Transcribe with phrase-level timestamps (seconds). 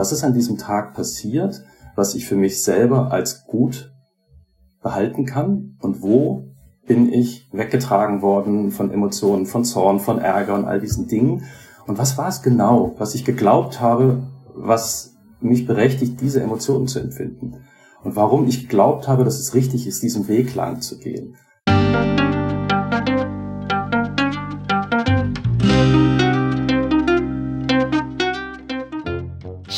[0.00, 1.62] Was ist an diesem Tag passiert,
[1.94, 3.92] was ich für mich selber als gut
[4.82, 6.54] behalten kann und wo
[6.86, 11.44] bin ich weggetragen worden von Emotionen, von Zorn, von Ärger und all diesen Dingen.
[11.86, 14.22] Und was war es genau, was ich geglaubt habe,
[14.54, 17.58] was mich berechtigt, diese Emotionen zu empfinden?
[18.02, 21.36] Und warum ich geglaubt habe, dass es richtig ist, diesen Weg lang zu gehen?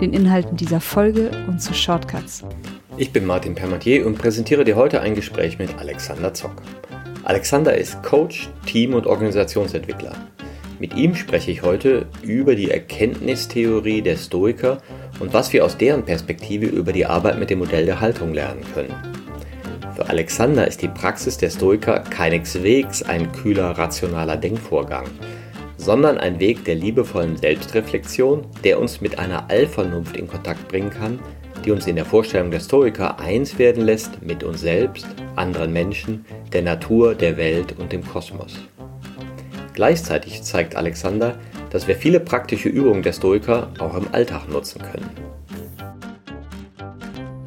[0.00, 2.44] den Inhalten dieser Folge und zu Shortcuts.
[2.96, 6.62] Ich bin Martin Permatier und präsentiere dir heute ein Gespräch mit Alexander Zock.
[7.24, 10.12] Alexander ist Coach, Team- und Organisationsentwickler.
[10.78, 14.78] Mit ihm spreche ich heute über die Erkenntnistheorie der Stoiker
[15.20, 18.62] und was wir aus deren Perspektive über die Arbeit mit dem Modell der Haltung lernen
[18.74, 18.94] können.
[19.94, 25.06] Für Alexander ist die Praxis der Stoiker keineswegs ein kühler, rationaler Denkvorgang,
[25.84, 31.18] sondern ein Weg der liebevollen Selbstreflexion, der uns mit einer Allvernunft in Kontakt bringen kann,
[31.62, 36.24] die uns in der Vorstellung der Stoiker eins werden lässt mit uns selbst, anderen Menschen,
[36.54, 38.54] der Natur, der Welt und dem Kosmos.
[39.74, 45.10] Gleichzeitig zeigt Alexander, dass wir viele praktische Übungen der Stoiker auch im Alltag nutzen können.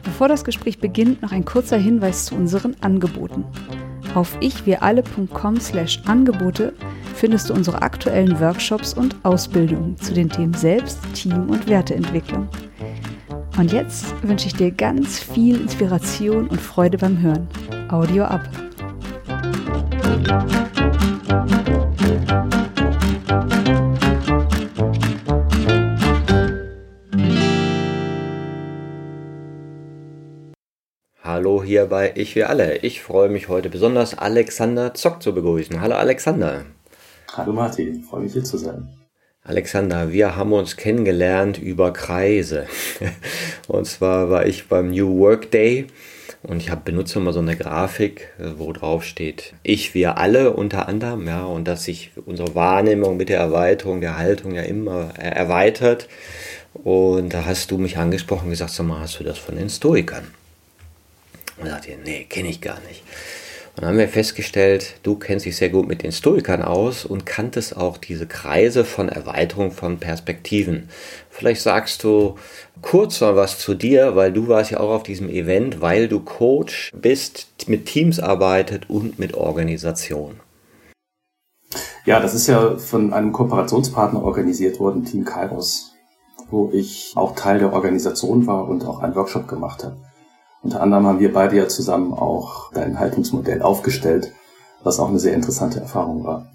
[0.03, 3.45] Bevor das Gespräch beginnt, noch ein kurzer Hinweis zu unseren Angeboten.
[4.15, 6.73] Auf ichwiralle.com/angebote
[7.15, 12.47] findest du unsere aktuellen Workshops und Ausbildungen zu den Themen Selbst, Team und Werteentwicklung.
[13.57, 17.47] Und jetzt wünsche ich dir ganz viel Inspiration und Freude beim Hören.
[17.89, 18.47] Audio ab.
[31.37, 32.77] Hallo hier bei Ich wir alle.
[32.77, 35.79] Ich freue mich heute besonders Alexander Zock zu begrüßen.
[35.79, 36.65] Hallo Alexander.
[37.31, 38.89] Hallo Martin, freue mich hier zu sein.
[39.43, 42.65] Alexander, wir haben uns kennengelernt über Kreise.
[43.67, 45.85] Und zwar war ich beim New Work Day
[46.41, 50.87] und ich habe benutze immer so eine Grafik, wo drauf steht, ich, wir alle unter
[50.87, 56.07] anderem, ja, und dass sich unsere Wahrnehmung mit der Erweiterung der Haltung ja immer erweitert.
[56.73, 59.69] Und da hast du mich angesprochen und gesagt, sag mal, hast du das von den
[59.69, 60.27] Stoikern?
[61.59, 63.03] Und sagte, nee, kenne ich gar nicht.
[63.77, 67.27] Und dann haben wir festgestellt, du kennst dich sehr gut mit den Stoikern aus und
[67.27, 70.89] kanntest auch diese Kreise von Erweiterung von Perspektiven.
[71.29, 72.37] Vielleicht sagst du
[72.81, 76.21] kurz mal was zu dir, weil du warst ja auch auf diesem Event, weil du
[76.21, 80.39] Coach bist, mit Teams arbeitet und mit Organisation.
[82.03, 85.91] Ja, das ist ja von einem Kooperationspartner organisiert worden, Team Kairos,
[86.49, 89.97] wo ich auch Teil der Organisation war und auch einen Workshop gemacht habe.
[90.63, 94.33] Unter anderem haben wir beide ja zusammen auch dein Haltungsmodell aufgestellt,
[94.83, 96.47] was auch eine sehr interessante Erfahrung war.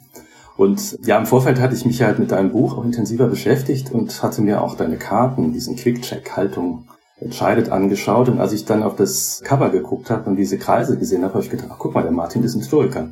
[0.57, 4.23] Und ja, im Vorfeld hatte ich mich halt mit deinem Buch auch intensiver beschäftigt und
[4.23, 8.29] hatte mir auch deine Karten, diesen Quick-Check Haltung entscheidet angeschaut.
[8.29, 11.45] Und als ich dann auf das Cover geguckt habe und diese Kreise gesehen habe, habe
[11.45, 13.09] ich gedacht, ach, guck mal, der Martin ist ein Historiker.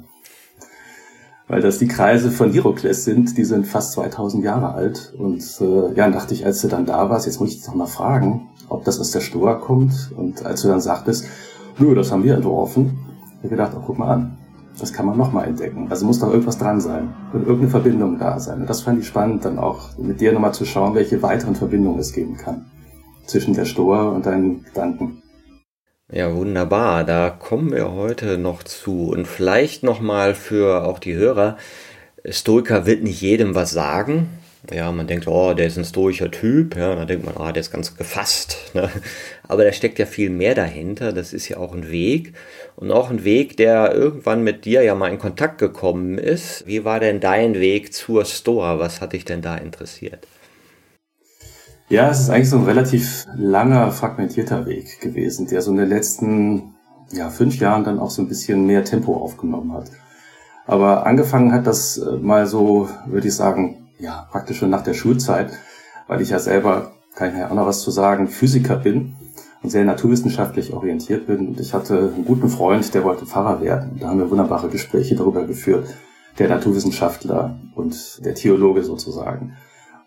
[1.50, 5.12] Weil das die Kreise von Hierokles sind, die sind fast 2000 Jahre alt.
[5.19, 7.75] Und äh, ja, dachte ich, als du dann da warst, jetzt muss ich dich noch
[7.75, 10.12] mal fragen, ob das aus der Stoa kommt.
[10.16, 11.27] Und als du dann sagtest,
[11.77, 13.00] nö, das haben wir entworfen,
[13.39, 14.39] habe ich gedacht, oh, guck mal an,
[14.78, 15.89] das kann man nochmal entdecken.
[15.91, 18.60] Also muss doch irgendwas dran sein und irgendeine Verbindung da sein.
[18.60, 21.99] Und das fand ich spannend, dann auch mit dir nochmal zu schauen, welche weiteren Verbindungen
[21.99, 22.66] es geben kann
[23.27, 25.21] zwischen der Stoa und deinen Gedanken.
[26.12, 27.04] Ja, wunderbar.
[27.04, 29.10] Da kommen wir heute noch zu.
[29.10, 31.56] Und vielleicht nochmal für auch die Hörer.
[32.28, 34.28] Stoiker wird nicht jedem was sagen.
[34.72, 37.62] Ja, man denkt, oh, der ist ein stoischer Typ, ja, dann denkt man, ah, der
[37.62, 38.59] ist ganz gefasst.
[38.75, 38.91] Ne?
[39.48, 41.12] Aber da steckt ja viel mehr dahinter.
[41.12, 42.34] Das ist ja auch ein Weg
[42.77, 46.66] und auch ein Weg, der irgendwann mit dir ja mal in Kontakt gekommen ist.
[46.66, 48.78] Wie war denn dein Weg zur Stoa?
[48.78, 50.27] Was hat dich denn da interessiert?
[51.91, 55.89] Ja, es ist eigentlich so ein relativ langer, fragmentierter Weg gewesen, der so in den
[55.89, 56.77] letzten
[57.10, 59.91] ja, fünf Jahren dann auch so ein bisschen mehr Tempo aufgenommen hat.
[60.69, 64.95] Aber angefangen hat das äh, mal so, würde ich sagen, ja, praktisch schon nach der
[64.95, 65.51] Schulzeit,
[66.07, 69.16] weil ich ja selber, kann ich ja auch noch was zu sagen, Physiker bin
[69.60, 71.48] und sehr naturwissenschaftlich orientiert bin.
[71.48, 73.98] Und ich hatte einen guten Freund, der wollte Pfarrer werden.
[73.98, 75.89] Da haben wir wunderbare Gespräche darüber geführt,
[76.39, 79.57] der Naturwissenschaftler und der Theologe sozusagen.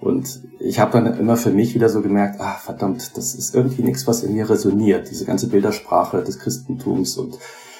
[0.04, 3.84] Und ich habe dann immer für mich wieder so gemerkt, ah verdammt, das ist irgendwie
[3.84, 7.38] nichts, was in mir resoniert, diese ganze Bildersprache des Christentums und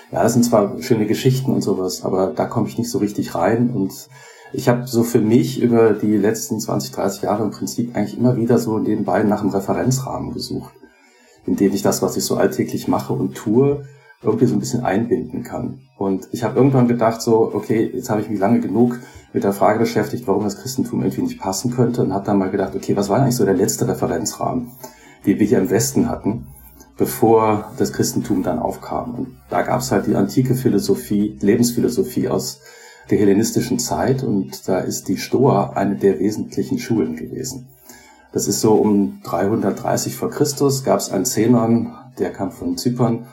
[0.10, 3.36] ja, das sind zwar schöne Geschichten und sowas, aber da komme ich nicht so richtig
[3.36, 3.72] rein.
[3.72, 3.92] Und
[4.54, 8.38] ich habe so für mich über die letzten 20, 30 Jahre im Prinzip eigentlich immer
[8.38, 10.74] wieder so nebenbei nach einem Referenzrahmen gesucht,
[11.46, 13.86] in dem ich das, was ich so alltäglich mache und tue,
[14.24, 15.80] irgendwie so ein bisschen einbinden kann.
[15.98, 19.00] Und ich habe irgendwann gedacht, so, okay, jetzt habe ich mich lange genug
[19.34, 22.52] mit der Frage beschäftigt, warum das Christentum irgendwie nicht passen könnte und habe dann mal
[22.52, 24.72] gedacht, okay, was war eigentlich so der letzte Referenzrahmen,
[25.26, 26.48] den wir hier im Westen hatten,
[26.98, 29.16] bevor das Christentum dann aufkam.
[29.16, 32.60] Und da gab es halt die antike Philosophie, Lebensphilosophie aus
[33.10, 37.68] der hellenistischen Zeit und da ist die Stoa eine der wesentlichen Schulen gewesen.
[38.32, 43.28] Das ist so um 330 vor Christus gab es einen Zenon, der kam von Zypern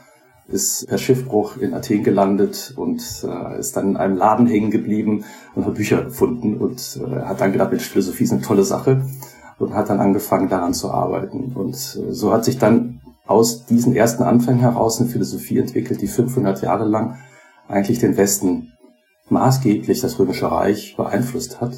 [0.50, 5.25] ist per Schiffbruch in Athen gelandet und äh, ist dann in einem Laden hängen geblieben
[5.55, 9.05] und hat Bücher gefunden und äh, hat dann gedacht, Mensch, Philosophie ist eine tolle Sache
[9.58, 11.52] und hat dann angefangen daran zu arbeiten.
[11.55, 16.08] Und äh, so hat sich dann aus diesen ersten Anfängen heraus eine Philosophie entwickelt, die
[16.08, 17.19] 500 Jahre lang
[17.69, 18.73] eigentlich den Westen
[19.29, 21.75] maßgeblich das Römische Reich beeinflusst hat.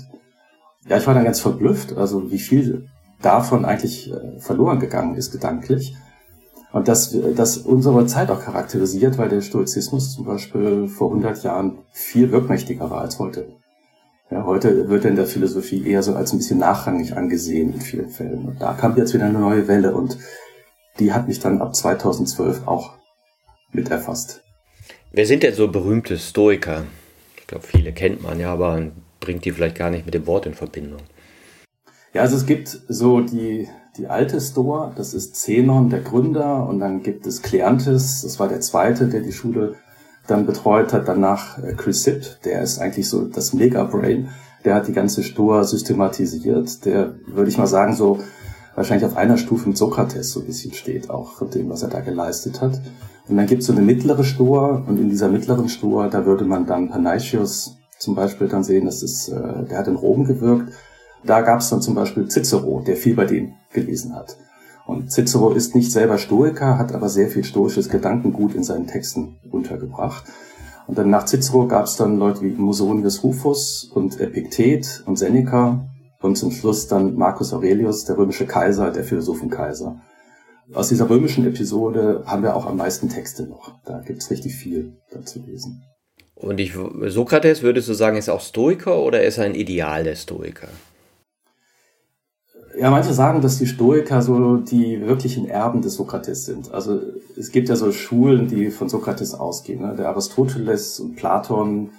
[0.89, 2.87] Ja, ich war dann ganz verblüfft, also wie viel
[3.21, 5.95] davon eigentlich äh, verloren gegangen ist gedanklich.
[6.73, 11.79] Und das, das unsere Zeit auch charakterisiert, weil der Stoizismus zum Beispiel vor 100 Jahren
[11.93, 13.49] viel wirkmächtiger war als heute.
[14.31, 17.81] Ja, heute wird er in der Philosophie eher so als ein bisschen nachrangig angesehen in
[17.83, 18.47] vielen Fällen.
[18.47, 20.17] Und da kam jetzt wieder eine neue Welle und
[20.99, 22.95] die hat mich dann ab 2012 auch
[23.73, 24.43] mit erfasst.
[25.13, 26.85] Wer sind denn so berühmte Stoiker?
[27.37, 28.91] Ich glaube, viele kennt man ja, aber
[29.21, 31.01] bringt die vielleicht gar nicht mit dem Wort in Verbindung.
[32.15, 36.81] Ja, also es gibt so die die alte Stoa, das ist Zenon, der Gründer, und
[36.81, 39.75] dann gibt es Kleanthis, das war der zweite, der die Schule
[40.27, 44.29] dann betreut hat, danach äh, Chrysipp, der ist eigentlich so das Mega-Brain,
[44.65, 48.19] der hat die ganze Stoa systematisiert, der, würde ich mal sagen, so
[48.75, 51.91] wahrscheinlich auf einer Stufe mit Sokrates so ein bisschen steht, auch von dem, was er
[51.91, 52.81] da geleistet hat.
[53.29, 56.45] Und dann gibt es so eine mittlere Stoa, und in dieser mittleren Stoa, da würde
[56.45, 60.73] man dann Panaitius zum Beispiel dann sehen, das ist, äh, der hat in Rom gewirkt,
[61.25, 64.37] da gab es dann zum Beispiel Cicero, der viel bei denen gelesen hat.
[64.87, 69.37] Und Cicero ist nicht selber Stoiker, hat aber sehr viel stoisches Gedankengut in seinen Texten
[69.51, 70.25] untergebracht.
[70.87, 75.89] Und dann nach Cicero gab es dann Leute wie Musonius Rufus und Epiktet und Seneca
[76.21, 80.01] und zum Schluss dann Marcus Aurelius, der römische Kaiser, der Philosophenkaiser.
[80.75, 83.75] Aus dieser römischen Episode haben wir auch am meisten Texte noch.
[83.85, 85.83] Da gibt's richtig viel dazu lesen.
[86.35, 86.73] Und ich,
[87.07, 90.69] Sokrates, würdest du sagen, ist auch Stoiker oder ist er ein Ideal der Stoiker?
[92.83, 96.75] Ja, manche sagen, dass die Stoiker so die wirklichen Erben des Sokrates sind.
[96.75, 97.01] Also
[97.39, 99.83] es gibt ja so Schulen, die von Sokrates ausgehen.
[99.83, 99.95] Ne?
[99.95, 101.91] Der Aristoteles und Platon.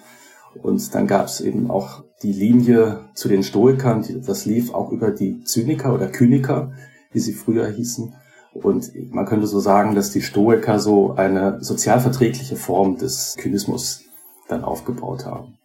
[0.62, 4.04] Und dann gab es eben auch die Linie zu den Stoikern.
[4.28, 6.74] Das lief auch über die Zyniker oder Kyniker,
[7.14, 8.14] wie sie früher hießen.
[8.54, 14.02] Und man könnte so sagen, dass die Stoiker so eine sozialverträgliche Form des Kynismus
[14.50, 15.58] dann aufgebaut haben.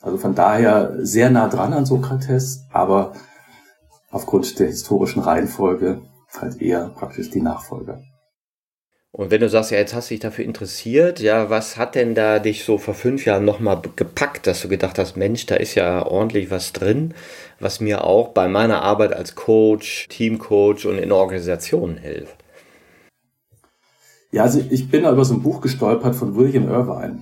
[0.00, 3.12] Also von daher sehr nah dran an Sokrates, aber
[4.12, 6.02] aufgrund der historischen Reihenfolge
[6.38, 8.00] halt eher praktisch die Nachfolger.
[9.14, 12.14] Und wenn du sagst, ja, jetzt hast du dich dafür interessiert, ja, was hat denn
[12.14, 15.74] da dich so vor fünf Jahren nochmal gepackt, dass du gedacht hast, Mensch, da ist
[15.74, 17.12] ja ordentlich was drin,
[17.60, 22.36] was mir auch bei meiner Arbeit als Coach, Teamcoach und in Organisationen hilft?
[24.30, 27.18] Ja, also ich bin über so ein Buch gestolpert von William Irvine.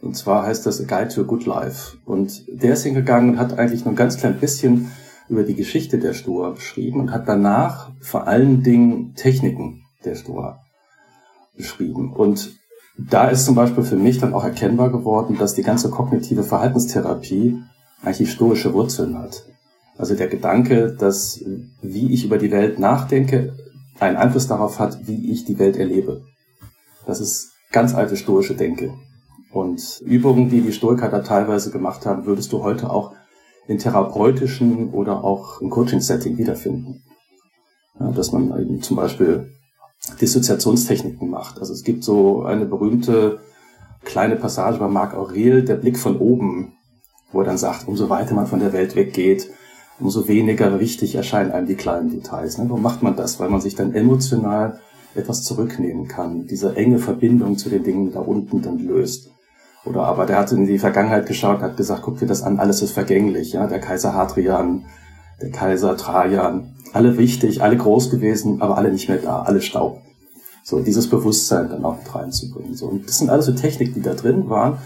[0.00, 1.96] Und zwar heißt das A Guide to a Good Life.
[2.04, 4.92] Und der ist hingegangen und hat eigentlich nur ein ganz klein bisschen
[5.28, 10.60] über die Geschichte der Stoa beschrieben und hat danach vor allen Dingen Techniken der Stoa
[11.56, 12.12] beschrieben.
[12.12, 12.58] Und
[12.98, 17.62] da ist zum Beispiel für mich dann auch erkennbar geworden, dass die ganze kognitive Verhaltenstherapie
[18.02, 19.44] eigentlich stoische Wurzeln hat.
[19.96, 21.44] Also der Gedanke, dass
[21.82, 23.54] wie ich über die Welt nachdenke,
[23.98, 26.22] einen Einfluss darauf hat, wie ich die Welt erlebe.
[27.06, 28.94] Das ist ganz alte stoische Denke.
[29.50, 33.12] Und Übungen, die die Stoiker da teilweise gemacht haben, würdest du heute auch
[33.68, 37.04] in therapeutischen oder auch im Coaching-Setting wiederfinden.
[38.00, 39.52] Ja, dass man eben zum Beispiel
[40.20, 41.60] Dissoziationstechniken macht.
[41.60, 43.40] Also es gibt so eine berühmte
[44.04, 46.72] kleine Passage bei Marc Aurel, der Blick von oben,
[47.30, 49.50] wo er dann sagt, umso weiter man von der Welt weggeht,
[50.00, 52.56] umso weniger wichtig erscheinen einem die kleinen Details.
[52.56, 52.64] Ne?
[52.68, 53.38] Warum macht man das?
[53.38, 54.80] Weil man sich dann emotional
[55.14, 59.30] etwas zurücknehmen kann, diese enge Verbindung zu den Dingen da unten dann löst.
[59.88, 62.82] Oder aber der hat in die Vergangenheit geschaut, hat gesagt, guck dir das an, alles
[62.82, 63.54] ist vergänglich.
[63.54, 64.84] Ja, der Kaiser Hadrian,
[65.40, 70.00] der Kaiser Trajan, alle wichtig, alle groß gewesen, aber alle nicht mehr da, alle Staub.
[70.62, 72.74] So dieses Bewusstsein dann auch mit reinzubringen.
[72.74, 74.78] So und das sind alles so Techniken, die da drin waren.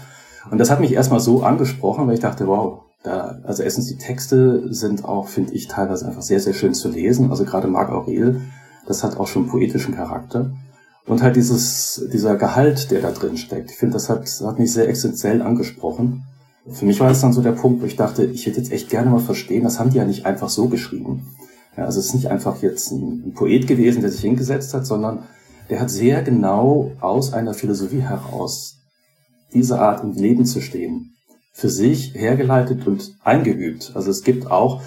[0.49, 3.97] Und das hat mich erstmal so angesprochen, weil ich dachte, wow, Da, also erstens die
[3.97, 7.31] Texte sind auch, finde ich, teilweise einfach sehr, sehr schön zu lesen.
[7.31, 8.39] Also gerade Marc Aurel,
[8.87, 10.51] das hat auch schon poetischen Charakter.
[11.05, 13.71] Und halt dieses, dieser Gehalt, der da drin steckt.
[13.71, 16.23] Ich finde, das hat, hat mich sehr existenziell angesprochen.
[16.69, 18.89] Für mich war es dann so der Punkt, wo ich dachte, ich hätte jetzt echt
[18.89, 21.27] gerne mal verstehen, das haben die ja nicht einfach so geschrieben.
[21.75, 24.85] Ja, also es ist nicht einfach jetzt ein, ein Poet gewesen, der sich hingesetzt hat,
[24.85, 25.23] sondern
[25.69, 28.77] der hat sehr genau aus einer Philosophie heraus
[29.53, 31.15] diese Art im Leben zu stehen,
[31.51, 33.91] für sich hergeleitet und eingeübt.
[33.93, 34.81] Also es gibt auch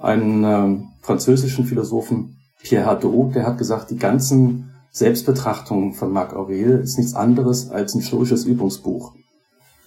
[0.00, 6.80] einen äh, französischen Philosophen, Pierre Hadot, der hat gesagt, die ganzen Selbstbetrachtungen von Marc Aurel
[6.80, 9.14] ist nichts anderes als ein stoisches Übungsbuch.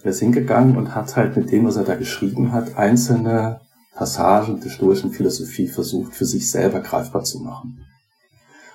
[0.02, 3.60] Er ist hingegangen und hat halt mit dem, was er da geschrieben hat, einzelne
[3.94, 7.84] Passagen der stoischen Philosophie versucht, für sich selber greifbar zu machen.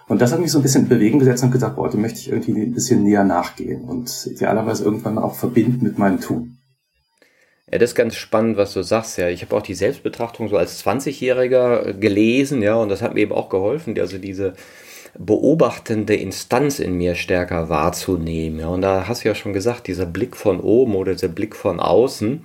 [0.08, 2.20] Und das hat mich so ein bisschen in Bewegung gesetzt und gesagt, boah, dem möchte
[2.20, 6.58] ich irgendwie ein bisschen näher nachgehen und idealerweise irgendwann auch verbinden mit meinem Tun.
[7.70, 9.18] Ja, das ist ganz spannend, was du sagst.
[9.18, 13.20] Ja, ich habe auch die Selbstbetrachtung so als 20-Jähriger gelesen, ja, und das hat mir
[13.20, 14.54] eben auch geholfen, also diese
[15.20, 18.66] beobachtende Instanz in mir stärker wahrzunehmen.
[18.66, 21.80] Und da hast du ja schon gesagt, dieser Blick von oben oder dieser Blick von
[21.80, 22.44] außen,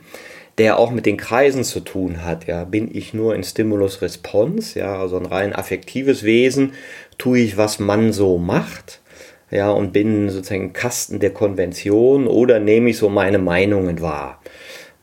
[0.59, 2.47] der auch mit den Kreisen zu tun hat.
[2.47, 6.73] Ja, bin ich nur in Stimulus-Response, ja, also ein rein affektives Wesen,
[7.19, 9.01] tue ich, was man so macht,
[9.51, 14.41] ja, und bin sozusagen Kasten der Konvention oder nehme ich so meine Meinungen wahr.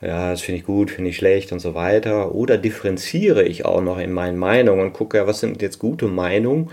[0.01, 2.33] Ja, das finde ich gut, finde ich schlecht und so weiter.
[2.33, 6.07] Oder differenziere ich auch noch in meinen Meinungen und gucke, ja, was sind jetzt gute
[6.07, 6.69] Meinungen,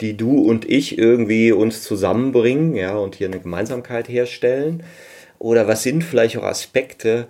[0.00, 4.82] die du und ich irgendwie uns zusammenbringen, ja, und hier eine Gemeinsamkeit herstellen.
[5.38, 7.26] Oder was sind vielleicht auch Aspekte,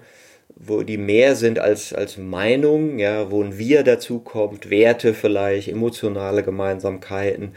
[0.59, 5.69] wo die mehr sind als, als Meinung, ja, wo ein Wir dazu kommt, Werte vielleicht,
[5.69, 7.53] emotionale Gemeinsamkeiten.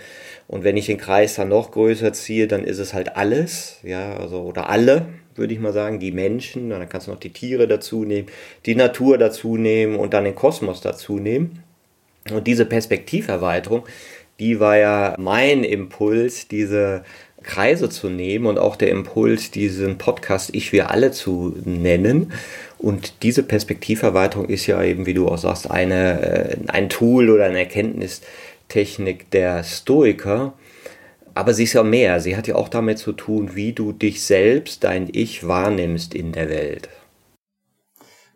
[0.47, 4.17] Und wenn ich den Kreis dann noch größer ziehe, dann ist es halt alles, ja,
[4.17, 7.67] also, oder alle, würde ich mal sagen, die Menschen, dann kannst du noch die Tiere
[7.67, 8.27] dazu nehmen,
[8.65, 11.63] die Natur dazu nehmen und dann den Kosmos dazu nehmen.
[12.29, 13.83] Und diese Perspektiverweiterung,
[14.39, 17.03] die war ja mein Impuls, diese
[17.43, 22.33] Kreise zu nehmen und auch der Impuls, diesen Podcast Ich wir alle zu nennen.
[22.77, 27.45] Und diese Perspektiverweiterung ist ja eben, wie du auch sagst, eine, äh, ein Tool oder
[27.45, 30.53] eine Erkenntnistechnik der Stoiker.
[31.33, 32.19] Aber sie ist ja mehr.
[32.19, 36.31] Sie hat ja auch damit zu tun, wie du dich selbst, dein Ich wahrnimmst in
[36.31, 36.89] der Welt.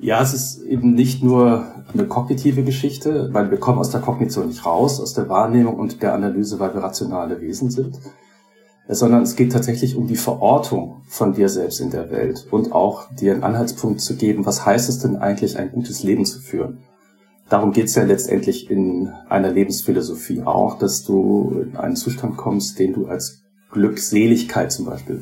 [0.03, 4.49] Ja, es ist eben nicht nur eine kognitive Geschichte, weil wir kommen aus der Kognition
[4.49, 8.01] nicht raus, aus der Wahrnehmung und der Analyse, weil wir rationale Wesen sind,
[8.89, 13.13] sondern es geht tatsächlich um die Verortung von dir selbst in der Welt und auch
[13.13, 16.79] dir einen Anhaltspunkt zu geben, was heißt es denn eigentlich, ein gutes Leben zu führen.
[17.47, 22.77] Darum geht es ja letztendlich in einer Lebensphilosophie auch, dass du in einen Zustand kommst,
[22.77, 25.21] den du als Glückseligkeit zum Beispiel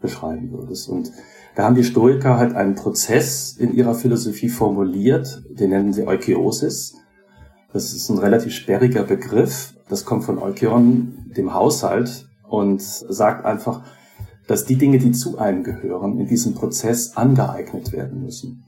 [0.00, 0.88] beschreiben würdest.
[0.88, 1.10] Und
[1.54, 6.94] da haben die Stoiker halt einen Prozess in ihrer Philosophie formuliert, den nennen sie Eukeosis.
[7.72, 9.74] Das ist ein relativ sperriger Begriff.
[9.88, 13.82] Das kommt von Eukeon, dem Haushalt, und sagt einfach,
[14.46, 18.64] dass die Dinge, die zu einem gehören, in diesem Prozess angeeignet werden müssen.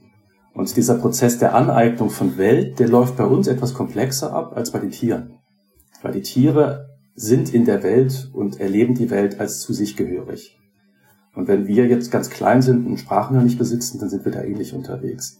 [0.53, 4.71] Und dieser Prozess der Aneignung von Welt, der läuft bei uns etwas komplexer ab als
[4.71, 5.39] bei den Tieren.
[6.01, 10.57] Weil die Tiere sind in der Welt und erleben die Welt als zu sich gehörig.
[11.35, 14.31] Und wenn wir jetzt ganz klein sind und Sprache noch nicht besitzen, dann sind wir
[14.31, 15.39] da ähnlich unterwegs.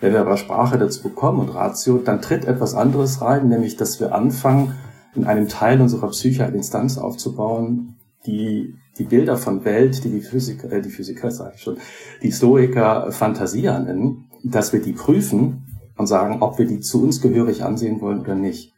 [0.00, 3.98] Wenn wir aber Sprache dazu bekommen und Ratio, dann tritt etwas anderes rein, nämlich dass
[4.00, 4.74] wir anfangen,
[5.14, 7.96] in einem Teil unserer Psyche eine Instanz aufzubauen,
[8.26, 11.78] die die Bilder von Welt, die die Physiker, äh, die Physiker sage ich schon,
[12.22, 15.64] die Stoiker Fantasia nennen, dass wir die prüfen
[15.96, 18.72] und sagen, ob wir die zu uns gehörig ansehen wollen oder nicht.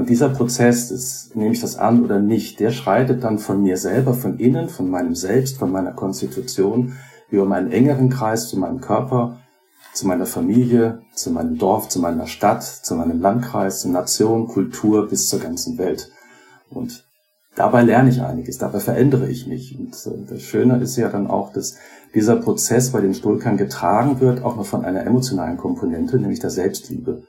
[0.00, 3.76] Und dieser Prozess, ist, nehme ich das an oder nicht, der schreitet dann von mir
[3.76, 6.94] selber, von innen, von meinem Selbst, von meiner Konstitution,
[7.28, 9.40] über meinen engeren Kreis zu meinem Körper,
[9.92, 15.06] zu meiner Familie, zu meinem Dorf, zu meiner Stadt, zu meinem Landkreis, zur Nation, Kultur
[15.06, 16.10] bis zur ganzen Welt.
[16.70, 17.04] Und
[17.54, 19.78] dabei lerne ich einiges, dabei verändere ich mich.
[19.78, 21.76] Und äh, das Schöne ist ja dann auch, dass
[22.14, 26.48] dieser Prozess bei den Stoikern getragen wird, auch noch von einer emotionalen Komponente, nämlich der
[26.48, 27.24] Selbstliebe.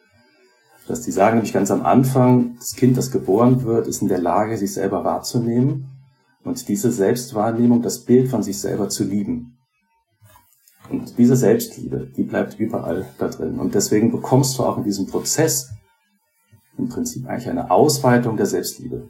[0.88, 4.20] Dass die sagen nämlich ganz am Anfang, das Kind, das geboren wird, ist in der
[4.20, 5.88] Lage, sich selber wahrzunehmen
[6.44, 9.58] und diese Selbstwahrnehmung, das Bild von sich selber zu lieben.
[10.90, 13.60] Und diese Selbstliebe, die bleibt überall da drin.
[13.60, 15.70] Und deswegen bekommst du auch in diesem Prozess
[16.78, 19.08] im Prinzip eigentlich eine Ausweitung der Selbstliebe,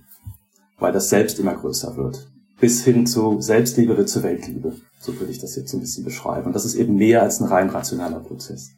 [0.78, 2.28] weil das Selbst immer größer wird.
[2.60, 4.76] Bis hin zu Selbstliebe wird zur Weltliebe.
[5.00, 6.48] So würde ich das jetzt ein bisschen beschreiben.
[6.48, 8.72] Und das ist eben mehr als ein rein rationaler Prozess.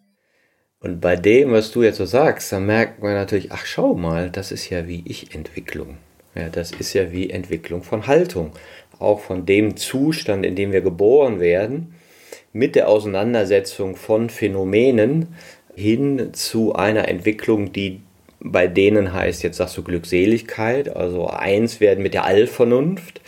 [0.84, 4.30] Und bei dem, was du jetzt so sagst, da merkt man natürlich, ach schau mal,
[4.30, 5.98] das ist ja wie Ich-Entwicklung.
[6.36, 8.52] Ja, das ist ja wie Entwicklung von Haltung.
[9.00, 11.96] Auch von dem Zustand, in dem wir geboren werden,
[12.52, 15.36] mit der Auseinandersetzung von Phänomenen,
[15.74, 18.02] hin zu einer Entwicklung, die
[18.42, 23.22] bei denen heißt, jetzt sagst du Glückseligkeit, also eins werden mit der Allvernunft.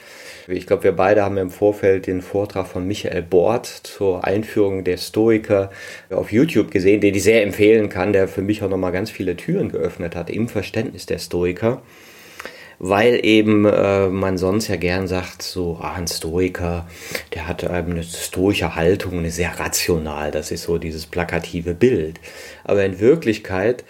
[0.48, 4.98] Ich glaube, wir beide haben im Vorfeld den Vortrag von Michael Bort zur Einführung der
[4.98, 5.72] Stoiker
[6.10, 9.36] auf YouTube gesehen, den ich sehr empfehlen kann, der für mich auch nochmal ganz viele
[9.36, 11.82] Türen geöffnet hat im Verständnis der Stoiker
[12.80, 16.88] weil eben äh, man sonst ja gern sagt, so ah, ein Stoiker,
[17.34, 22.20] der hat ähm, eine stoische Haltung, eine sehr rational, das ist so dieses plakative Bild.
[22.64, 23.84] Aber in Wirklichkeit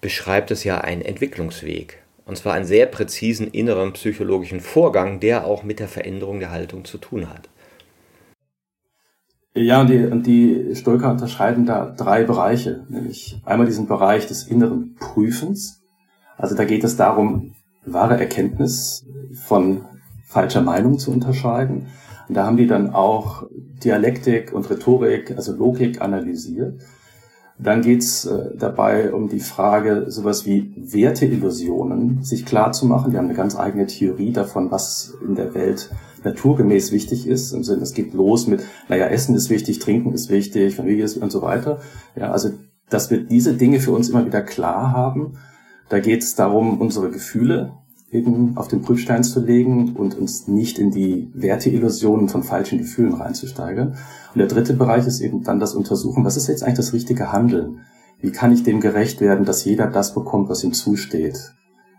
[0.00, 1.98] beschreibt es ja einen Entwicklungsweg.
[2.28, 6.84] Und zwar einen sehr präzisen inneren psychologischen Vorgang, der auch mit der Veränderung der Haltung
[6.84, 7.48] zu tun hat.
[9.54, 14.46] Ja, und die, und die Stoiker unterscheiden da drei Bereiche, nämlich einmal diesen Bereich des
[14.46, 15.80] inneren Prüfens.
[16.36, 17.54] Also da geht es darum,
[17.86, 19.06] wahre Erkenntnis
[19.46, 19.86] von
[20.26, 21.86] falscher Meinung zu unterscheiden.
[22.28, 23.48] Und da haben die dann auch
[23.82, 26.82] Dialektik und Rhetorik, also Logik analysiert.
[27.58, 33.10] Dann geht's äh, dabei um die Frage, sowas wie Werteillusionen sich klar zu machen.
[33.10, 35.90] Die haben eine ganz eigene Theorie davon, was in der Welt
[36.24, 37.52] naturgemäß wichtig ist.
[37.52, 41.16] Im Sinne, es geht los mit, naja, Essen ist wichtig, Trinken ist wichtig, Familie ist
[41.16, 41.80] und so weiter.
[42.14, 42.50] Ja, also,
[42.90, 45.36] dass wir diese Dinge für uns immer wieder klar haben
[45.88, 47.72] da geht es darum, unsere Gefühle
[48.10, 53.12] eben auf den Prüfstein zu legen und uns nicht in die Werteillusionen von falschen Gefühlen
[53.12, 53.96] reinzusteigern.
[54.34, 57.32] Und der dritte Bereich ist eben dann das Untersuchen, was ist jetzt eigentlich das richtige
[57.32, 57.80] Handeln?
[58.20, 61.52] Wie kann ich dem gerecht werden, dass jeder das bekommt, was ihm zusteht?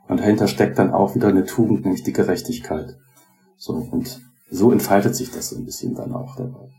[0.07, 2.97] Und dahinter steckt dann auch wieder eine Tugend, nämlich die Gerechtigkeit.
[3.57, 6.69] So, und so entfaltet sich das so ein bisschen dann auch dabei.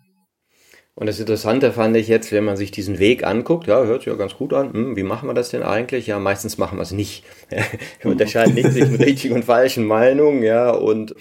[1.00, 4.12] Und das Interessante fand ich jetzt, wenn man sich diesen Weg anguckt, ja, hört sich
[4.12, 4.74] ja ganz gut an.
[4.74, 6.06] Hm, wie machen wir das denn eigentlich?
[6.06, 7.24] Ja, meistens machen wir es nicht.
[8.02, 11.14] wir unterscheiden nicht zwischen richtigen und falschen Meinungen, ja, und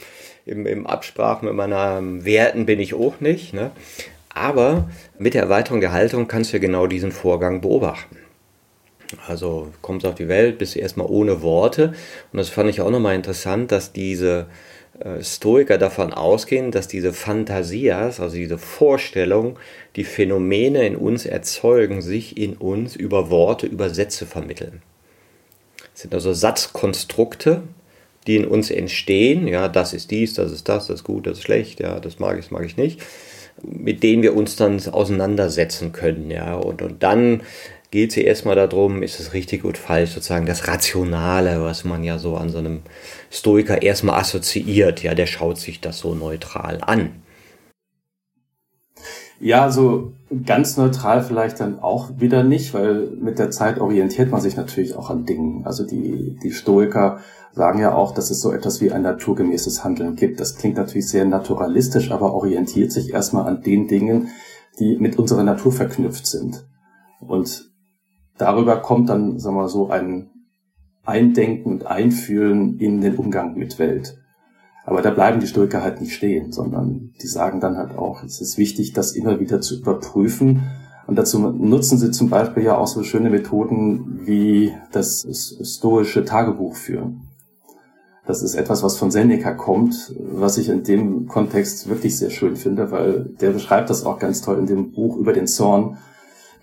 [0.46, 3.54] im, im Absprachen mit meinen Werten bin ich auch nicht.
[3.54, 3.72] Ne?
[4.28, 8.18] Aber mit der Erweiterung der Haltung kannst du ja genau diesen Vorgang beobachten.
[9.30, 11.94] Also kommst auf die Welt, bist du erstmal ohne Worte.
[12.34, 14.48] Und das fand ich auch nochmal interessant, dass diese
[15.22, 19.58] Stoiker davon ausgehen, dass diese Phantasias, also diese Vorstellung,
[19.96, 24.82] die Phänomene in uns erzeugen, sich in uns über Worte, über Sätze vermitteln.
[25.94, 27.64] Das sind also Satzkonstrukte,
[28.28, 29.48] die in uns entstehen.
[29.48, 32.20] Ja, das ist dies, das ist das, das ist gut, das ist schlecht, ja, das
[32.20, 33.02] mag ich, das mag ich nicht.
[33.62, 37.44] Mit denen wir uns dann auseinandersetzen können, ja, und, und dann
[37.92, 42.04] geht es hier erstmal darum, ist es richtig oder falsch, sozusagen das Rationale, was man
[42.04, 42.82] ja so an so einem
[43.32, 45.02] Stoiker erstmal assoziiert.
[45.04, 47.12] Ja, der schaut sich das so neutral an.
[49.42, 50.14] Ja, so
[50.46, 54.96] ganz neutral vielleicht dann auch wieder nicht, weil mit der Zeit orientiert man sich natürlich
[54.96, 55.66] auch an Dingen.
[55.66, 57.20] Also die, die Stoiker
[57.54, 60.42] sagen ja auch, dass es so etwas wie ein naturgemäßes Handeln gibt.
[60.42, 64.28] Das klingt natürlich sehr naturalistisch, aber orientiert sich erstmal an den Dingen,
[64.78, 66.68] die mit unserer Natur verknüpft sind.
[67.20, 67.69] Und
[68.40, 70.32] darüber kommt dann, sagen wir mal, so ein
[71.06, 74.18] Eindenken und Einfühlen in den Umgang mit Welt.
[74.86, 78.42] Aber da bleiben die Stoiker halt nicht stehen, sondern die sagen dann halt auch, es
[78.42, 80.64] ist wichtig, das immer wieder zu überprüfen.
[81.06, 85.28] Und dazu nutzen sie zum Beispiel ja auch so schöne Methoden wie das
[85.64, 87.22] stoische Tagebuch führen.
[88.26, 92.56] Das ist etwas, was von Seneca kommt, was ich in dem Kontext wirklich sehr schön
[92.56, 95.98] finde, weil der beschreibt das auch ganz toll in dem Buch über den Zorn,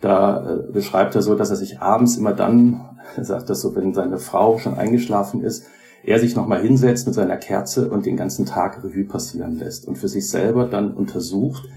[0.00, 3.74] da äh, beschreibt er so, dass er sich abends immer dann, er sagt das so,
[3.74, 5.66] wenn seine Frau schon eingeschlafen ist,
[6.04, 9.96] er sich nochmal hinsetzt mit seiner Kerze und den ganzen Tag Revue passieren lässt und
[9.96, 11.68] für sich selber dann untersucht,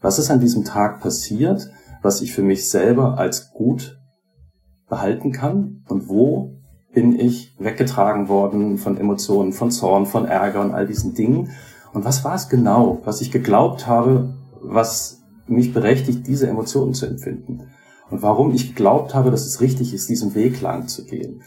[0.00, 3.98] was ist an diesem Tag passiert, was ich für mich selber als gut
[4.88, 6.58] behalten kann und wo
[6.92, 11.50] bin ich weggetragen worden von Emotionen, von Zorn, von Ärger und all diesen Dingen.
[11.92, 15.21] Und was war es genau, was ich geglaubt habe, was
[15.52, 17.68] mich berechtigt, diese Emotionen zu empfinden.
[18.10, 21.42] Und warum ich geglaubt habe, dass es richtig ist, diesen Weg lang zu gehen.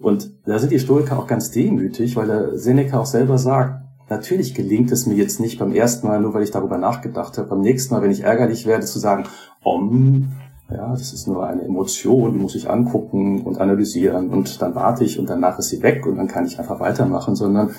[0.00, 4.54] Und da sind die Stoiker auch ganz demütig, weil der Seneca auch selber sagt, natürlich
[4.54, 7.60] gelingt es mir jetzt nicht beim ersten Mal, nur weil ich darüber nachgedacht habe, beim
[7.60, 9.24] nächsten Mal, wenn ich ärgerlich werde, zu sagen,
[9.62, 10.32] om,
[10.70, 15.18] ja, das ist nur eine Emotion, muss ich angucken und analysieren und dann warte ich
[15.18, 17.70] und danach ist sie weg und dann kann ich einfach weitermachen, sondern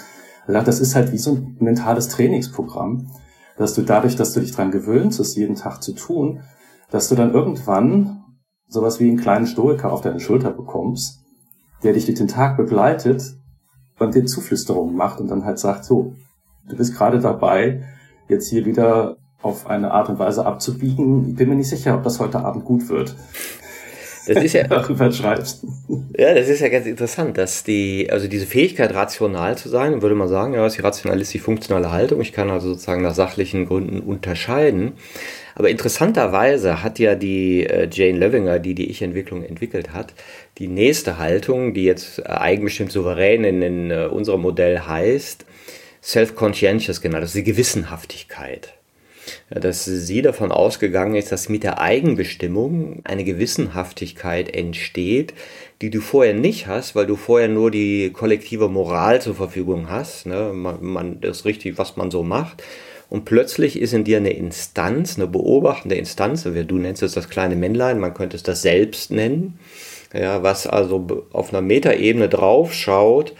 [0.47, 3.07] das ist halt wie so ein mentales Trainingsprogramm
[3.57, 6.41] dass du dadurch, dass du dich dran gewöhnst, es jeden Tag zu tun,
[6.89, 8.23] dass du dann irgendwann
[8.67, 11.19] sowas wie einen kleinen Stoiker auf deine Schulter bekommst,
[11.83, 13.35] der dich durch den Tag begleitet
[13.99, 16.13] und dir Zuflüsterungen macht und dann halt sagt, so,
[16.67, 17.83] du bist gerade dabei,
[18.27, 21.29] jetzt hier wieder auf eine Art und Weise abzubiegen.
[21.29, 23.15] Ich bin mir nicht sicher, ob das heute Abend gut wird.
[24.27, 25.65] Das ist ja, darüber schreibst.
[26.17, 30.15] Ja, das ist ja ganz interessant, dass die, also diese Fähigkeit, rational zu sein, würde
[30.15, 32.21] man sagen, ja, ist die rationalistische funktionale Haltung.
[32.21, 34.93] Ich kann also sozusagen nach sachlichen Gründen unterscheiden.
[35.55, 40.13] Aber interessanterweise hat ja die äh, Jane Levinger, die die Ich-Entwicklung entwickelt hat,
[40.57, 45.45] die nächste Haltung, die jetzt äh, eigenbestimmt souverän in, in äh, unserem Modell heißt,
[46.01, 48.73] Self-Conscientious genannt, also die Gewissenhaftigkeit.
[49.53, 55.33] Ja, dass sie davon ausgegangen ist, dass mit der Eigenbestimmung eine Gewissenhaftigkeit entsteht,
[55.81, 60.25] die du vorher nicht hast, weil du vorher nur die kollektive Moral zur Verfügung hast.
[60.25, 60.51] Ne?
[60.53, 62.63] Man, man, das ist richtig, was man so macht.
[63.09, 67.55] Und plötzlich ist in dir eine Instanz, eine beobachtende Instanz, du nennst es das kleine
[67.55, 69.59] Männlein, man könnte es das Selbst nennen,
[70.13, 73.33] ja, was also auf einer Metaebene draufschaut,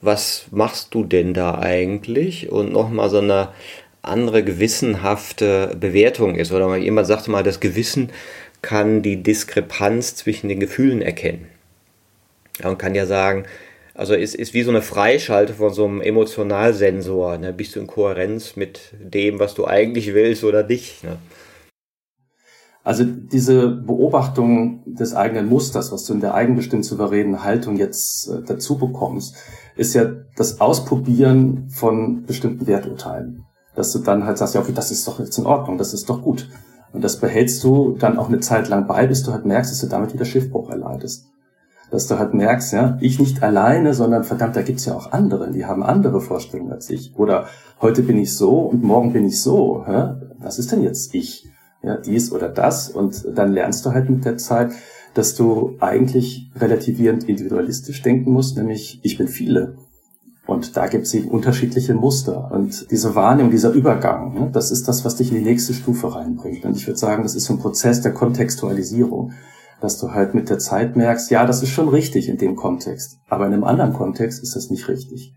[0.00, 2.50] was machst du denn da eigentlich?
[2.50, 3.50] Und nochmal so eine
[4.06, 6.52] andere gewissenhafte Bewertung ist.
[6.52, 8.10] Oder jemand sagte mal, das Gewissen
[8.62, 11.46] kann die Diskrepanz zwischen den Gefühlen erkennen.
[12.60, 13.44] Ja, und kann ja sagen,
[13.94, 17.38] also ist, ist wie so eine Freischalte von so einem Emotionalsensor.
[17.38, 17.52] Ne?
[17.52, 21.02] Bist du in Kohärenz mit dem, was du eigentlich willst oder nicht?
[21.02, 21.16] Ne?
[22.84, 28.42] Also diese Beobachtung des eigenen Musters, was du in der eigenbestimmt souveränen Haltung jetzt äh,
[28.46, 29.34] dazu bekommst,
[29.76, 30.04] ist ja
[30.36, 33.44] das Ausprobieren von bestimmten Werturteilen.
[33.76, 36.08] Dass du dann halt sagst, ja, okay, das ist doch jetzt in Ordnung, das ist
[36.10, 36.48] doch gut.
[36.92, 39.80] Und das behältst du dann auch eine Zeit lang bei, bis du halt merkst, dass
[39.80, 41.26] du damit wieder Schiffbruch erleidest.
[41.90, 45.52] Dass du halt merkst, ja, ich nicht alleine, sondern verdammt, da gibt's ja auch andere,
[45.52, 47.14] die haben andere Vorstellungen als ich.
[47.16, 47.46] Oder
[47.80, 49.84] heute bin ich so und morgen bin ich so.
[49.86, 50.14] Hä?
[50.40, 51.46] Was ist denn jetzt ich?
[51.86, 52.90] ja, dies oder das.
[52.90, 54.72] Und dann lernst du halt mit der Zeit,
[55.14, 59.76] dass du eigentlich relativierend individualistisch denken musst, nämlich ich bin viele.
[60.46, 62.50] Und da gibt es eben unterschiedliche Muster.
[62.52, 66.14] Und diese Wahrnehmung, dieser Übergang, ne, das ist das, was dich in die nächste Stufe
[66.14, 66.64] reinbringt.
[66.64, 69.32] Und ich würde sagen, das ist so ein Prozess der Kontextualisierung,
[69.80, 73.18] dass du halt mit der Zeit merkst, ja, das ist schon richtig in dem Kontext,
[73.28, 75.34] aber in einem anderen Kontext ist das nicht richtig.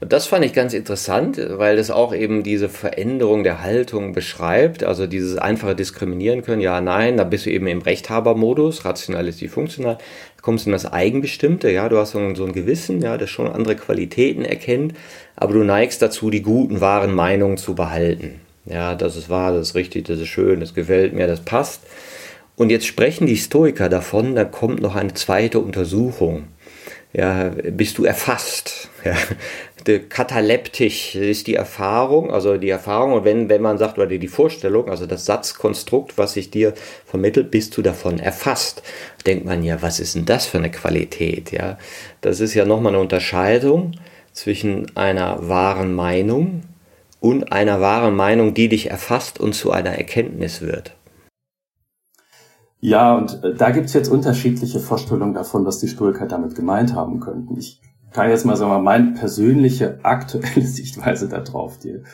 [0.00, 4.82] Und das fand ich ganz interessant, weil das auch eben diese Veränderung der Haltung beschreibt.
[4.82, 9.40] Also dieses einfache Diskriminieren können, ja, nein, da bist du eben im Rechthabermodus, rational ist
[9.40, 9.98] die funktional,
[10.44, 13.50] kommst in das Eigenbestimmte, ja, du hast so ein, so ein Gewissen, ja, das schon
[13.50, 14.92] andere Qualitäten erkennt,
[15.36, 18.40] aber du neigst dazu, die guten, wahren Meinungen zu behalten.
[18.66, 21.80] Ja, das ist wahr, das ist richtig, das ist schön, das gefällt mir, das passt.
[22.56, 26.44] Und jetzt sprechen die Stoiker davon, da kommt noch eine zweite Untersuchung
[27.14, 28.90] ja, bist du erfasst.
[29.04, 29.16] Ja.
[29.84, 34.88] Kataleptisch ist die Erfahrung, also die Erfahrung, und wenn, wenn man sagt, oder die Vorstellung,
[34.88, 38.82] also das Satzkonstrukt, was sich dir vermittelt, bist du davon erfasst.
[39.26, 41.52] Denkt man ja, was ist denn das für eine Qualität?
[41.52, 41.78] Ja,
[42.20, 43.92] das ist ja nochmal eine Unterscheidung
[44.32, 46.62] zwischen einer wahren Meinung
[47.20, 50.94] und einer wahren Meinung, die dich erfasst und zu einer Erkenntnis wird.
[52.80, 57.18] Ja, und äh, da gibt's jetzt unterschiedliche Vorstellungen davon, was die Stoiker damit gemeint haben
[57.20, 57.56] könnten.
[57.56, 57.80] Ich
[58.14, 62.04] kann jetzt mal sagen, mal meine persönliche aktuelle Sichtweise darauf dir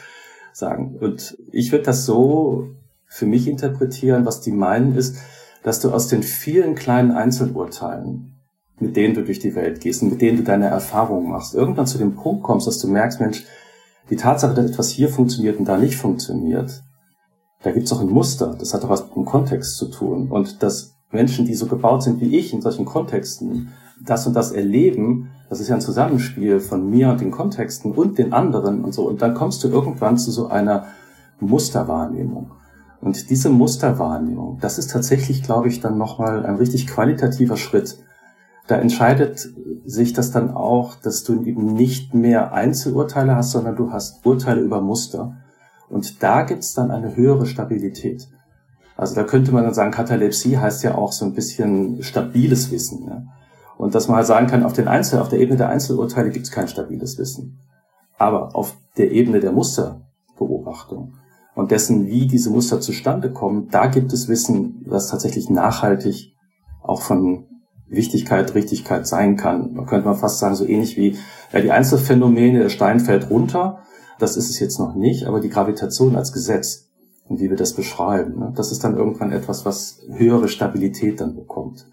[0.53, 0.97] sagen.
[0.99, 2.71] Und ich würde das so
[3.07, 5.19] für mich interpretieren, was die meinen ist,
[5.63, 8.35] dass du aus den vielen kleinen Einzelurteilen,
[8.79, 11.87] mit denen du durch die Welt gehst und mit denen du deine Erfahrungen machst, irgendwann
[11.87, 13.45] zu dem Punkt kommst, dass du merkst, Mensch,
[14.09, 16.83] die Tatsache, dass etwas hier funktioniert und da nicht funktioniert,
[17.63, 20.31] da gibt's auch ein Muster, das hat auch was mit dem Kontext zu tun.
[20.31, 24.53] Und dass Menschen, die so gebaut sind wie ich in solchen Kontexten, das und das
[24.53, 28.95] erleben, das ist ja ein Zusammenspiel von mir und den Kontexten und den anderen und
[28.95, 29.09] so.
[29.09, 30.87] Und dann kommst du irgendwann zu so einer
[31.41, 32.53] Musterwahrnehmung.
[33.01, 37.99] Und diese Musterwahrnehmung, das ist tatsächlich, glaube ich, dann nochmal ein richtig qualitativer Schritt.
[38.69, 39.49] Da entscheidet
[39.85, 44.61] sich das dann auch, dass du eben nicht mehr Einzelurteile hast, sondern du hast Urteile
[44.61, 45.35] über Muster.
[45.89, 48.29] Und da gibt's dann eine höhere Stabilität.
[48.97, 53.05] Also da könnte man dann sagen, Katalepsie heißt ja auch so ein bisschen stabiles Wissen.
[53.09, 53.23] Ja?
[53.81, 56.51] Und dass man halt sagen kann, auf, den Einzel, auf der Ebene der Einzelurteile gibt's
[56.51, 57.61] kein stabiles Wissen.
[58.19, 61.15] Aber auf der Ebene der Musterbeobachtung
[61.55, 66.35] und dessen, wie diese Muster zustande kommen, da gibt es Wissen, das tatsächlich nachhaltig
[66.83, 67.47] auch von
[67.89, 69.73] Wichtigkeit, Richtigkeit sein kann.
[69.73, 71.17] Man könnte man fast sagen, so ähnlich wie
[71.53, 73.81] ja, die Einzelfänomene, der Stein fällt runter
[74.21, 76.91] das ist es jetzt noch nicht, aber die Gravitation als Gesetz
[77.27, 81.35] und wie wir das beschreiben, ne, das ist dann irgendwann etwas, was höhere Stabilität dann
[81.35, 81.87] bekommt.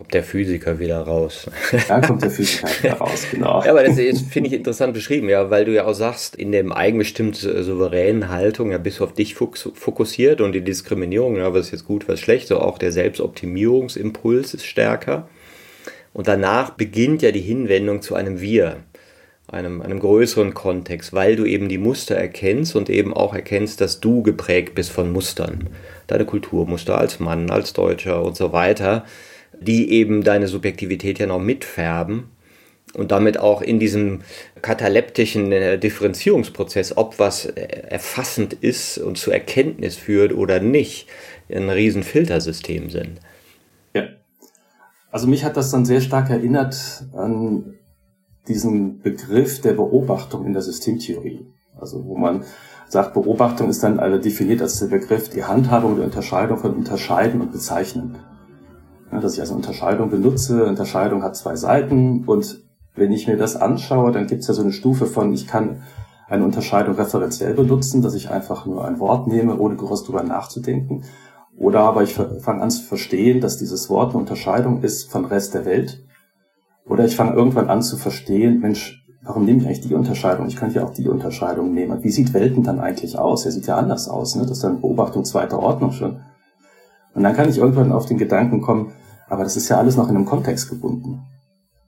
[0.00, 1.50] Kommt der Physiker wieder raus.
[1.88, 3.62] Da kommt der Physiker wieder raus, genau.
[3.62, 6.72] Ja, aber das finde ich interessant beschrieben, ja, weil du ja auch sagst, in dem
[6.72, 11.72] eigenbestimmt souveränen Haltung, ja, bist du auf dich fokussiert und die Diskriminierung, ja, was ist
[11.72, 15.28] jetzt gut, was ist schlecht, so auch der Selbstoptimierungsimpuls ist stärker.
[16.14, 18.78] Und danach beginnt ja die Hinwendung zu einem Wir
[19.52, 24.00] einem, einem größeren Kontext, weil du eben die Muster erkennst und eben auch erkennst, dass
[24.00, 25.68] du geprägt bist von Mustern.
[26.06, 29.04] Deine Kulturmuster als Mann, als Deutscher und so weiter,
[29.60, 32.30] die eben deine Subjektivität ja noch mitfärben.
[32.94, 34.22] und damit auch in diesem
[34.62, 41.06] kataleptischen äh, Differenzierungsprozess, ob was äh, erfassend ist und zur Erkenntnis führt oder nicht,
[41.48, 43.20] ein Riesenfiltersystem sind.
[43.94, 44.08] Ja.
[45.12, 47.74] Also mich hat das dann sehr stark erinnert an
[48.48, 51.46] diesen Begriff der Beobachtung in der Systemtheorie.
[51.78, 52.44] Also wo man
[52.88, 57.40] sagt, Beobachtung ist dann also definiert als der Begriff die Handhabung der Unterscheidung von Unterscheiden
[57.40, 58.16] und Bezeichnen.
[59.12, 60.66] Ja, dass ich also Unterscheidung benutze.
[60.66, 62.62] Unterscheidung hat zwei Seiten und
[62.94, 65.82] wenn ich mir das anschaue, dann gibt es ja so eine Stufe von, ich kann
[66.28, 71.02] eine Unterscheidung referenziell benutzen, dass ich einfach nur ein Wort nehme, ohne groß drüber nachzudenken.
[71.56, 75.54] Oder aber ich fange an zu verstehen, dass dieses Wort eine Unterscheidung ist von Rest
[75.54, 76.04] der Welt.
[76.86, 80.46] Oder ich fange irgendwann an zu verstehen, Mensch, warum nehme ich eigentlich die Unterscheidung?
[80.46, 82.02] Ich könnte ja auch die Unterscheidung nehmen.
[82.02, 83.44] Wie sieht Welten dann eigentlich aus?
[83.44, 84.36] Er sieht ja anders aus.
[84.36, 84.42] Ne?
[84.42, 86.20] Das ist dann Beobachtung zweiter Ordnung schon.
[87.14, 88.92] Und dann kann ich irgendwann auf den Gedanken kommen,
[89.30, 91.22] aber das ist ja alles noch in einem Kontext gebunden.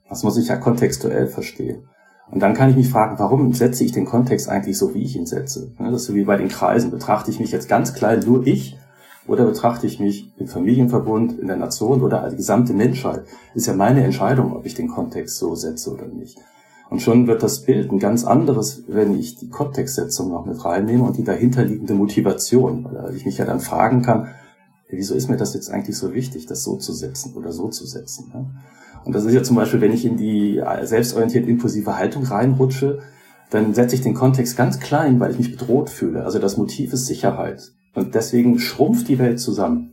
[0.09, 1.83] Das muss ich ja kontextuell verstehen.
[2.31, 5.15] Und dann kann ich mich fragen, warum setze ich den Kontext eigentlich so, wie ich
[5.15, 5.71] ihn setze?
[5.77, 6.89] Das ist so wie bei den Kreisen.
[6.89, 8.77] Betrachte ich mich jetzt ganz klein nur ich
[9.27, 13.23] oder betrachte ich mich im Familienverbund, in der Nation oder als gesamte Menschheit?
[13.53, 16.39] Ist ja meine Entscheidung, ob ich den Kontext so setze oder nicht.
[16.89, 21.03] Und schon wird das Bild ein ganz anderes, wenn ich die Kontextsetzung noch mit reinnehme
[21.03, 24.29] und die dahinterliegende Motivation, weil ich mich ja dann fragen kann,
[24.97, 27.85] wieso ist mir das jetzt eigentlich so wichtig, das so zu setzen oder so zu
[27.85, 28.31] setzen?
[29.03, 32.99] Und das ist ja zum Beispiel, wenn ich in die selbstorientiert impulsive Haltung reinrutsche,
[33.49, 36.23] dann setze ich den Kontext ganz klein, weil ich mich bedroht fühle.
[36.23, 37.71] Also das Motiv ist Sicherheit.
[37.93, 39.91] Und deswegen schrumpft die Welt zusammen.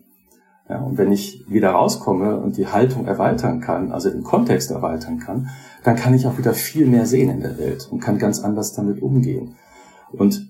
[0.69, 5.19] Ja, und wenn ich wieder rauskomme und die Haltung erweitern kann, also den Kontext erweitern
[5.19, 5.49] kann,
[5.83, 8.73] dann kann ich auch wieder viel mehr sehen in der Welt und kann ganz anders
[8.73, 9.57] damit umgehen.
[10.13, 10.49] Und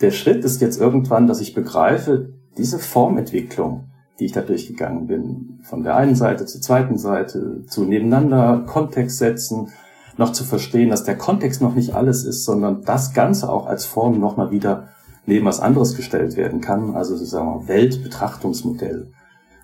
[0.00, 3.84] der Schritt ist jetzt irgendwann, dass ich begreife, diese Formentwicklung,
[4.18, 5.60] die ich da durchgegangen bin.
[5.62, 9.68] Von der einen Seite zur zweiten Seite, zu nebeneinander Kontext setzen,
[10.16, 13.86] noch zu verstehen, dass der Kontext noch nicht alles ist, sondern das Ganze auch als
[13.86, 14.88] Form nochmal wieder
[15.26, 19.12] neben was anderes gestellt werden kann, also sozusagen Weltbetrachtungsmodell,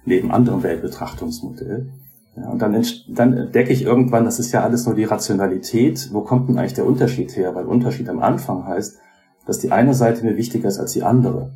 [0.05, 1.91] neben anderem Weltbetrachtungsmodell.
[2.37, 6.11] Ja, und dann, dann entdecke ich irgendwann, das ist ja alles nur die Rationalität.
[6.13, 7.55] Wo kommt denn eigentlich der Unterschied her?
[7.55, 8.99] Weil Unterschied am Anfang heißt,
[9.47, 11.53] dass die eine Seite mir wichtiger ist als die andere.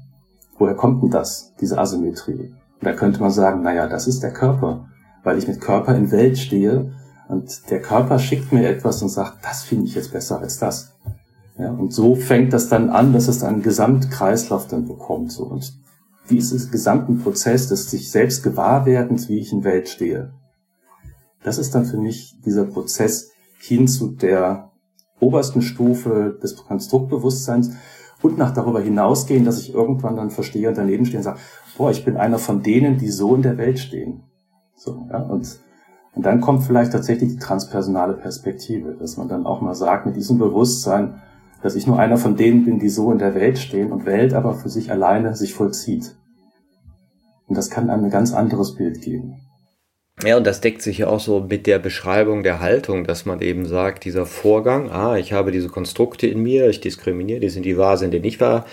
[0.59, 2.55] Woher kommt denn das, diese Asymmetrie?
[2.81, 4.89] Da könnte man sagen, naja, das ist der Körper,
[5.25, 6.93] weil ich mit Körper in Welt stehe
[7.29, 10.95] und der Körper schickt mir etwas und sagt, das finde ich jetzt besser als das.
[11.59, 15.33] Ja, und so fängt das dann an, dass es einen Gesamtkreislauf dann bekommt.
[15.33, 15.45] So.
[15.45, 15.73] Und
[16.31, 20.33] dieses gesamten Prozess des sich selbst Gewahrwerdens, wie ich in Welt stehe,
[21.43, 24.71] das ist dann für mich dieser Prozess hin zu der
[25.21, 27.73] obersten Stufe des Konstruktbewusstseins
[28.23, 31.39] und nach darüber hinausgehen, dass ich irgendwann dann verstehe und daneben stehe und sage,
[31.77, 34.23] boah, ich bin einer von denen, die so in der Welt stehen.
[34.75, 35.61] So, ja, und,
[36.15, 40.17] und dann kommt vielleicht tatsächlich die transpersonale Perspektive, dass man dann auch mal sagt, mit
[40.17, 41.23] diesem Bewusstsein,
[41.63, 44.35] dass ich nur einer von denen bin, die so in der Welt stehen und Welt
[44.35, 46.17] aber für sich alleine sich vollzieht.
[47.47, 49.41] Und das kann einem ein ganz anderes Bild geben.
[50.25, 53.41] Ja, und das deckt sich ja auch so mit der Beschreibung der Haltung, dass man
[53.41, 57.65] eben sagt, dieser Vorgang, ah, ich habe diese Konstrukte in mir, ich diskriminiere, die sind
[57.65, 58.67] die wahr, sind die nicht wahr,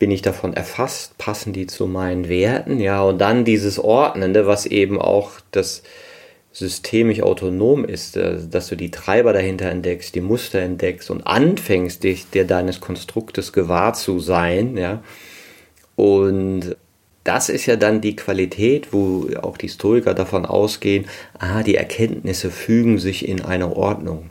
[0.00, 4.66] bin ich davon erfasst, passen die zu meinen Werten, ja, und dann dieses Ordnende, was
[4.66, 5.84] eben auch das
[6.50, 12.02] systemisch autonom ist, äh, dass du die Treiber dahinter entdeckst, die Muster entdeckst und anfängst,
[12.02, 15.02] dich dir deines Konstruktes gewahr zu sein, ja,
[15.94, 16.76] und
[17.24, 21.06] das ist ja dann die Qualität, wo auch die Stoiker davon ausgehen,
[21.38, 24.30] ah, die Erkenntnisse fügen sich in eine Ordnung.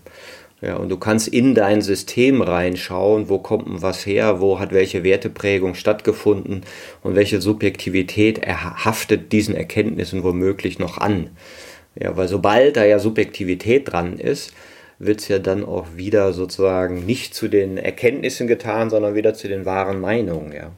[0.59, 4.73] Ja, und du kannst in dein System reinschauen, wo kommt denn was her, wo hat
[4.73, 6.61] welche Werteprägung stattgefunden
[7.03, 11.29] und welche Subjektivität haftet diesen Erkenntnissen womöglich noch an.
[11.99, 14.51] Ja, weil sobald da ja Subjektivität dran ist,
[14.97, 19.47] wird es ja dann auch wieder sozusagen nicht zu den Erkenntnissen getan, sondern wieder zu
[19.47, 20.71] den wahren Meinungen, ja.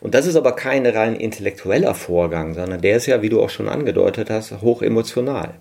[0.00, 3.50] Und das ist aber kein rein intellektueller Vorgang, sondern der ist ja, wie du auch
[3.50, 5.54] schon angedeutet hast, hoch emotional.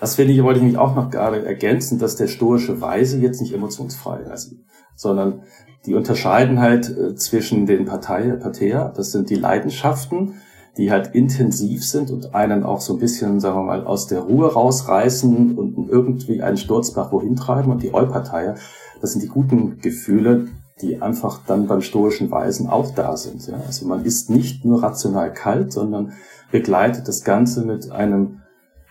[0.00, 3.40] Das finde ich, wollte ich mich auch noch gerade ergänzen, dass der stoische Weise jetzt
[3.40, 4.54] nicht emotionsfrei ist,
[4.94, 5.42] sondern
[5.86, 10.34] die unterscheiden halt äh, zwischen den Partei, Parteia, das sind die Leidenschaften,
[10.76, 14.20] die halt intensiv sind und einen auch so ein bisschen, sagen wir mal, aus der
[14.20, 18.54] Ruhe rausreißen und irgendwie einen Sturzbach wohin treiben und die Euparteia,
[19.00, 20.48] das sind die guten Gefühle,
[20.82, 23.46] die einfach dann beim stoischen Weisen auch da sind.
[23.46, 23.60] Ja?
[23.66, 26.12] Also man ist nicht nur rational kalt, sondern
[26.50, 28.42] begleitet das Ganze mit einem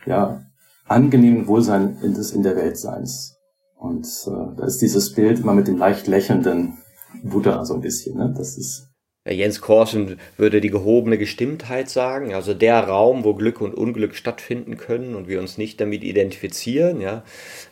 [0.05, 0.41] ja,
[0.87, 3.37] angenehmen Wohlsein in des in der Weltseins.
[3.77, 6.77] Und äh, da ist dieses Bild immer mit dem leicht lächelnden
[7.23, 8.17] Buddha so ein bisschen.
[8.17, 8.33] Ne?
[8.35, 8.87] Das ist
[9.33, 14.77] Jens Korsen würde die gehobene Gestimmtheit sagen, also der Raum, wo Glück und Unglück stattfinden
[14.77, 17.23] können und wir uns nicht damit identifizieren, ja,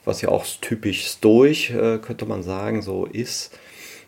[0.03, 3.57] was ja auch typisch stoisch, äh, könnte man sagen, so ist.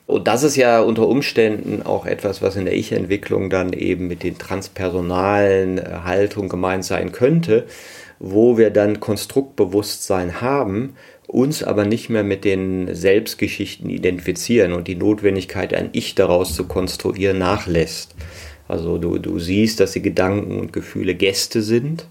[0.08, 4.24] Und das ist ja unter Umständen auch etwas, was in der Ich-Entwicklung dann eben mit
[4.24, 7.66] den transpersonalen äh, Haltungen gemeint sein könnte,
[8.18, 10.96] wo wir dann Konstruktbewusstsein haben,
[11.28, 16.64] uns aber nicht mehr mit den Selbstgeschichten identifizieren und die Notwendigkeit, ein Ich daraus zu
[16.64, 18.16] konstruieren, nachlässt.
[18.70, 22.08] Also du, du siehst, dass die Gedanken und Gefühle Gäste sind,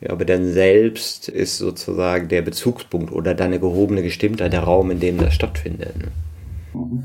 [0.00, 5.00] ja, aber dann selbst ist sozusagen der Bezugspunkt oder deine gehobene Gestimmtheit der Raum, in
[5.00, 5.94] dem das stattfindet.
[6.72, 7.04] Mhm.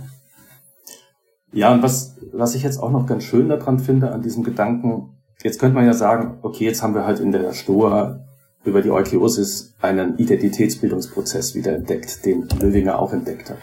[1.51, 5.17] Ja, und was, was ich jetzt auch noch ganz schön daran finde, an diesem Gedanken,
[5.43, 8.25] jetzt könnte man ja sagen, okay, jetzt haben wir halt in der Stoa
[8.63, 13.57] über die Eukeosis einen Identitätsbildungsprozess wieder entdeckt, den Löwinger auch entdeckt hat.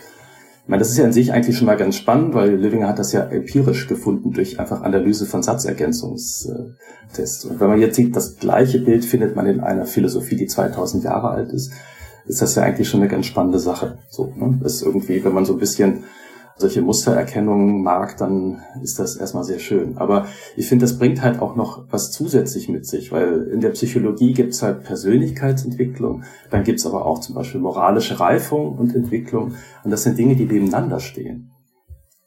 [0.66, 2.98] Ich meine, das ist ja an sich eigentlich schon mal ganz spannend, weil Löwinger hat
[2.98, 7.44] das ja empirisch gefunden durch einfach Analyse von Satzergänzungstests.
[7.44, 11.04] Und wenn man jetzt sieht, das gleiche Bild findet man in einer Philosophie, die 2000
[11.04, 11.70] Jahre alt ist,
[12.26, 13.98] ist das ja eigentlich schon eine ganz spannende Sache.
[14.08, 14.58] So, ne?
[14.60, 16.02] Das ist irgendwie, wenn man so ein bisschen
[16.58, 19.98] solche Mustererkennungen mag, dann ist das erstmal sehr schön.
[19.98, 23.70] Aber ich finde, das bringt halt auch noch was zusätzlich mit sich, weil in der
[23.70, 28.94] Psychologie gibt es halt Persönlichkeitsentwicklung, dann gibt es aber auch zum Beispiel moralische Reifung und
[28.94, 29.52] Entwicklung.
[29.84, 31.50] Und das sind Dinge, die nebeneinander stehen.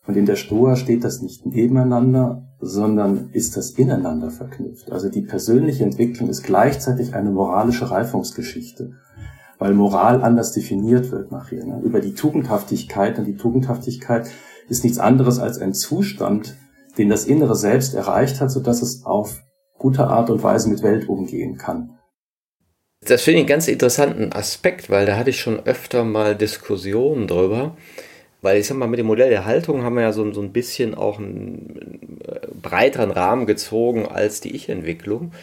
[0.05, 4.91] Und in der Stoa steht das nicht nebeneinander, sondern ist das ineinander verknüpft.
[4.91, 8.93] Also die persönliche Entwicklung ist gleichzeitig eine moralische Reifungsgeschichte
[9.59, 11.65] weil Moral anders definiert wird nachher.
[11.65, 11.81] Ne?
[11.83, 13.19] Über die Tugendhaftigkeit.
[13.19, 14.29] Und die Tugendhaftigkeit
[14.69, 16.55] ist nichts anderes als ein Zustand,
[16.97, 19.43] den das innere Selbst erreicht hat, sodass es auf
[19.77, 21.97] gute Art und Weise mit Welt umgehen kann.
[23.05, 27.27] Das finde ich einen ganz interessanten Aspekt, weil da hatte ich schon öfter mal Diskussionen
[27.27, 27.77] drüber.
[28.41, 30.53] Weil ich sag mal, mit dem Modell der Haltung haben wir ja so, so ein
[30.53, 32.19] bisschen auch einen
[32.61, 35.33] breiteren Rahmen gezogen als die Ich-Entwicklung.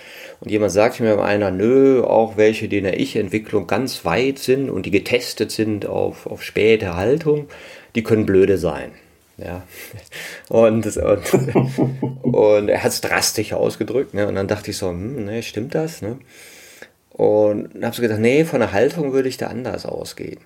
[0.40, 4.70] Und jemand sagt mir einer, nö, auch welche, die in der Ich-Entwicklung ganz weit sind
[4.70, 7.48] und die getestet sind auf, auf späte Haltung,
[7.94, 8.92] die können blöde sein.
[9.36, 9.64] Ja.
[10.48, 11.34] Und, und,
[12.22, 14.14] und er hat es drastisch ausgedrückt.
[14.14, 14.26] Ne?
[14.26, 16.00] Und dann dachte ich so, hm, ne, stimmt das?
[16.00, 16.16] Ne?
[17.10, 20.38] Und dann habe ich gedacht, nee, von der Haltung würde ich da anders ausgehen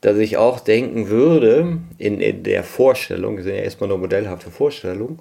[0.00, 4.50] dass ich auch denken würde, in, in der Vorstellung, das sind ja erstmal nur modellhafte
[4.50, 5.18] Vorstellungen,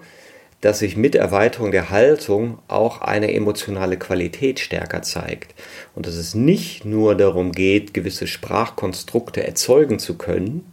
[0.62, 5.56] dass sich mit Erweiterung der Haltung auch eine emotionale Qualität stärker zeigt.
[5.96, 10.72] Und dass es nicht nur darum geht, gewisse Sprachkonstrukte erzeugen zu können,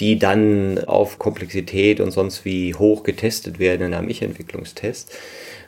[0.00, 5.12] die dann auf Komplexität und sonst wie hoch getestet werden in einem Ich-Entwicklungstest,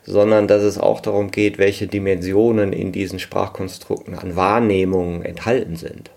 [0.04, 6.10] sondern dass es auch darum geht, welche Dimensionen in diesen Sprachkonstrukten an Wahrnehmungen enthalten sind.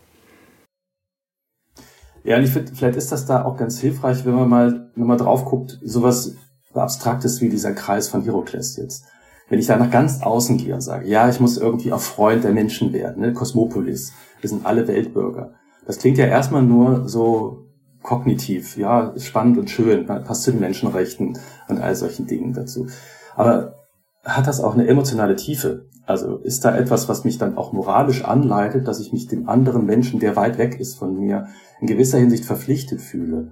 [2.26, 5.18] Ja, und ich finde, vielleicht ist das da auch ganz hilfreich, wenn man mal nochmal
[5.18, 6.36] drauf guckt, sowas
[6.74, 9.06] Abstraktes wie dieser Kreis von Herokles jetzt.
[9.48, 12.44] Wenn ich da nach ganz außen gehe und sage, ja, ich muss irgendwie auch Freund
[12.44, 13.32] der Menschen werden, ne?
[13.32, 14.12] Kosmopolis,
[14.42, 15.54] wir sind alle Weltbürger.
[15.86, 17.68] Das klingt ja erstmal nur so
[18.02, 22.88] kognitiv, ja, spannend und schön, passt zu den Menschenrechten und all solchen Dingen dazu.
[23.36, 23.76] Aber
[24.24, 25.86] hat das auch eine emotionale Tiefe?
[26.06, 29.86] Also ist da etwas, was mich dann auch moralisch anleitet, dass ich mich dem anderen
[29.86, 31.48] Menschen, der weit weg ist von mir,
[31.82, 33.52] in gewisser Hinsicht verpflichtet fühle?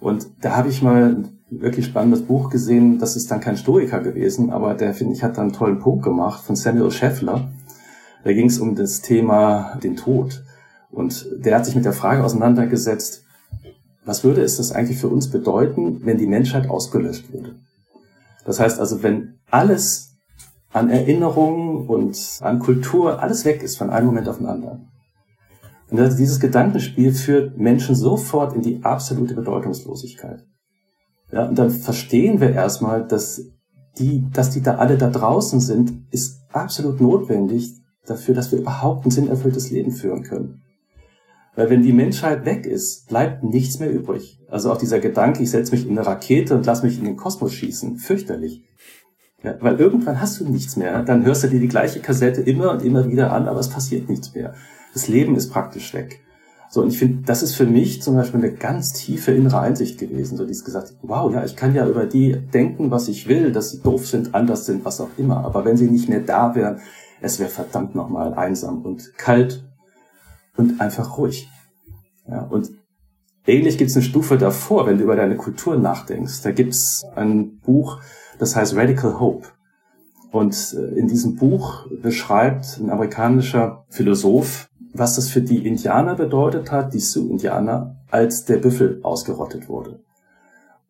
[0.00, 4.00] Und da habe ich mal ein wirklich spannendes Buch gesehen, das ist dann kein Stoiker
[4.00, 7.52] gewesen, aber der, finde ich, hat da einen tollen Punkt gemacht von Samuel Scheffler.
[8.24, 10.42] Da ging es um das Thema den Tod.
[10.90, 13.24] Und der hat sich mit der Frage auseinandergesetzt,
[14.04, 17.54] was würde es das eigentlich für uns bedeuten, wenn die Menschheit ausgelöscht würde?
[18.44, 20.11] Das heißt also, wenn alles
[20.72, 24.88] an Erinnerungen und an Kultur, alles weg ist von einem Moment auf den anderen.
[25.90, 30.46] Und dieses Gedankenspiel führt Menschen sofort in die absolute Bedeutungslosigkeit.
[31.30, 33.42] Ja, und dann verstehen wir erstmal, dass
[33.98, 37.74] die, dass die da alle da draußen sind, ist absolut notwendig
[38.06, 40.62] dafür, dass wir überhaupt ein sinnerfülltes Leben führen können.
[41.54, 44.40] Weil wenn die Menschheit weg ist, bleibt nichts mehr übrig.
[44.48, 47.16] Also auch dieser Gedanke, ich setze mich in eine Rakete und lass mich in den
[47.16, 48.64] Kosmos schießen, fürchterlich.
[49.42, 51.02] Ja, weil irgendwann hast du nichts mehr.
[51.02, 54.08] Dann hörst du dir die gleiche Kassette immer und immer wieder an, aber es passiert
[54.08, 54.54] nichts mehr.
[54.92, 56.20] Das Leben ist praktisch weg.
[56.70, 59.98] So, und ich finde, das ist für mich zum Beispiel eine ganz tiefe innere Einsicht
[59.98, 60.38] gewesen.
[60.38, 63.70] So, dieses gesagt, wow, ja, ich kann ja über die denken, was ich will, dass
[63.70, 65.44] sie doof sind, anders sind, was auch immer.
[65.44, 66.80] Aber wenn sie nicht mehr da wären,
[67.20, 69.64] es wäre verdammt nochmal einsam und kalt
[70.56, 71.48] und einfach ruhig.
[72.26, 72.70] Ja, und
[73.46, 76.42] ähnlich gibt es eine Stufe davor, wenn du über deine Kultur nachdenkst.
[76.42, 78.00] Da gibt's ein Buch,
[78.38, 79.48] das heißt Radical Hope.
[80.30, 86.70] Und äh, in diesem Buch beschreibt ein amerikanischer Philosoph, was das für die Indianer bedeutet
[86.70, 90.00] hat, die Sioux-Indianer, als der Büffel ausgerottet wurde.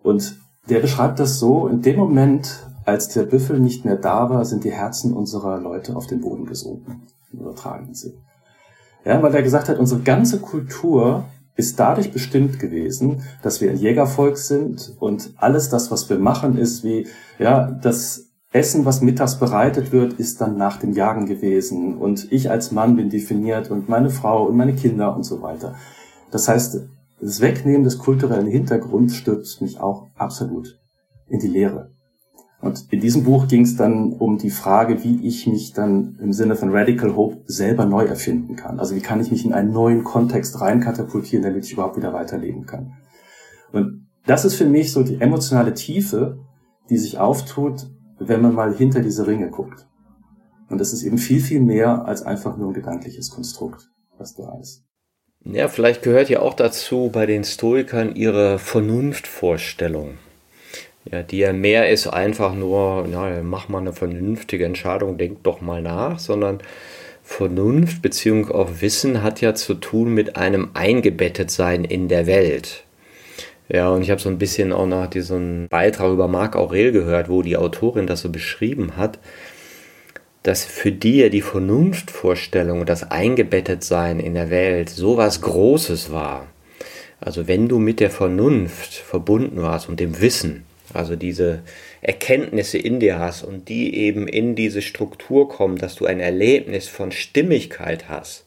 [0.02, 0.36] Und
[0.68, 4.64] Der beschreibt das so, in dem Moment, als der Büffel nicht mehr da war, sind
[4.64, 7.94] die Herzen unserer Leute auf den Boden gesunken, im übertragenen.
[9.04, 11.24] Ja, weil er gesagt hat, unsere ganze Kultur
[11.56, 16.56] ist dadurch bestimmt gewesen, dass wir ein Jägervolk sind und alles das, was wir machen,
[16.56, 17.06] ist wie,
[17.38, 22.50] ja, das Essen, was mittags bereitet wird, ist dann nach dem Jagen gewesen und ich
[22.50, 25.74] als Mann bin definiert und meine Frau und meine Kinder und so weiter.
[26.30, 26.80] Das heißt,
[27.20, 30.78] das Wegnehmen des kulturellen Hintergrunds stürzt mich auch absolut
[31.28, 31.92] in die Leere.
[32.62, 36.32] Und in diesem Buch ging es dann um die Frage, wie ich mich dann im
[36.32, 38.78] Sinne von Radical Hope selber neu erfinden kann.
[38.78, 42.64] Also wie kann ich mich in einen neuen Kontext reinkatapultieren, damit ich überhaupt wieder weiterleben
[42.64, 42.92] kann.
[43.72, 46.38] Und das ist für mich so die emotionale Tiefe,
[46.88, 47.90] die sich auftut,
[48.20, 49.88] wenn man mal hinter diese Ringe guckt.
[50.68, 54.56] Und das ist eben viel, viel mehr als einfach nur ein gedankliches Konstrukt, was da
[54.60, 54.84] ist.
[55.44, 60.18] Ja, vielleicht gehört ja auch dazu bei den Stoikern ihre Vernunftvorstellung.
[61.10, 65.60] Ja, die ja mehr ist einfach nur, ja, mach mal eine vernünftige Entscheidung, denk doch
[65.60, 66.60] mal nach, sondern
[67.24, 68.52] Vernunft bzw.
[68.52, 72.84] auch Wissen hat ja zu tun mit einem Eingebettetsein in der Welt.
[73.68, 77.28] Ja, und ich habe so ein bisschen auch nach diesem Beitrag über Marc Aurel gehört,
[77.28, 79.18] wo die Autorin das so beschrieben hat,
[80.42, 86.12] dass für die ja die Vernunftvorstellung und das Eingebettetsein in der Welt so was Großes
[86.12, 86.46] war.
[87.20, 90.64] Also wenn du mit der Vernunft verbunden warst und dem Wissen,
[90.94, 91.62] also diese
[92.00, 96.88] Erkenntnisse in dir hast und die eben in diese Struktur kommen, dass du ein Erlebnis
[96.88, 98.44] von Stimmigkeit hast.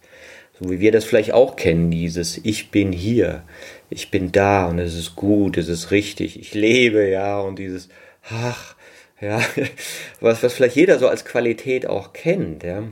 [0.60, 3.44] So wie wir das vielleicht auch kennen, dieses Ich bin hier,
[3.90, 7.90] ich bin da und es ist gut, es ist richtig, ich lebe, ja, und dieses
[8.30, 8.76] Ach,
[9.20, 9.42] ja,
[10.20, 12.84] was, was vielleicht jeder so als Qualität auch kennt, ja.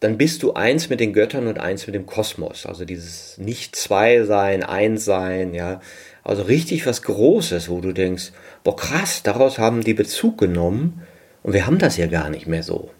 [0.00, 2.66] Dann bist du eins mit den Göttern und eins mit dem Kosmos.
[2.66, 5.80] Also dieses Nicht-Zwei-Sein, Eins-Sein, ja.
[6.26, 8.32] Also richtig was Großes, wo du denkst,
[8.64, 11.02] boah krass, daraus haben die Bezug genommen
[11.44, 12.90] und wir haben das ja gar nicht mehr so.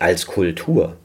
[0.00, 0.96] Als Kultur.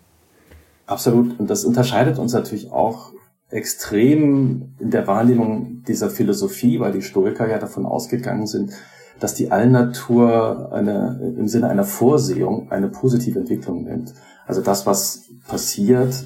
[0.88, 1.40] Absolut.
[1.40, 3.14] Und das unterscheidet uns natürlich auch
[3.52, 8.74] extrem in der Wahrnehmung dieser Philosophie, weil die Stoiker ja davon ausgegangen sind,
[9.20, 14.16] dass die Allnatur eine, im Sinne einer Vorsehung eine positive Entwicklung nimmt.
[14.48, 16.26] Also das, was passiert,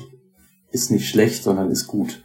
[0.72, 2.24] ist nicht schlecht, sondern ist gut.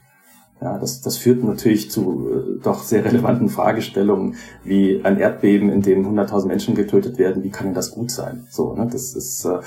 [0.61, 4.35] Ja, das, das führt natürlich zu äh, doch sehr relevanten Fragestellungen,
[4.65, 7.45] wie ein Erdbeben, in dem 100.000 Menschen getötet werden.
[7.45, 8.47] Wie kann denn das gut sein?
[8.51, 9.61] So, ne, das ist äh,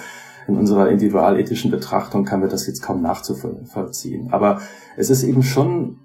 [0.47, 4.33] in unserer individualethischen Betrachtung kann wir das jetzt kaum nachzuvollziehen.
[4.33, 4.59] Aber
[4.97, 5.99] es ist eben schon,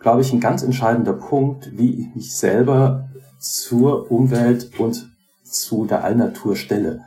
[0.00, 5.10] glaube ich, ein ganz entscheidender Punkt, wie ich mich selber zur Umwelt und
[5.42, 7.02] zu der Allnatur stelle.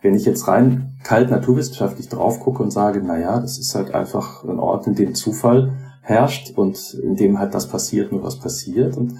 [0.00, 3.94] Wenn ich jetzt rein kalt naturwissenschaftlich drauf gucke und sage, na ja, das ist halt
[3.94, 8.38] einfach ein Ort, in dem Zufall herrscht und in dem halt das passiert, nur was
[8.38, 8.96] passiert.
[8.96, 9.14] Und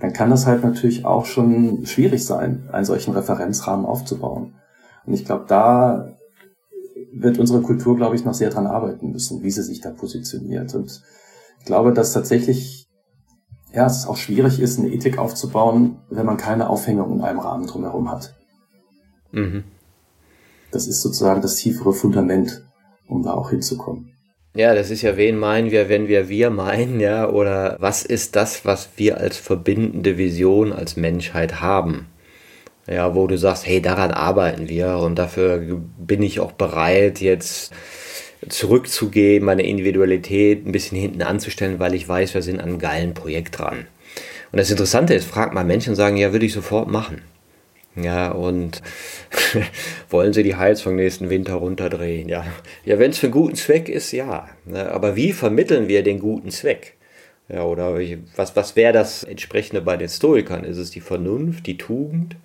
[0.00, 4.54] dann kann das halt natürlich auch schon schwierig sein, einen solchen Referenzrahmen aufzubauen.
[5.06, 6.16] Und ich glaube, da
[7.12, 10.74] wird unsere Kultur, glaube ich, noch sehr dran arbeiten müssen, wie sie sich da positioniert.
[10.74, 11.02] Und
[11.58, 12.88] ich glaube, dass tatsächlich,
[13.72, 17.66] ja, es auch schwierig ist, eine Ethik aufzubauen, wenn man keine Aufhängung in einem Rahmen
[17.66, 18.34] drumherum hat.
[19.32, 19.64] Mhm.
[20.70, 22.64] Das ist sozusagen das tiefere Fundament,
[23.08, 24.12] um da auch hinzukommen.
[24.54, 28.34] Ja, das ist ja, wen meinen wir, wenn wir wir meinen, ja, oder was ist
[28.34, 32.06] das, was wir als verbindende Vision als Menschheit haben?
[32.88, 37.72] Ja, wo du sagst, hey, daran arbeiten wir und dafür bin ich auch bereit, jetzt
[38.48, 43.14] zurückzugehen, meine Individualität ein bisschen hinten anzustellen, weil ich weiß, wir sind an einem geilen
[43.14, 43.86] Projekt dran.
[44.50, 47.22] Und das Interessante ist, fragt mal Menschen und sagen, ja, würde ich sofort machen.
[48.02, 48.82] Ja, und
[50.10, 52.28] wollen sie die Heizung nächsten Winter runterdrehen?
[52.28, 52.44] Ja,
[52.84, 54.48] ja wenn es für einen guten Zweck ist, ja.
[54.64, 56.96] Ne, aber wie vermitteln wir den guten Zweck?
[57.48, 57.98] Ja, oder
[58.36, 60.64] was, was wäre das entsprechende bei den Stoikern?
[60.64, 62.36] Ist es die Vernunft, die Tugend?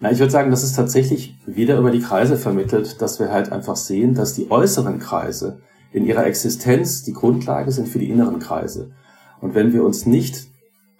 [0.00, 3.50] Na, ich würde sagen, das ist tatsächlich wieder über die Kreise vermittelt, dass wir halt
[3.50, 5.60] einfach sehen, dass die äußeren Kreise
[5.92, 8.92] in ihrer Existenz die Grundlage sind für die inneren Kreise.
[9.40, 10.46] Und wenn wir uns nicht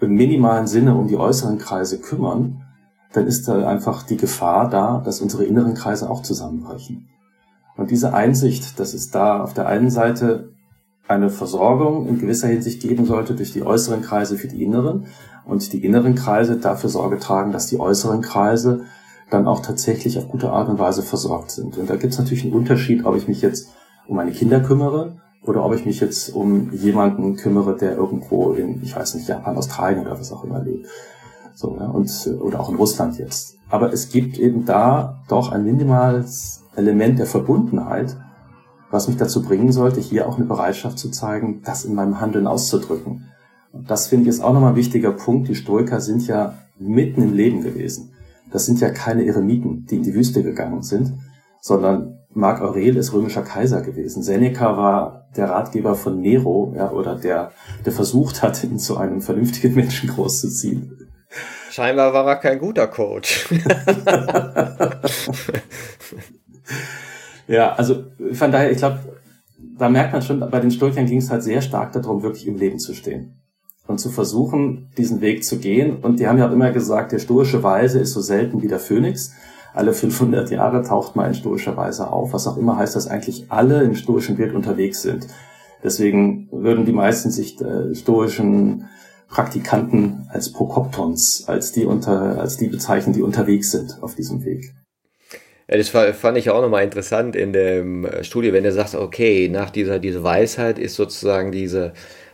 [0.01, 2.65] im minimalen Sinne um die äußeren Kreise kümmern,
[3.13, 7.09] dann ist da einfach die Gefahr da, dass unsere inneren Kreise auch zusammenbrechen.
[7.77, 10.51] Und diese Einsicht, dass es da auf der einen Seite
[11.07, 15.07] eine Versorgung in gewisser Hinsicht geben sollte durch die äußeren Kreise für die inneren
[15.47, 18.83] und die inneren Kreise dafür Sorge tragen, dass die äußeren Kreise
[19.31, 21.79] dann auch tatsächlich auf gute Art und Weise versorgt sind.
[21.79, 23.71] Und da gibt es natürlich einen Unterschied, ob ich mich jetzt
[24.07, 28.83] um meine Kinder kümmere oder ob ich mich jetzt um jemanden kümmere, der irgendwo in,
[28.83, 30.87] ich weiß nicht, Japan, Australien oder was auch immer lebt.
[31.59, 32.09] So, ja, und,
[32.41, 33.57] oder auch in Russland jetzt.
[33.69, 38.17] Aber es gibt eben da doch ein minimales Element der Verbundenheit,
[38.93, 42.47] was mich dazu bringen sollte, hier auch eine Bereitschaft zu zeigen, das in meinem Handeln
[42.47, 43.25] auszudrücken.
[43.73, 45.49] Und das finde ich ist auch nochmal ein wichtiger Punkt.
[45.49, 48.13] Die Stoiker sind ja mitten im Leben gewesen.
[48.53, 51.15] Das sind ja keine Eremiten, die in die Wüste gegangen sind,
[51.61, 54.23] sondern Marc Aurel ist römischer Kaiser gewesen.
[54.23, 57.51] Seneca war der Ratgeber von Nero, ja, oder der,
[57.85, 61.08] der versucht hat, ihn zu einem vernünftigen Menschen großzuziehen.
[61.71, 63.49] Scheinbar war er kein guter Coach.
[67.47, 69.01] ja, also von daher, ich glaube,
[69.79, 72.57] da merkt man schon, bei den Stoikern ging es halt sehr stark darum, wirklich im
[72.57, 73.39] Leben zu stehen
[73.87, 75.97] und zu versuchen, diesen Weg zu gehen.
[75.97, 78.79] Und die haben ja auch immer gesagt, der stoische Weise ist so selten wie der
[78.79, 79.33] Phönix.
[79.75, 83.47] Alle 500 Jahre taucht mal in stoischer Weise auf, was auch immer heißt, dass eigentlich
[83.51, 85.27] alle im stoischen Bild unterwegs sind.
[85.83, 88.89] Deswegen würden die meisten sich äh, stoischen
[89.29, 94.75] Praktikanten als Prokoptons, als die unter, als die bezeichnen, die unterwegs sind auf diesem Weg.
[95.71, 99.69] Ja, das fand ich auch nochmal interessant in der Studie, wenn du sagst, okay, nach
[99.69, 101.93] dieser, diese Weisheit ist sozusagen diese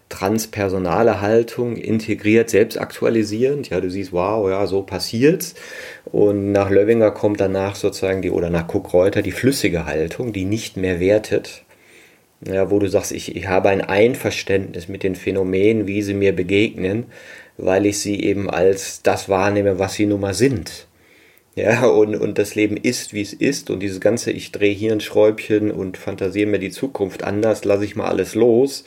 [0.09, 3.71] transpersonale Haltung integriert, selbstaktualisierend.
[3.71, 5.55] Ja, du siehst, wow, ja, so passiert's.
[6.05, 10.77] Und nach Löwinger kommt danach sozusagen die, oder nach Kuckreuter die flüssige Haltung, die nicht
[10.77, 11.64] mehr wertet.
[12.47, 16.35] Ja, wo du sagst, ich, ich habe ein Einverständnis mit den Phänomenen, wie sie mir
[16.35, 17.07] begegnen,
[17.57, 20.87] weil ich sie eben als das wahrnehme, was sie nun mal sind.
[21.55, 23.71] Ja, und, und das Leben ist, wie es ist.
[23.71, 27.85] Und dieses ganze, ich drehe hier ein Schräubchen und fantasiere mir die Zukunft anders, lasse
[27.85, 28.85] ich mal alles los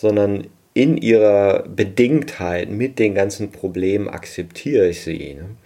[0.00, 5.34] sondern in ihrer Bedingtheit mit den ganzen Problemen akzeptiere ich sie.
[5.34, 5.56] Ne?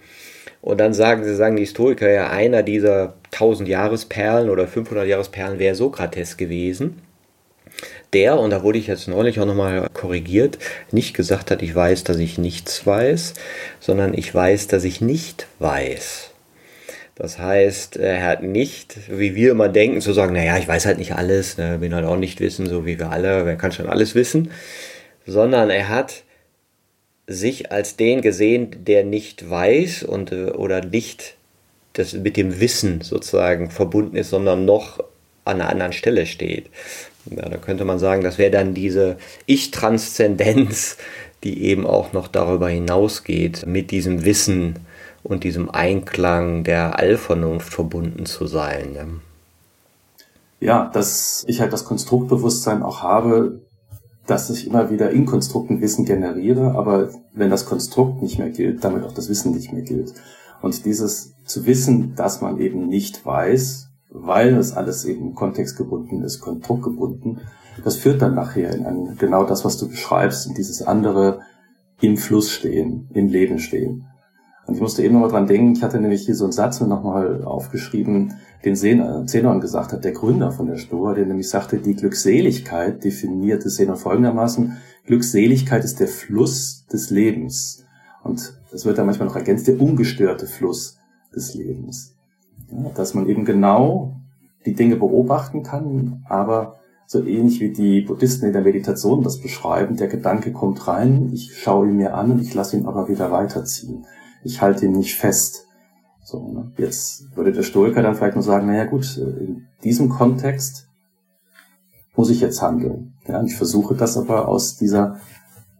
[0.63, 5.59] Und dann sagen sie, sagen die Historiker ja, einer dieser 1000 Jahresperlen oder 500 Jahresperlen
[5.59, 7.01] wäre Sokrates gewesen.
[8.13, 10.57] Der, und da wurde ich jetzt neulich auch nochmal korrigiert,
[10.91, 13.33] nicht gesagt hat, ich weiß, dass ich nichts weiß,
[13.81, 16.31] sondern ich weiß, dass ich nicht weiß.
[17.15, 20.97] Das heißt, er hat nicht, wie wir immer denken, zu sagen, naja, ich weiß halt
[20.97, 23.89] nicht alles, ne, bin halt auch nicht wissen, so wie wir alle, wer kann schon
[23.89, 24.51] alles wissen,
[25.25, 26.23] sondern er hat
[27.27, 31.35] sich als den gesehen, der nicht weiß und äh, oder nicht
[31.93, 34.99] das mit dem Wissen sozusagen verbunden ist, sondern noch
[35.45, 36.69] an einer anderen Stelle steht.
[37.25, 40.97] Ja, da könnte man sagen, das wäre dann diese Ich-Transzendenz,
[41.43, 44.79] die eben auch noch darüber hinausgeht, mit diesem Wissen
[45.23, 48.95] und diesem Einklang der Allvernunft verbunden zu sein.
[50.59, 53.59] Ja, ja dass ich halt das Konstruktbewusstsein auch habe,
[54.25, 58.83] dass ich immer wieder in Konstrukten Wissen generiere, aber wenn das Konstrukt nicht mehr gilt,
[58.83, 60.13] damit auch das Wissen nicht mehr gilt.
[60.61, 66.39] Und dieses zu wissen, dass man eben nicht weiß, weil es alles eben kontextgebunden ist,
[66.39, 67.41] konstruktgebunden,
[67.83, 71.41] das führt dann nachher in ein, genau das, was du beschreibst, in dieses andere
[71.99, 74.05] im Fluss stehen, im Leben stehen.
[74.65, 77.43] Und ich musste eben nochmal dran denken, ich hatte nämlich hier so einen Satz nochmal
[77.43, 83.03] aufgeschrieben, den Zenon gesagt hat, der Gründer von der Stoa, der nämlich sagte, die Glückseligkeit
[83.03, 87.85] definierte Zenon folgendermaßen, Glückseligkeit ist der Fluss des Lebens.
[88.23, 90.97] Und das wird dann manchmal noch ergänzt, der ungestörte Fluss
[91.35, 92.15] des Lebens.
[92.71, 94.15] Ja, dass man eben genau
[94.65, 99.97] die Dinge beobachten kann, aber so ähnlich wie die Buddhisten in der Meditation das beschreiben,
[99.97, 103.29] der Gedanke kommt rein, ich schaue ihn mir an und ich lasse ihn aber wieder
[103.29, 104.05] weiterziehen
[104.43, 105.67] ich halte ihn nicht fest.
[106.23, 106.71] So, ne?
[106.77, 110.87] Jetzt würde der Stoiker dann vielleicht nur sagen, naja gut, in diesem Kontext
[112.15, 113.13] muss ich jetzt handeln.
[113.27, 115.19] Ja, und ich versuche das aber aus dieser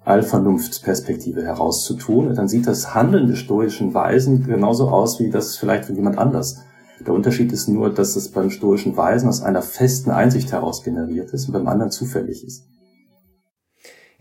[0.05, 2.27] Allvernunftsperspektive herauszutun.
[2.27, 6.17] Und dann sieht das Handeln des stoischen Weisen genauso aus wie das vielleicht von jemand
[6.17, 6.61] anders.
[7.05, 11.31] Der Unterschied ist nur, dass es beim stoischen Weisen aus einer festen Einsicht heraus generiert
[11.31, 12.65] ist und beim anderen zufällig ist.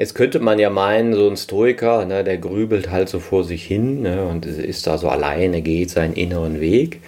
[0.03, 3.64] Jetzt könnte man ja meinen, so ein Stoiker, ne, der grübelt halt so vor sich
[3.64, 7.03] hin ne, und ist da so alleine, geht seinen inneren Weg.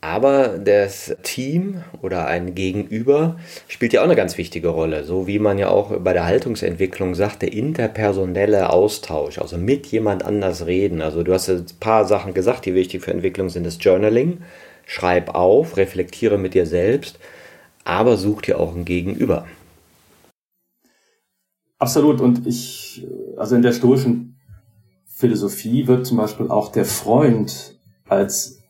[0.00, 3.38] Aber das Team oder ein Gegenüber
[3.68, 5.04] spielt ja auch eine ganz wichtige Rolle.
[5.04, 10.24] So wie man ja auch bei der Haltungsentwicklung sagt, der interpersonelle Austausch, also mit jemand
[10.24, 11.02] anders reden.
[11.02, 13.64] Also du hast ein paar Sachen gesagt, die wichtig für Entwicklung sind.
[13.64, 14.38] Das Journaling,
[14.86, 17.20] schreib auf, reflektiere mit dir selbst,
[17.84, 19.46] aber such dir auch ein Gegenüber.
[21.82, 22.20] Absolut.
[22.20, 23.04] Und ich,
[23.36, 24.36] also in der stoischen
[25.04, 27.76] Philosophie wird zum Beispiel auch der Freund
[28.08, 28.60] als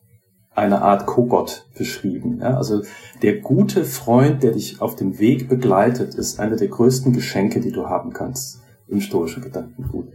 [0.54, 2.38] eine Art Co-Gott beschrieben.
[2.40, 2.56] Ja?
[2.56, 2.80] Also
[3.20, 7.70] der gute Freund, der dich auf dem Weg begleitet, ist eine der größten Geschenke, die
[7.70, 10.08] du haben kannst im stoischen Gedankengut.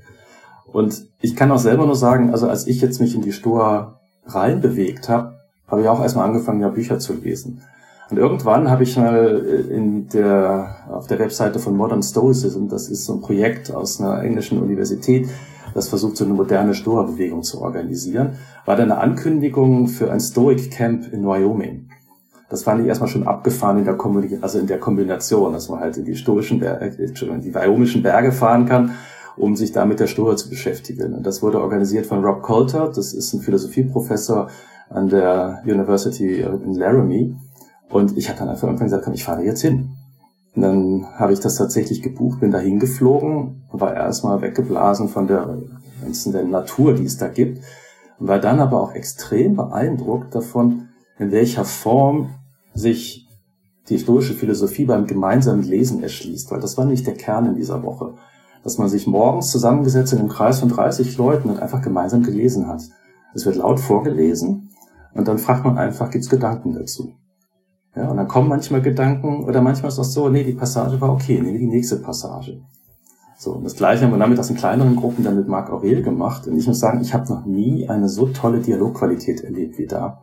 [0.66, 4.00] Und ich kann auch selber nur sagen, also als ich jetzt mich in die Stoa
[4.26, 5.38] reinbewegt habe,
[5.68, 7.62] habe ich auch erstmal angefangen, ja Bücher zu lesen.
[8.10, 12.89] Und irgendwann habe ich mal äh, in der, auf der Webseite von Modern Stoicism, das
[12.89, 15.28] ist so ein Projekt aus einer englischen Universität,
[15.74, 20.72] das versucht, so eine moderne Stoa-Bewegung zu organisieren, war da eine Ankündigung für ein Stoic
[20.72, 21.89] Camp in Wyoming.
[22.49, 25.82] Das fand ich erstmal schon abgefahren in der Kombination, also in der Kombination, dass man
[25.82, 28.91] halt in die historischen Berge, äh, in die wyomischen Berge fahren kann,
[29.36, 31.14] um sich da mit der Stoa zu beschäftigen.
[31.14, 34.49] Und das wurde organisiert von Rob Coulter, das ist ein Philosophieprofessor
[34.89, 37.36] an der University in Laramie.
[37.89, 39.91] Und ich habe dann einfach irgendwann gesagt, komm, ich fahre jetzt hin.
[40.55, 45.57] Und dann habe ich das tatsächlich gebucht, bin da hingeflogen, war erstmal weggeblasen von der
[46.01, 47.63] ganzen Natur, die es da gibt,
[48.19, 52.31] und war dann aber auch extrem beeindruckt davon, in welcher Form
[52.73, 53.27] sich
[53.89, 57.83] die stoische Philosophie beim gemeinsamen Lesen erschließt, weil das war nicht der Kern in dieser
[57.83, 58.15] Woche,
[58.63, 62.67] dass man sich morgens zusammengesetzt in einem Kreis von 30 Leuten und einfach gemeinsam gelesen
[62.67, 62.81] hat.
[63.33, 64.71] Es wird laut vorgelesen
[65.13, 67.13] und dann fragt man einfach, gibt's Gedanken dazu?
[67.98, 71.12] Ja, und dann kommen manchmal Gedanken oder manchmal ist das so, nee, die Passage war
[71.12, 72.62] okay, nehme die nächste Passage.
[73.39, 76.04] So, und das Gleiche haben wir damit aus in kleineren Gruppen dann mit Marc Aurel
[76.04, 76.45] gemacht.
[76.48, 80.22] Und ich muss sagen, ich habe noch nie eine so tolle Dialogqualität erlebt wie da.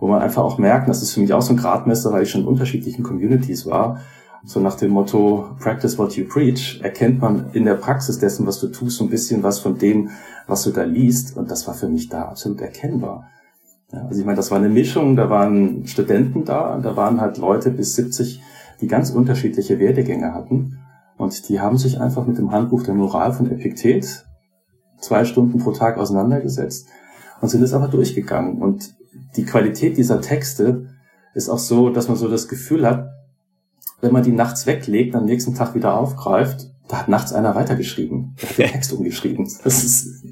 [0.00, 2.30] Wo man einfach auch merkt, das ist für mich auch so ein Gradmesser, weil ich
[2.30, 4.00] schon in unterschiedlichen Communities war.
[4.44, 8.60] So nach dem Motto, practice what you preach, erkennt man in der Praxis dessen, was
[8.60, 10.10] du tust, so ein bisschen was von dem,
[10.46, 11.36] was du da liest.
[11.36, 13.28] Und das war für mich da absolut erkennbar.
[13.92, 17.38] Ja, also ich meine, das war eine Mischung, da waren Studenten da, da waren halt
[17.38, 18.40] Leute bis 70,
[18.80, 20.78] die ganz unterschiedliche Werdegänge hatten.
[21.16, 24.26] Und die haben sich einfach mit dem Handbuch der Moral von Epiktet
[25.00, 26.88] zwei Stunden pro Tag auseinandergesetzt
[27.40, 28.60] und sind es aber durchgegangen.
[28.60, 28.94] Und
[29.36, 30.88] die Qualität dieser Texte
[31.34, 33.10] ist auch so, dass man so das Gefühl hat,
[34.00, 38.34] wenn man die nachts weglegt, am nächsten Tag wieder aufgreift, da hat nachts einer weitergeschrieben,
[38.40, 39.48] der hat den Text umgeschrieben.
[39.64, 40.24] Das ist,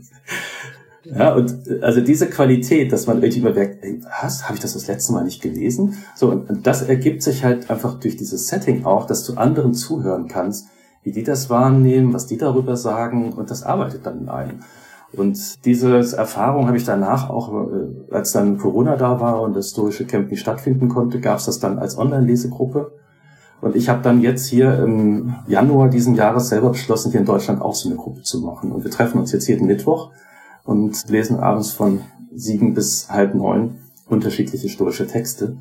[1.05, 4.73] ja, und also diese Qualität, dass man irgendwie immer merkt, ey, was, habe ich das
[4.73, 5.97] das letzte Mal nicht gelesen?
[6.15, 10.29] So, und das ergibt sich halt einfach durch dieses Setting auch, dass du anderen zuhören
[10.29, 10.69] kannst,
[11.03, 14.61] wie die das wahrnehmen, was die darüber sagen, und das arbeitet dann in einem.
[15.13, 19.67] Und diese Erfahrung habe ich danach auch, äh, als dann Corona da war und das
[19.67, 22.93] historische Camp nicht stattfinden konnte, gab es das dann als Online-Lesegruppe.
[23.61, 27.63] Und ich habe dann jetzt hier im Januar diesen Jahres selber beschlossen, hier in Deutschland
[27.63, 28.73] auch so eine Gruppe zu machen.
[28.73, 30.11] Und wir treffen uns jetzt jeden Mittwoch
[30.65, 32.01] und lesen abends von
[32.35, 35.57] sieben bis halb neun unterschiedliche historische Texte.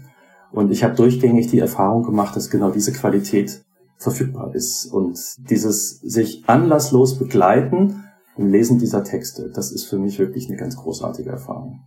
[0.52, 3.64] Und ich habe durchgängig die Erfahrung gemacht, dass genau diese Qualität
[3.98, 4.86] verfügbar ist.
[4.86, 8.04] Und dieses sich anlasslos begleiten
[8.38, 11.82] im Lesen dieser Texte, das ist für mich wirklich eine ganz großartige Erfahrung.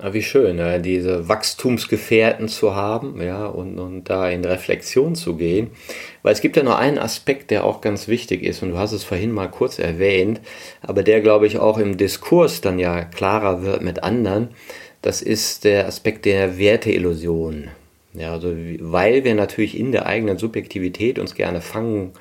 [0.00, 5.36] Ja, wie schön, ja, diese Wachstumsgefährten zu haben, ja, und, und da in Reflexion zu
[5.36, 5.70] gehen.
[6.22, 8.92] Weil es gibt ja noch einen Aspekt, der auch ganz wichtig ist, und du hast
[8.92, 10.40] es vorhin mal kurz erwähnt,
[10.80, 14.48] aber der, glaube ich, auch im Diskurs dann ja klarer wird mit anderen.
[15.02, 17.68] Das ist der Aspekt der Werteillusion.
[18.14, 18.48] Ja, also,
[18.80, 22.12] weil wir natürlich in der eigenen Subjektivität uns gerne fangen,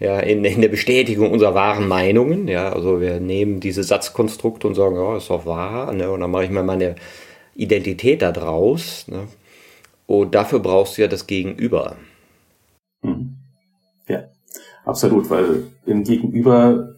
[0.00, 2.48] ja, in, in der Bestätigung unserer wahren Meinungen.
[2.48, 6.30] Ja, also wir nehmen diese Satzkonstrukte und sagen, ja, ist doch wahr, ne, und dann
[6.30, 6.96] mache ich mir meine
[7.54, 9.06] Identität da draus.
[9.08, 9.28] Ne?
[10.06, 11.96] Und dafür brauchst du ja das Gegenüber.
[13.02, 13.36] Hm.
[14.08, 14.24] Ja,
[14.84, 16.96] absolut, weil im Gegenüber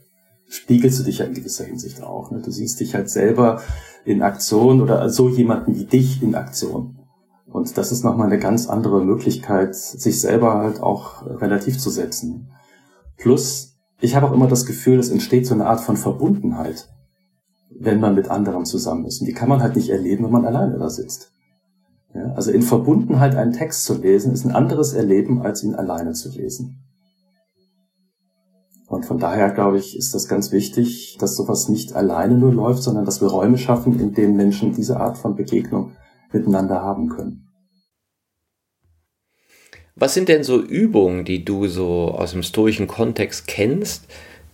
[0.49, 2.30] spiegelst du dich ja in gewisser Hinsicht auch.
[2.30, 2.40] Ne?
[2.42, 3.62] Du siehst dich halt selber
[4.05, 6.97] in Aktion oder so jemanden wie dich in Aktion.
[7.51, 12.51] Und das ist nochmal eine ganz andere Möglichkeit, sich selber halt auch relativ zu setzen.
[13.16, 16.88] Plus, ich habe auch immer das Gefühl, es entsteht so eine Art von Verbundenheit,
[17.70, 19.20] wenn man mit anderen zusammen ist.
[19.20, 21.32] Und die kann man halt nicht erleben, wenn man alleine da sitzt.
[22.14, 26.12] Ja, also in Verbundenheit einen Text zu lesen, ist ein anderes Erleben, als ihn alleine
[26.12, 26.84] zu lesen.
[28.86, 32.82] Und von daher, glaube ich, ist das ganz wichtig, dass sowas nicht alleine nur läuft,
[32.82, 35.92] sondern dass wir Räume schaffen, in denen Menschen diese Art von Begegnung
[36.33, 37.49] miteinander haben können.
[39.97, 44.07] Was sind denn so Übungen, die du so aus dem stoischen Kontext kennst,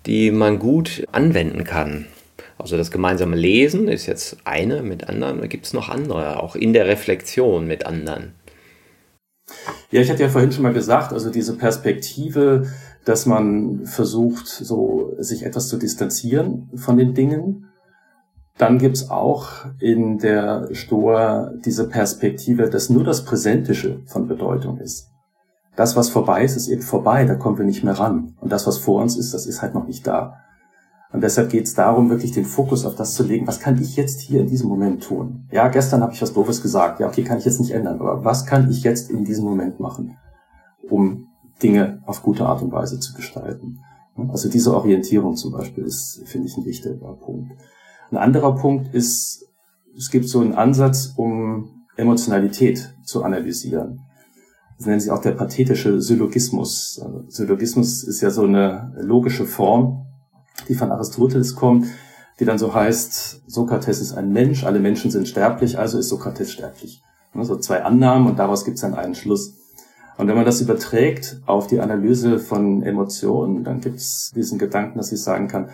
[0.07, 2.07] die man gut anwenden kann?
[2.57, 6.73] Also das gemeinsame Lesen ist jetzt eine mit anderen, gibt es noch andere, auch in
[6.73, 8.33] der Reflexion mit anderen?
[9.91, 12.67] Ja, ich hatte ja vorhin schon mal gesagt, also diese Perspektive,
[13.05, 17.69] dass man versucht, so sich etwas zu distanzieren von den Dingen.
[18.57, 25.11] Dann gibt's auch in der Stoa diese Perspektive, dass nur das Präsentische von Bedeutung ist
[25.77, 28.35] das, was vorbei ist, ist eben vorbei, da kommen wir nicht mehr ran.
[28.41, 30.37] Und das, was vor uns ist, das ist halt noch nicht da.
[31.13, 33.97] Und deshalb geht es darum, wirklich den Fokus auf das zu legen, was kann ich
[33.97, 35.49] jetzt hier in diesem Moment tun?
[35.53, 38.25] Ja, gestern habe ich was Doofes gesagt, ja, okay, kann ich jetzt nicht ändern, aber
[38.25, 40.17] was kann ich jetzt in diesem Moment machen,
[40.91, 41.29] um
[41.63, 43.79] Dinge auf gute Art und Weise zu gestalten?
[44.29, 47.53] Also diese Orientierung zum Beispiel ist, finde ich, ein wichtiger Punkt.
[48.15, 49.45] Ein anderer Punkt ist,
[49.97, 54.03] es gibt so einen Ansatz, um Emotionalität zu analysieren.
[54.79, 57.01] Das nennt sich auch der pathetische Syllogismus.
[57.05, 60.07] Also Syllogismus ist ja so eine logische Form,
[60.69, 61.89] die von Aristoteles kommt,
[62.39, 66.53] die dann so heißt, Sokrates ist ein Mensch, alle Menschen sind sterblich, also ist Sokrates
[66.53, 67.03] sterblich.
[67.43, 69.55] So zwei Annahmen und daraus gibt es dann einen Schluss.
[70.19, 74.99] Und wenn man das überträgt auf die Analyse von Emotionen, dann gibt es diesen Gedanken,
[74.99, 75.71] dass ich sagen kann,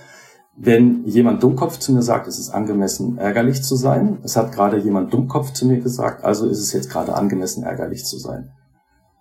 [0.63, 4.19] wenn jemand Dummkopf zu mir sagt, ist es angemessen, ärgerlich zu sein.
[4.23, 8.05] Es hat gerade jemand Dummkopf zu mir gesagt, also ist es jetzt gerade angemessen, ärgerlich
[8.05, 8.51] zu sein.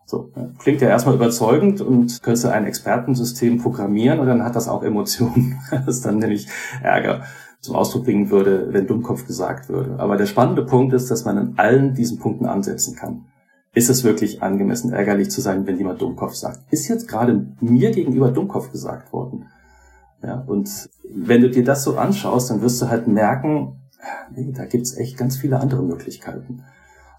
[0.06, 4.84] So, klingt ja erstmal überzeugend und könntest ein Expertensystem programmieren und dann hat das auch
[4.84, 6.48] Emotionen, das dann nämlich
[6.84, 7.24] Ärger
[7.62, 9.98] zum Ausdruck bringen würde, wenn Dummkopf gesagt würde.
[9.98, 13.26] Aber der spannende Punkt ist, dass man an allen diesen Punkten ansetzen kann.
[13.74, 16.62] Ist es wirklich angemessen, ärgerlich zu sein, wenn jemand Dummkopf sagt?
[16.74, 19.46] Ist jetzt gerade mir gegenüber Dummkopf gesagt worden?
[20.24, 23.80] Ja, und wenn du dir das so anschaust, dann wirst du halt merken,
[24.36, 26.64] nee, da gibt's echt ganz viele andere Möglichkeiten.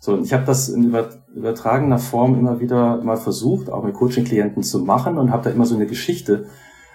[0.00, 0.94] So, und ich habe das in
[1.34, 5.66] übertragener Form immer wieder mal versucht, auch mit Coaching-Klienten zu machen und habe da immer
[5.66, 6.46] so eine Geschichte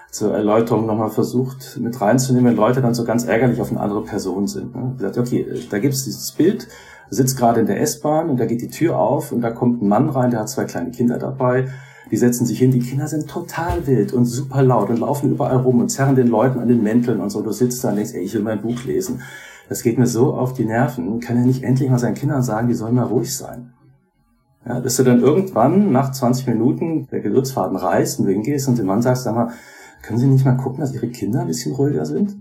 [0.09, 4.03] zur Erläuterung nochmal versucht mit reinzunehmen, wenn Leute dann so ganz ärgerlich auf eine andere
[4.03, 4.75] Person sind.
[4.75, 4.93] Ne?
[4.97, 6.67] Gesagt, okay, da gibt's dieses Bild,
[7.09, 9.87] sitzt gerade in der S-Bahn und da geht die Tür auf und da kommt ein
[9.87, 11.67] Mann rein, der hat zwei kleine Kinder dabei.
[12.11, 15.57] Die setzen sich hin, die Kinder sind total wild und super laut und laufen überall
[15.57, 17.41] rum und zerren den Leuten an den Mänteln und so.
[17.41, 19.21] Du sitzt da und denkst, ey, ich will mein Buch lesen.
[19.69, 21.19] Das geht mir so auf die Nerven.
[21.19, 23.73] Kann er nicht endlich mal seinen Kindern sagen, die sollen mal ruhig sein?
[24.67, 28.87] Ja, dass du dann irgendwann nach 20 Minuten der Geduldsfaden reißt und hingehst und dem
[28.87, 29.51] Mann sagst, sag mal,
[30.01, 32.35] können Sie nicht mal gucken, dass Ihre Kinder ein bisschen ruhiger sind?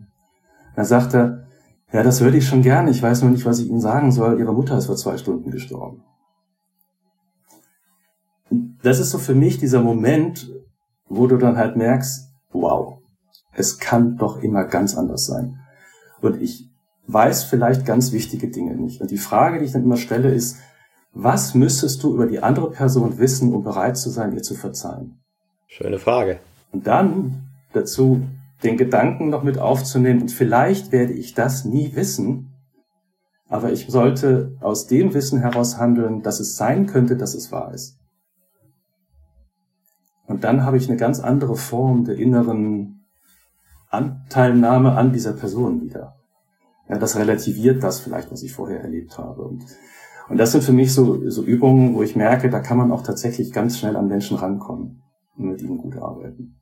[0.77, 1.45] Dann sagt er,
[1.93, 2.91] ja, das würde ich schon gerne.
[2.91, 4.39] Ich weiß nur nicht, was ich Ihnen sagen soll.
[4.39, 6.03] Ihre Mutter ist vor zwei Stunden gestorben.
[8.83, 10.51] Das ist so für mich dieser Moment,
[11.09, 12.99] wo du dann halt merkst, wow,
[13.53, 15.61] es kann doch immer ganz anders sein.
[16.21, 16.71] Und ich
[17.07, 19.01] weiß vielleicht ganz wichtige Dinge nicht.
[19.01, 20.59] Und die Frage, die ich dann immer stelle, ist,
[21.13, 25.21] was müsstest du über die andere Person wissen, um bereit zu sein, ihr zu verzeihen?
[25.69, 26.41] Schöne Frage.
[26.73, 28.23] Und dann dazu
[28.63, 32.53] den Gedanken noch mit aufzunehmen, und vielleicht werde ich das nie wissen,
[33.49, 37.73] aber ich sollte aus dem Wissen heraus handeln, dass es sein könnte, dass es wahr
[37.75, 37.99] ist.
[40.27, 43.05] Und dann habe ich eine ganz andere Form der inneren
[43.91, 46.17] Anteilnahme an dieser Person wieder
[46.89, 49.43] ja, das relativiert das vielleicht, was ich vorher erlebt habe.
[49.43, 49.65] Und,
[50.29, 53.03] und das sind für mich so, so Übungen, wo ich merke, da kann man auch
[53.03, 55.03] tatsächlich ganz schnell an Menschen rankommen
[55.37, 56.57] und mit ihnen gut arbeiten.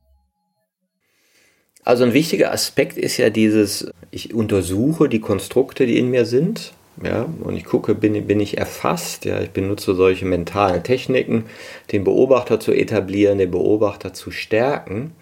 [1.84, 6.74] Also ein wichtiger Aspekt ist ja dieses, ich untersuche die Konstrukte, die in mir sind,
[7.02, 11.44] ja, und ich gucke, bin, bin ich erfasst, ja, ich benutze solche mentalen Techniken,
[11.92, 15.12] den Beobachter zu etablieren, den Beobachter zu stärken.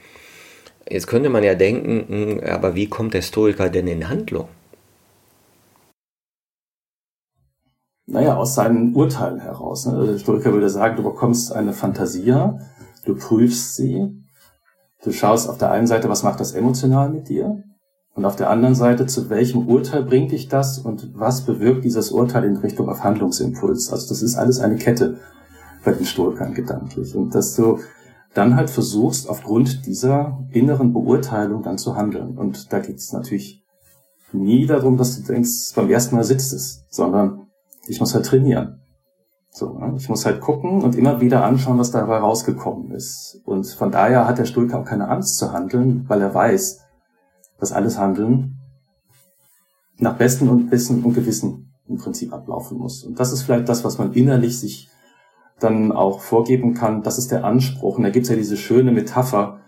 [0.88, 4.48] Jetzt könnte man ja denken, hm, aber wie kommt der Stoiker denn in Handlung?
[8.10, 9.86] naja, aus seinen Urteilen heraus.
[9.86, 10.04] Ne?
[10.04, 12.58] Der Historiker würde sagen, du bekommst eine Fantasia,
[13.04, 14.24] du prüfst sie,
[15.02, 17.62] du schaust auf der einen Seite, was macht das emotional mit dir?
[18.14, 22.10] Und auf der anderen Seite, zu welchem Urteil bringt dich das und was bewirkt dieses
[22.10, 23.92] Urteil in Richtung auf Handlungsimpuls?
[23.92, 25.18] Also das ist alles eine Kette
[25.84, 27.14] bei den Stoikern gedanklich.
[27.14, 27.78] Und dass du
[28.34, 32.38] dann halt versuchst, aufgrund dieser inneren Beurteilung dann zu handeln.
[32.38, 33.64] Und da geht es natürlich
[34.32, 37.46] nie darum, dass du denkst, beim ersten Mal sitzt es, sondern
[37.86, 38.80] ich muss halt trainieren.
[39.50, 39.94] So, ne?
[39.96, 43.40] Ich muss halt gucken und immer wieder anschauen, was dabei rausgekommen ist.
[43.44, 46.80] Und von daher hat der Stoiker auch keine Angst zu handeln, weil er weiß,
[47.60, 48.58] dass alles Handeln
[49.98, 53.04] nach Besten und Wissen und Gewissen im Prinzip ablaufen muss.
[53.04, 54.88] Und das ist vielleicht das, was man innerlich sich
[55.58, 57.02] dann auch vorgeben kann.
[57.02, 57.98] Das ist der Anspruch.
[57.98, 59.60] Und da gibt's ja diese schöne Metapher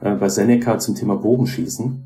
[0.00, 2.02] äh, bei Seneca zum Thema Bogenschießen.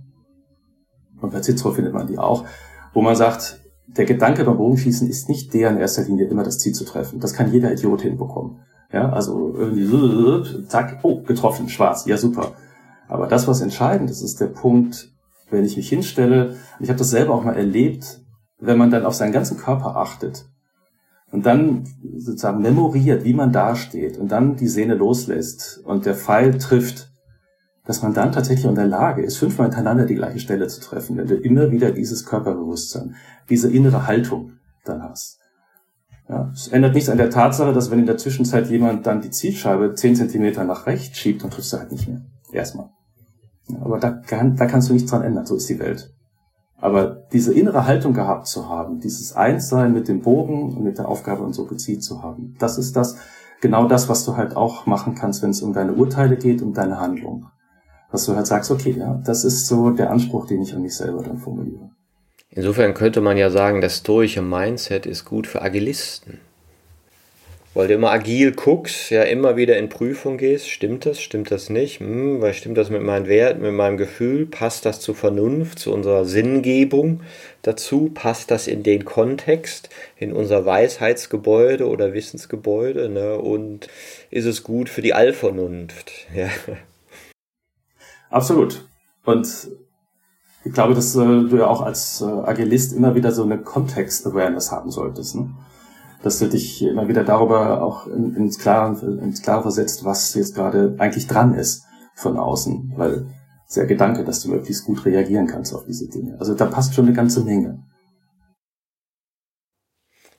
[1.20, 2.44] Und bei Cicero findet man die auch,
[2.92, 6.58] wo man sagt, der Gedanke beim Bogenschießen ist nicht der in erster Linie immer das
[6.58, 7.20] Ziel zu treffen.
[7.20, 8.60] Das kann jeder Idiot hinbekommen.
[8.92, 12.52] Ja, also irgendwie, zack, oh, getroffen, schwarz, ja super.
[13.08, 15.12] Aber das, was entscheidend ist, ist der Punkt,
[15.50, 18.20] wenn ich mich hinstelle, ich habe das selber auch mal erlebt,
[18.58, 20.46] wenn man dann auf seinen ganzen Körper achtet
[21.32, 21.84] und dann
[22.16, 27.12] sozusagen memoriert, wie man dasteht und dann die Sehne loslässt und der Pfeil trifft,
[27.84, 31.16] dass man dann tatsächlich in der Lage ist, fünfmal hintereinander die gleiche Stelle zu treffen,
[31.16, 33.16] wenn du immer wieder dieses Körperbewusstsein,
[33.48, 34.52] diese innere Haltung
[34.84, 35.38] dann hast.
[36.28, 39.30] Ja, es ändert nichts an der Tatsache, dass wenn in der Zwischenzeit jemand dann die
[39.30, 42.20] Zielscheibe zehn Zentimeter nach rechts schiebt, dann triffst du halt nicht mehr.
[42.52, 42.90] Erstmal.
[43.80, 46.12] Aber da, kann, da kannst du nichts dran ändern, so ist die Welt.
[46.78, 51.08] Aber diese innere Haltung gehabt zu haben, dieses Einssein mit dem Bogen und mit der
[51.08, 53.16] Aufgabe und so gezielt zu haben, das ist das,
[53.60, 56.72] genau das, was du halt auch machen kannst, wenn es um deine Urteile geht, um
[56.72, 57.46] deine Handlung
[58.10, 60.96] dass du halt sagst, okay, ja, das ist so der Anspruch, den ich an mich
[60.96, 61.90] selber dann formuliere.
[62.50, 66.40] Insofern könnte man ja sagen, das stoische Mindset ist gut für Agilisten.
[67.72, 71.70] Weil du immer agil guckst, ja immer wieder in Prüfung gehst, stimmt das, stimmt das
[71.70, 75.78] nicht, hm, weil stimmt das mit meinen Werten, mit meinem Gefühl, passt das zur Vernunft,
[75.78, 77.20] zu unserer Sinngebung
[77.62, 83.38] dazu, passt das in den Kontext, in unser Weisheitsgebäude oder Wissensgebäude, ne?
[83.38, 83.86] und
[84.30, 86.48] ist es gut für die Allvernunft, ja.
[88.30, 88.88] Absolut.
[89.24, 89.68] Und
[90.64, 94.70] ich glaube, dass äh, du ja auch als äh, Agilist immer wieder so eine Kontext-Awareness
[94.70, 95.36] haben solltest.
[95.36, 95.50] Ne?
[96.22, 100.94] Dass du dich immer wieder darüber auch ins Klare, ins Klare versetzt, was jetzt gerade
[100.98, 103.26] eigentlich dran ist von außen, weil
[103.74, 106.36] der Gedanke, dass du möglichst gut reagieren kannst auf diese Dinge.
[106.38, 107.82] Also da passt schon eine ganze Menge.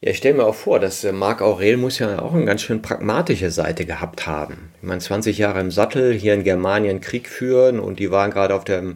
[0.04, 2.62] Ja, ich stelle mir auch vor, dass äh, Marc Aurel muss ja auch eine ganz
[2.62, 4.72] schön pragmatische Seite gehabt haben.
[4.82, 8.56] Ich meine, 20 Jahre im Sattel, hier in Germanien Krieg führen und die waren gerade
[8.56, 8.96] auf dem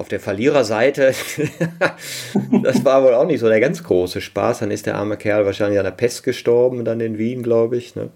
[0.00, 1.12] auf der Verliererseite,
[2.62, 4.60] das war wohl auch nicht so der ganz große Spaß.
[4.60, 7.94] Dann ist der arme Kerl wahrscheinlich an der Pest gestorben, dann in Wien, glaube ich.
[7.94, 8.08] Ne?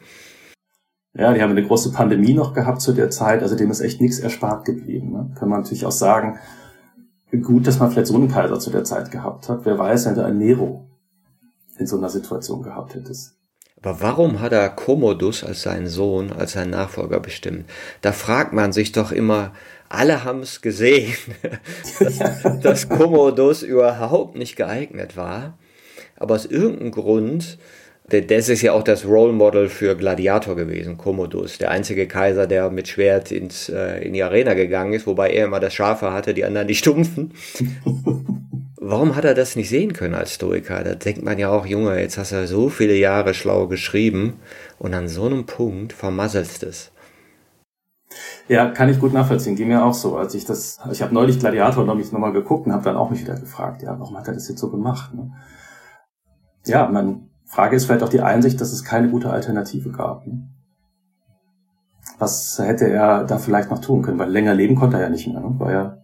[1.14, 4.00] Ja, die haben eine große Pandemie noch gehabt zu der Zeit, also dem ist echt
[4.00, 5.12] nichts erspart geblieben.
[5.12, 5.30] Ne?
[5.38, 6.38] Kann man natürlich auch sagen,
[7.42, 9.66] gut, dass man vielleicht so einen Kaiser zu der Zeit gehabt hat.
[9.66, 10.86] Wer weiß, wenn du ein Nero
[11.78, 13.36] in so einer Situation gehabt hättest.
[13.84, 17.66] Aber warum hat er Commodus als seinen Sohn, als seinen Nachfolger bestimmt?
[18.00, 19.52] Da fragt man sich doch immer,
[19.90, 21.14] alle haben es gesehen,
[22.00, 22.18] dass,
[22.62, 25.58] dass Commodus überhaupt nicht geeignet war.
[26.16, 27.58] Aber aus irgendeinem Grund,
[28.08, 32.70] das ist ja auch das Role Model für Gladiator gewesen, Commodus, der einzige Kaiser, der
[32.70, 36.32] mit Schwert ins, äh, in die Arena gegangen ist, wobei er immer das Schafe hatte,
[36.32, 37.34] die anderen die Stumpfen.
[38.86, 40.84] Warum hat er das nicht sehen können als Stoiker?
[40.84, 44.34] Da denkt man ja auch, Junge, jetzt hast du so viele Jahre schlau geschrieben
[44.78, 46.92] und an so einem Punkt vermasselst es.
[48.46, 49.56] Ja, kann ich gut nachvollziehen.
[49.56, 50.18] Ging mir auch so.
[50.18, 53.08] Als ich das, ich habe neulich Gladiator noch mich nochmal geguckt und habe dann auch
[53.08, 55.14] mich wieder gefragt, ja, warum hat er das jetzt so gemacht?
[55.14, 55.32] Ne?
[56.66, 60.26] Ja, meine Frage ist vielleicht auch die Einsicht, dass es keine gute Alternative gab.
[60.26, 60.46] Ne?
[62.18, 64.18] Was hätte er da vielleicht noch tun können?
[64.18, 65.40] Weil länger leben konnte er ja nicht mehr.
[65.40, 65.54] Ne?
[65.58, 66.03] War ja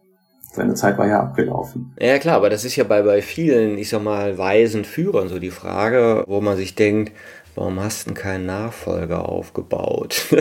[0.53, 1.95] seine Zeit war ja abgelaufen.
[1.99, 5.39] Ja klar, aber das ist ja bei, bei vielen, ich sag mal, weisen Führern so
[5.39, 7.13] die Frage, wo man sich denkt,
[7.55, 10.27] warum hast du keinen Nachfolger aufgebaut?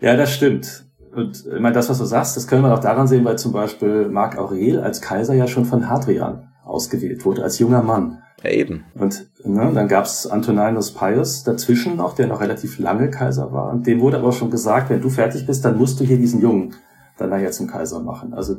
[0.00, 0.84] ja, das stimmt.
[1.14, 3.52] Und ich meine, das, was du sagst, das können wir auch daran sehen, weil zum
[3.52, 8.22] Beispiel Marc Aurel als Kaiser ja schon von Hadrian ausgewählt wurde, als junger Mann.
[8.44, 8.84] Ja, eben.
[8.94, 13.70] Und ne, dann gab's Antoninus Pius dazwischen noch, der noch relativ lange Kaiser war.
[13.70, 16.40] Und dem wurde aber schon gesagt, wenn du fertig bist, dann musst du hier diesen
[16.40, 16.74] Jungen
[17.18, 18.32] dann nachher zum Kaiser machen.
[18.34, 18.56] Also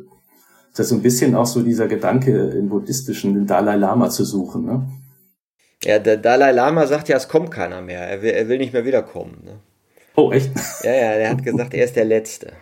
[0.71, 4.23] das ist so ein bisschen auch so dieser Gedanke im buddhistischen, den Dalai Lama zu
[4.23, 4.65] suchen.
[4.65, 4.87] Ne?
[5.83, 8.01] Ja, der Dalai Lama sagt ja, es kommt keiner mehr.
[8.01, 9.41] Er will, er will nicht mehr wiederkommen.
[9.43, 9.59] Ne?
[10.15, 10.51] Oh, echt?
[10.83, 12.53] Ja, ja, er hat gesagt, er ist der Letzte.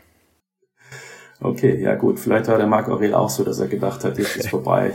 [1.39, 2.19] Okay, ja gut.
[2.19, 4.91] Vielleicht war der Marc Aurel auch so, dass er gedacht hat, jetzt ist vorbei.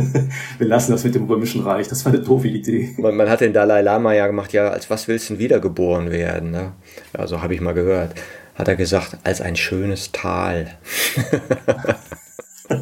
[0.58, 1.88] Wir lassen das mit dem Römischen Reich.
[1.88, 2.94] Das war eine doofe Idee.
[2.98, 6.10] Man, man hat den Dalai Lama ja gemacht, ja, als was willst du denn wiedergeboren
[6.10, 6.50] werden?
[6.50, 6.72] Ne?
[7.14, 8.14] Also habe ich mal gehört.
[8.58, 10.76] Hat er gesagt, als ein schönes Tal.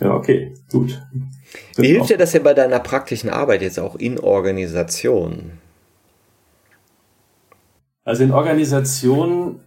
[0.00, 1.00] ja, okay, gut.
[1.76, 5.52] Wie hilft dir das denn bei deiner praktischen Arbeit jetzt auch in Organisation?
[8.04, 9.60] Also in Organisationen,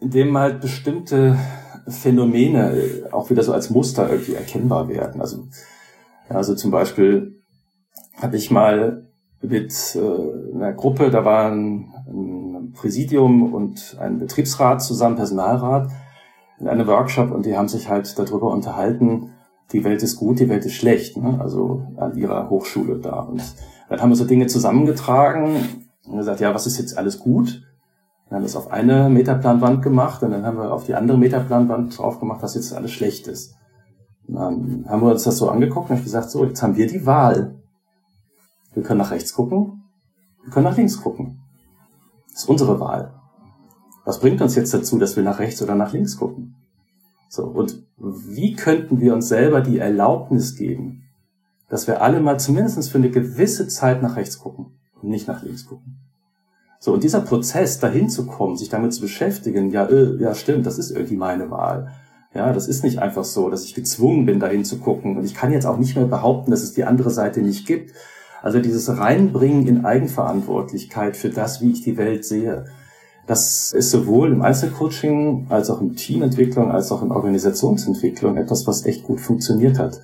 [0.00, 1.36] in denen halt bestimmte
[1.88, 5.20] Phänomene auch wieder so als Muster irgendwie erkennbar werden.
[5.20, 5.46] Also,
[6.30, 7.42] also zum Beispiel
[8.16, 9.06] habe ich mal
[9.42, 15.90] mit äh, einer Gruppe, da waren ein Präsidium und ein Betriebsrat zusammen, Personalrat,
[16.58, 19.30] in einem Workshop und die haben sich halt darüber unterhalten,
[19.72, 21.38] die Welt ist gut, die Welt ist schlecht, ne?
[21.40, 23.20] also an ihrer Hochschule da.
[23.20, 23.42] Und
[23.88, 25.56] dann haben wir so Dinge zusammengetragen
[26.06, 27.62] und gesagt, ja, was ist jetzt alles gut?
[28.28, 31.18] Dann haben wir es auf eine Metaplanwand gemacht und dann haben wir auf die andere
[31.18, 33.54] Metaplanwand drauf gemacht, was jetzt alles schlecht ist.
[34.26, 36.86] Und dann haben wir uns das so angeguckt und ich gesagt, so, jetzt haben wir
[36.86, 37.56] die Wahl.
[38.74, 39.84] Wir können nach rechts gucken,
[40.42, 41.40] wir können nach links gucken.
[42.38, 43.14] Das ist unsere Wahl.
[44.04, 46.54] Was bringt uns jetzt dazu, dass wir nach rechts oder nach links gucken?
[47.28, 51.02] So, und wie könnten wir uns selber die Erlaubnis geben,
[51.68, 55.42] dass wir alle mal zumindest für eine gewisse Zeit nach rechts gucken und nicht nach
[55.42, 55.98] links gucken?
[56.78, 60.64] So, und dieser Prozess, dahin zu kommen, sich damit zu beschäftigen, ja, äh, ja, stimmt,
[60.64, 61.90] das ist irgendwie meine Wahl.
[62.34, 65.16] Ja, das ist nicht einfach so, dass ich gezwungen bin, dahin zu gucken.
[65.16, 67.94] Und ich kann jetzt auch nicht mehr behaupten, dass es die andere Seite nicht gibt.
[68.42, 72.66] Also dieses Reinbringen in Eigenverantwortlichkeit für das, wie ich die Welt sehe.
[73.26, 78.86] Das ist sowohl im Einzelcoaching als auch in Teamentwicklung als auch in Organisationsentwicklung etwas, was
[78.86, 80.00] echt gut funktioniert hat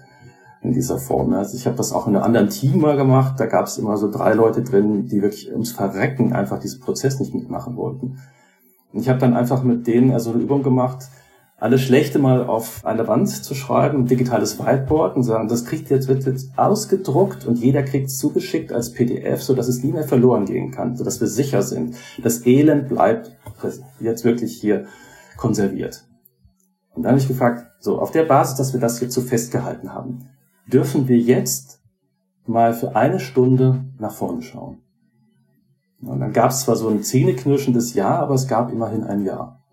[0.61, 1.33] in dieser Form.
[1.33, 3.39] Also ich habe das auch in einem anderen Team mal gemacht.
[3.39, 7.21] Da gab es immer so drei Leute drin, die wirklich ums Verrecken einfach diesen Prozess
[7.21, 8.19] nicht mitmachen wollten.
[8.93, 11.09] Und ich habe dann einfach mit denen also eine Übung gemacht,
[11.65, 15.89] alles Schlechte mal auf eine Wand zu schreiben, ein digitales Whiteboard und sagen, das kriegt
[15.89, 19.91] jetzt, wird jetzt ausgedruckt und jeder kriegt es zugeschickt als PDF, so dass es nie
[19.91, 21.97] mehr verloren gehen kann, so dass wir sicher sind.
[22.23, 23.35] Das Elend bleibt
[23.99, 24.85] jetzt wirklich hier
[25.39, 26.05] konserviert.
[26.93, 29.95] Und dann habe ich gefragt, so, auf der Basis, dass wir das jetzt so festgehalten
[29.95, 30.29] haben,
[30.71, 31.81] dürfen wir jetzt
[32.45, 34.83] mal für eine Stunde nach vorne schauen.
[36.03, 39.64] Und dann gab es zwar so ein zähneknirschendes Ja, aber es gab immerhin ein Ja.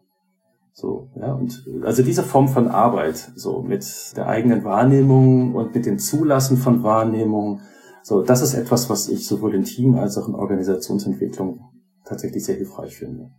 [0.73, 5.85] So, ja, und also diese Form von Arbeit, so mit der eigenen Wahrnehmung und mit
[5.85, 7.61] dem Zulassen von Wahrnehmung,
[8.03, 11.61] so, das ist etwas, was ich sowohl in Team als auch in Organisationsentwicklung
[12.05, 13.31] tatsächlich sehr hilfreich finde.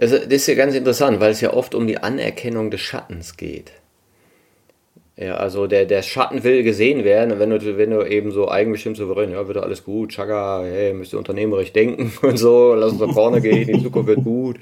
[0.00, 3.36] Also, das ist ja ganz interessant, weil es ja oft um die Anerkennung des Schattens
[3.36, 3.72] geht.
[5.16, 8.96] Ja, also der, der Schatten will gesehen werden, wenn du, wenn du eben so eigenbestimmt
[8.96, 13.00] souverän, ja, wird alles gut, Chaga, hey, müsst ihr unternehmerisch denken und so, lass uns
[13.00, 14.56] nach vorne gehen, die Zukunft wird gut,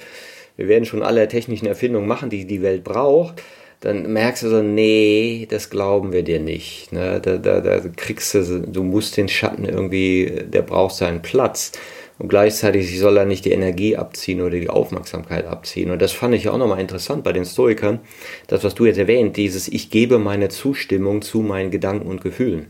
[0.57, 3.43] wir werden schon alle technischen Erfindungen machen, die die Welt braucht,
[3.81, 6.93] dann merkst du so, nee, das glauben wir dir nicht.
[6.93, 7.21] Ne?
[7.21, 11.73] Da, da, da kriegst du, du musst den Schatten irgendwie, der braucht seinen Platz.
[12.19, 15.91] Und gleichzeitig soll er nicht die Energie abziehen oder die Aufmerksamkeit abziehen.
[15.91, 17.99] Und das fand ich auch nochmal interessant bei den Stoikern.
[18.47, 22.67] Das, was du jetzt erwähnt, dieses Ich gebe meine Zustimmung zu meinen Gedanken und Gefühlen.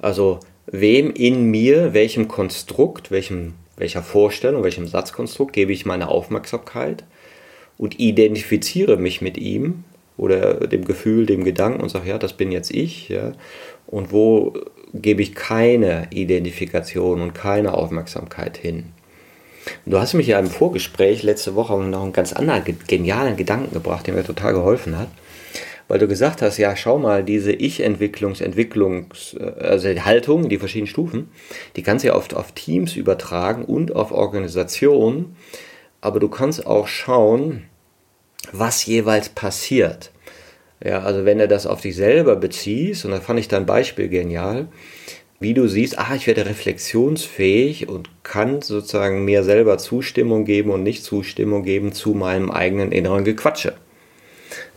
[0.00, 7.04] Also, wem in mir, welchem Konstrukt, welchem, welcher Vorstellung, welchem Satzkonstrukt gebe ich meine Aufmerksamkeit
[7.78, 9.84] und identifiziere mich mit ihm
[10.16, 13.32] oder dem Gefühl, dem Gedanken und sage, ja, das bin jetzt ich, ja.
[13.86, 14.54] Und wo
[14.92, 18.86] gebe ich keine Identifikation und keine Aufmerksamkeit hin.
[19.86, 24.06] Du hast mich ja im Vorgespräch letzte Woche noch einen ganz anderen genialen Gedanken gebracht,
[24.06, 25.08] der mir total geholfen hat,
[25.88, 30.86] weil du gesagt hast, ja, schau mal, diese Ich-Entwicklungs-, Entwicklungs-, also die Haltung, die verschiedenen
[30.86, 31.30] Stufen,
[31.76, 35.36] die kannst du ja oft auf Teams übertragen und auf Organisationen,
[36.00, 37.64] aber du kannst auch schauen,
[38.52, 40.12] was jeweils passiert.
[40.84, 44.08] Ja, also wenn du das auf dich selber beziehst, und da fand ich dein Beispiel
[44.08, 44.68] genial,
[45.40, 50.82] wie du siehst, ah, ich werde reflexionsfähig und kann sozusagen mir selber Zustimmung geben und
[50.82, 53.74] nicht Zustimmung geben zu meinem eigenen inneren Gequatsche.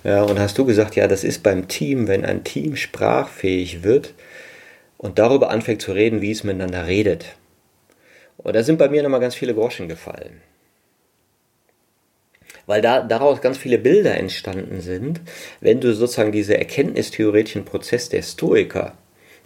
[0.04, 4.14] Ja, und hast du gesagt, ja, das ist beim Team, wenn ein Team sprachfähig wird
[4.98, 7.36] und darüber anfängt zu reden, wie es miteinander redet.
[8.38, 10.42] Und da sind bei mir nochmal ganz viele Groschen gefallen
[12.66, 15.20] weil da daraus ganz viele Bilder entstanden sind,
[15.60, 18.94] wenn du sozusagen diese erkenntnistheoretischen Prozess der Stoiker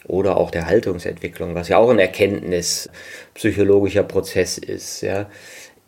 [0.07, 5.27] oder auch der Haltungsentwicklung, was ja auch ein erkenntnispsychologischer Prozess ist, ja,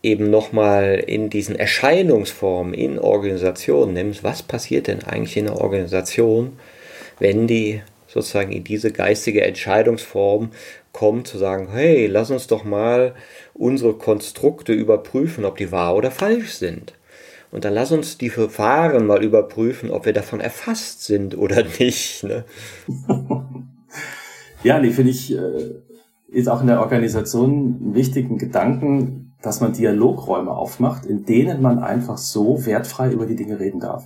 [0.04, 6.54] eben nochmal in diesen Erscheinungsformen in Organisationen nimmst, was passiert denn eigentlich in einer Organisation,
[7.20, 10.52] wenn die sozusagen in diese geistige Entscheidungsform
[10.94, 13.14] kommt, zu sagen, hey, lass uns doch mal
[13.54, 16.94] unsere Konstrukte überprüfen, ob die wahr oder falsch sind.
[17.52, 22.24] Und dann lass uns die Verfahren mal überprüfen, ob wir davon erfasst sind oder nicht.
[22.24, 22.46] Ne?
[24.64, 25.76] ja, die finde ich, äh,
[26.30, 31.80] ist auch in der Organisation einen wichtigen Gedanken, dass man Dialogräume aufmacht, in denen man
[31.80, 34.06] einfach so wertfrei über die Dinge reden darf.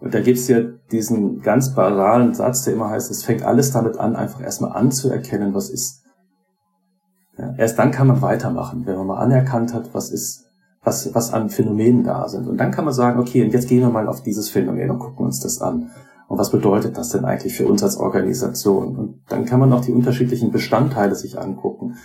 [0.00, 0.60] Und da gibt's ja
[0.90, 5.54] diesen ganz banalen Satz, der immer heißt, es fängt alles damit an, einfach erstmal anzuerkennen,
[5.54, 6.02] was ist.
[7.38, 10.52] Ja, erst dann kann man weitermachen, wenn man mal anerkannt hat, was ist
[10.82, 12.48] was, was an Phänomenen da sind.
[12.48, 14.98] Und dann kann man sagen, okay, und jetzt gehen wir mal auf dieses Phänomen und
[14.98, 15.90] gucken uns das an.
[16.28, 18.96] Und was bedeutet das denn eigentlich für uns als Organisation?
[18.96, 21.96] Und dann kann man auch die unterschiedlichen Bestandteile sich angucken.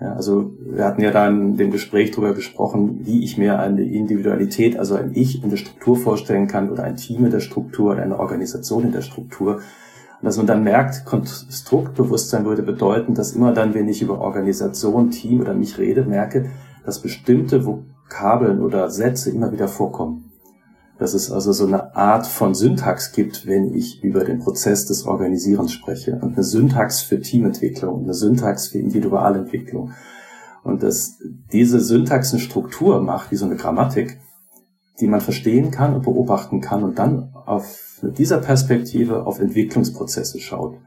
[0.00, 3.82] Ja, also wir hatten ja da in dem Gespräch darüber gesprochen, wie ich mir eine
[3.82, 7.92] Individualität, also ein Ich in der Struktur vorstellen kann oder ein Team in der Struktur
[7.92, 9.56] oder eine Organisation in der Struktur.
[9.56, 15.10] Und dass man dann merkt, Konstruktbewusstsein würde bedeuten, dass immer dann, wenn ich über Organisation,
[15.10, 16.50] Team oder mich rede, merke,
[16.84, 20.25] dass bestimmte Vokabeln oder Sätze immer wieder vorkommen.
[20.98, 25.04] Dass es also so eine Art von Syntax gibt, wenn ich über den Prozess des
[25.04, 26.12] Organisierens spreche.
[26.22, 29.92] Und eine Syntax für Teamentwicklung, eine Syntax für Individualentwicklung.
[30.64, 31.18] Und dass
[31.52, 34.18] diese Syntax eine Struktur macht, wie so eine Grammatik,
[35.00, 40.78] die man verstehen kann und beobachten kann und dann auf dieser Perspektive auf Entwicklungsprozesse schaut.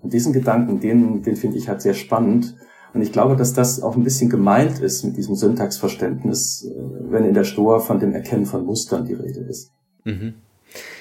[0.00, 2.54] Und diesen Gedanken, den, den finde ich halt sehr spannend,
[2.94, 7.24] und ich glaube, dass das auch ein bisschen gemeint ist mit diesem Syntaxverständnis, äh, wenn
[7.24, 9.70] in der Stoa von dem Erkennen von Mustern die Rede ist.
[10.04, 10.34] Mhm.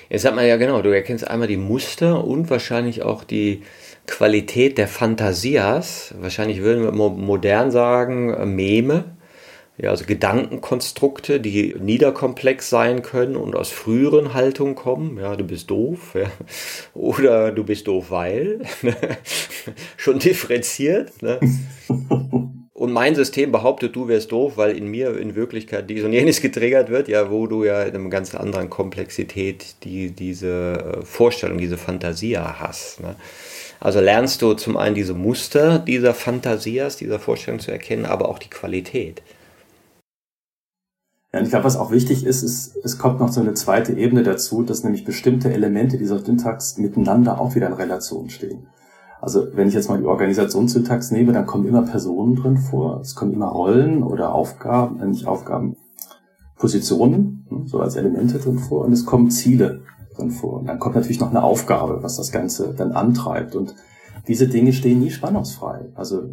[0.10, 3.64] Jetzt hat man ja genau, du erkennst einmal die Muster und wahrscheinlich auch die
[4.06, 6.16] Qualität der Fantasias.
[6.20, 9.17] Wahrscheinlich würden wir modern sagen, äh, Meme
[9.80, 15.18] ja, also Gedankenkonstrukte, die niederkomplex sein können und aus früheren Haltungen kommen.
[15.20, 16.16] Ja, du bist doof.
[16.16, 16.32] Ja.
[16.96, 18.62] Oder du bist doof, weil.
[19.98, 21.22] Schon differenziert.
[21.22, 21.40] Ne?
[22.74, 26.42] Und mein System behauptet, du wärst doof, weil in mir in Wirklichkeit dies und jenes
[26.42, 31.60] getriggert wird, ja, wo du ja in einer ganz anderen Komplexität die, diese äh, Vorstellung,
[31.60, 33.00] diese Fantasie hast.
[33.02, 33.16] Ne?
[33.80, 38.40] Also lernst du zum einen diese Muster dieser Fantasias, dieser Vorstellung zu erkennen, aber auch
[38.40, 39.22] die Qualität.
[41.34, 44.24] Ja, ich glaube, was auch wichtig ist, ist, es kommt noch so eine zweite Ebene
[44.24, 48.68] dazu, dass nämlich bestimmte Elemente dieser Syntax miteinander auch wieder in Relation stehen.
[49.20, 53.16] Also wenn ich jetzt mal die Organisationssyntax nehme, dann kommen immer Personen drin vor, es
[53.16, 55.76] kommen immer Rollen oder Aufgaben, äh, nicht Aufgaben,
[56.56, 59.82] Positionen, hm, so als Elemente drin vor und es kommen Ziele
[60.16, 60.60] drin vor.
[60.60, 63.56] Und dann kommt natürlich noch eine Aufgabe, was das Ganze dann antreibt.
[63.56, 63.76] Und
[64.28, 65.90] diese Dinge stehen nie spannungsfrei.
[65.96, 66.24] Also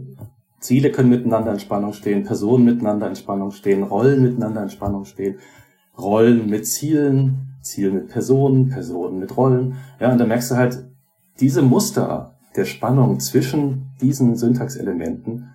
[0.64, 5.04] Ziele können miteinander in Spannung stehen, Personen miteinander in Spannung stehen, Rollen miteinander in Spannung
[5.04, 5.36] stehen,
[5.98, 9.74] Rollen mit Zielen, Ziele mit Personen, Personen mit Rollen.
[10.00, 10.86] Ja, und da merkst du halt,
[11.38, 15.50] diese Muster, der Spannung zwischen diesen Syntaxelementen,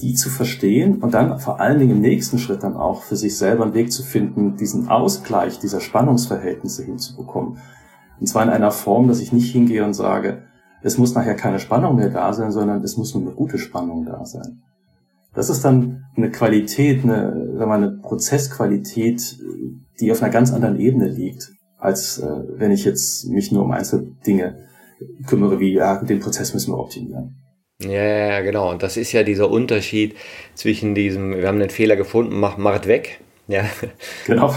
[0.00, 3.36] die zu verstehen und dann vor allen Dingen im nächsten Schritt dann auch für sich
[3.36, 7.58] selber einen Weg zu finden, diesen Ausgleich dieser Spannungsverhältnisse hinzubekommen.
[8.18, 10.44] Und zwar in einer Form, dass ich nicht hingehe und sage,
[10.82, 14.04] es muss nachher keine Spannung mehr da sein, sondern es muss nur eine gute Spannung
[14.04, 14.62] da sein.
[15.34, 19.38] Das ist dann eine Qualität, eine, sagen wir mal, eine Prozessqualität,
[20.00, 22.26] die auf einer ganz anderen Ebene liegt, als äh,
[22.56, 24.66] wenn ich jetzt mich nur um Einzeldinge
[25.26, 27.36] kümmere, wie ja, den Prozess müssen wir optimieren.
[27.82, 28.70] Ja, ja, genau.
[28.70, 30.14] Und das ist ja dieser Unterschied
[30.54, 33.20] zwischen diesem, wir haben den Fehler gefunden, mach, mach es weg.
[33.48, 33.64] Ja.
[34.26, 34.54] Genau.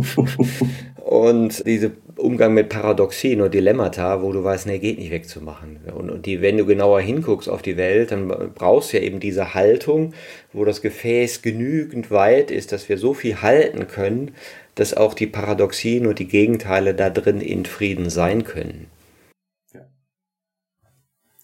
[1.04, 5.80] und diese Umgang mit Paradoxien oder Dilemmata, wo du weißt, nee, geht nicht wegzumachen.
[5.94, 9.20] Und, und die, wenn du genauer hinguckst auf die Welt, dann brauchst du ja eben
[9.20, 10.14] diese Haltung,
[10.52, 14.32] wo das Gefäß genügend weit ist, dass wir so viel halten können,
[14.74, 18.86] dass auch die Paradoxien und die Gegenteile da drin in Frieden sein können.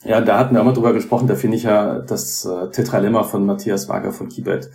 [0.04, 3.24] Ja, da hatten wir auch mal drüber gesprochen, da finde ich ja das äh, Tetralemma
[3.24, 4.70] von Matthias Wager von Kibet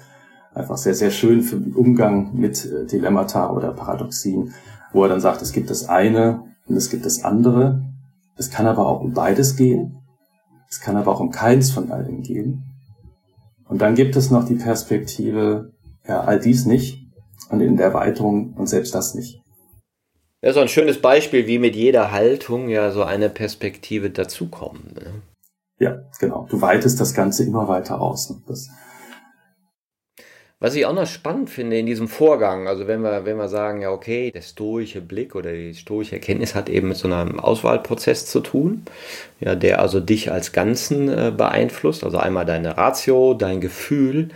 [0.53, 4.53] einfach sehr, sehr schön für den Umgang mit äh, Dilemmata oder Paradoxien,
[4.93, 7.83] wo er dann sagt, es gibt das eine und es gibt das andere.
[8.37, 9.97] Es kann aber auch um beides gehen.
[10.69, 12.63] Es kann aber auch um keins von beiden gehen.
[13.67, 15.71] Und dann gibt es noch die Perspektive,
[16.07, 17.05] ja, all dies nicht
[17.49, 19.41] und in der Erweiterung und selbst das nicht.
[20.41, 24.95] Ja, so ein schönes Beispiel, wie mit jeder Haltung ja so eine Perspektive dazukommt.
[24.95, 25.21] Ne?
[25.79, 26.47] Ja, genau.
[26.49, 28.29] Du weitest das Ganze immer weiter aus.
[28.29, 28.41] Ne?
[28.47, 28.69] Das
[30.63, 33.81] was ich auch noch spannend finde in diesem Vorgang, also wenn wir, wenn wir sagen,
[33.81, 38.27] ja, okay, der stoische Blick oder die stoische Erkenntnis hat eben mit so einem Auswahlprozess
[38.27, 38.83] zu tun,
[39.41, 44.29] ja, der also dich als Ganzen äh, beeinflusst, also einmal deine Ratio, dein Gefühl,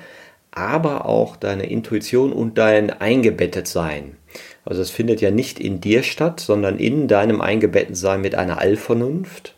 [0.51, 4.17] aber auch deine Intuition und dein Eingebettetsein.
[4.65, 9.55] Also es findet ja nicht in dir statt, sondern in deinem Eingebettetsein mit einer Allvernunft,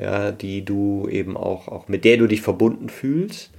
[0.00, 3.50] ja, die du eben auch, auch mit der du dich verbunden fühlst.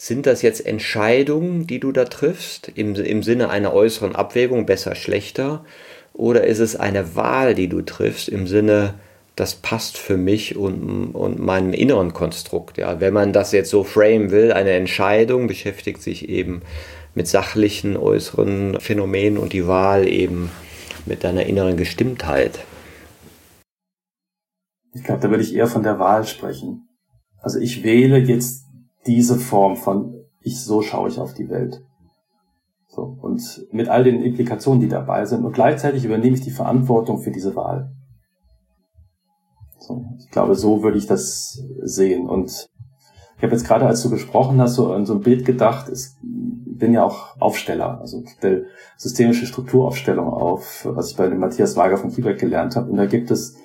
[0.00, 4.94] Sind das jetzt Entscheidungen, die du da triffst, im, im Sinne einer äußeren Abwägung, besser,
[4.94, 5.64] schlechter?
[6.12, 8.94] Oder ist es eine Wahl, die du triffst, im Sinne,
[9.34, 12.78] das passt für mich und, und meinem inneren Konstrukt?
[12.78, 16.62] Ja, wenn man das jetzt so frame will, eine Entscheidung beschäftigt sich eben
[17.16, 20.48] mit sachlichen äußeren Phänomenen und die Wahl eben
[21.06, 22.60] mit deiner inneren Gestimmtheit.
[24.94, 26.88] Ich glaube, da würde ich eher von der Wahl sprechen.
[27.40, 28.67] Also ich wähle jetzt
[29.08, 31.82] diese Form von ich so schaue ich auf die Welt.
[32.88, 37.18] So, und mit all den Implikationen, die dabei sind, und gleichzeitig übernehme ich die Verantwortung
[37.18, 37.92] für diese Wahl.
[39.78, 42.28] So, ich glaube, so würde ich das sehen.
[42.28, 42.68] Und
[43.36, 46.08] ich habe jetzt gerade, als du gesprochen hast, so an so ein Bild gedacht, ich
[46.22, 48.62] bin ja auch Aufsteller, also der
[48.96, 52.90] systemische Strukturaufstellung auf, was ich bei dem Matthias Wager von Kiebeck gelernt habe.
[52.90, 53.56] Und da gibt es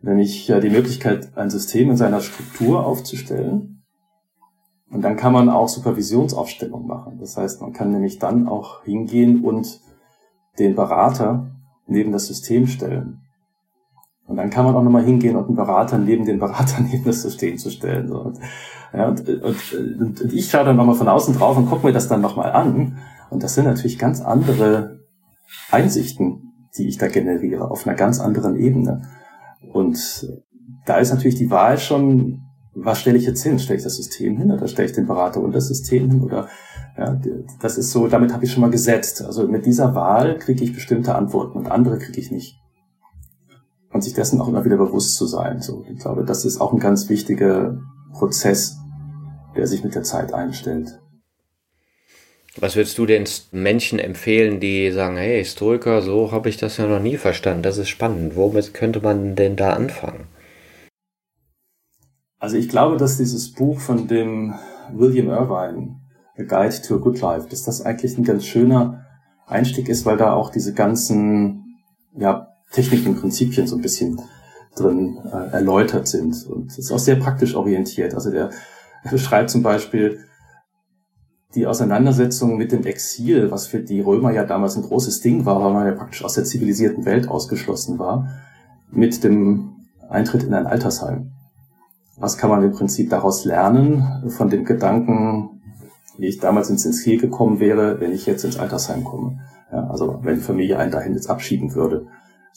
[0.00, 3.77] nämlich ja die Möglichkeit, ein System in seiner Struktur aufzustellen.
[4.90, 7.18] Und dann kann man auch Supervisionsaufstellung machen.
[7.18, 9.80] Das heißt, man kann nämlich dann auch hingehen und
[10.58, 11.50] den Berater
[11.86, 13.20] neben das System stellen.
[14.26, 17.22] Und dann kann man auch nochmal hingehen und einen Berater neben den Berater neben das
[17.22, 18.12] System zu stellen.
[18.12, 18.38] Und
[18.92, 21.92] ja, und, und, und, und ich schaue dann nochmal von außen drauf und gucke mir
[21.92, 22.98] das dann nochmal an.
[23.30, 25.00] Und das sind natürlich ganz andere
[25.70, 29.02] Einsichten, die ich da generiere, auf einer ganz anderen Ebene.
[29.72, 30.28] Und
[30.86, 32.47] da ist natürlich die Wahl schon,
[32.84, 33.58] was stelle ich jetzt hin?
[33.58, 36.22] Stelle ich das System hin oder stelle ich den Berater und das System hin?
[36.22, 36.48] Oder
[36.96, 37.20] ja,
[37.60, 39.22] das ist so, damit habe ich schon mal gesetzt.
[39.22, 42.56] Also mit dieser Wahl kriege ich bestimmte Antworten und andere kriege ich nicht.
[43.90, 45.60] Und sich dessen auch immer wieder bewusst zu sein.
[45.60, 47.80] So, ich glaube, das ist auch ein ganz wichtiger
[48.12, 48.76] Prozess,
[49.56, 51.00] der sich mit der Zeit einstellt.
[52.60, 56.86] Was würdest du den Menschen empfehlen, die sagen, hey, Historiker, so habe ich das ja
[56.86, 58.34] noch nie verstanden, das ist spannend.
[58.34, 60.26] Womit könnte man denn da anfangen?
[62.38, 64.54] Also ich glaube, dass dieses Buch von dem
[64.92, 65.96] William Irvine,
[66.38, 69.04] A Guide to a Good Life, dass das eigentlich ein ganz schöner
[69.46, 71.78] Einstieg ist, weil da auch diese ganzen
[72.16, 74.20] ja, Techniken, Prinzipien so ein bisschen
[74.76, 76.46] drin äh, erläutert sind.
[76.46, 78.14] Und es ist auch sehr praktisch orientiert.
[78.14, 78.50] Also der,
[79.02, 80.20] er beschreibt zum Beispiel
[81.54, 85.60] die Auseinandersetzung mit dem Exil, was für die Römer ja damals ein großes Ding war,
[85.64, 88.28] weil man ja praktisch aus der zivilisierten Welt ausgeschlossen war,
[88.90, 89.76] mit dem
[90.08, 91.32] Eintritt in ein Altersheim.
[92.18, 95.60] Was kann man im Prinzip daraus lernen von dem Gedanken,
[96.18, 99.38] wie ich damals ins Exil gekommen wäre, wenn ich jetzt ins Altersheim komme?
[99.72, 102.06] Ja, also wenn die Familie einen dahin jetzt abschieben würde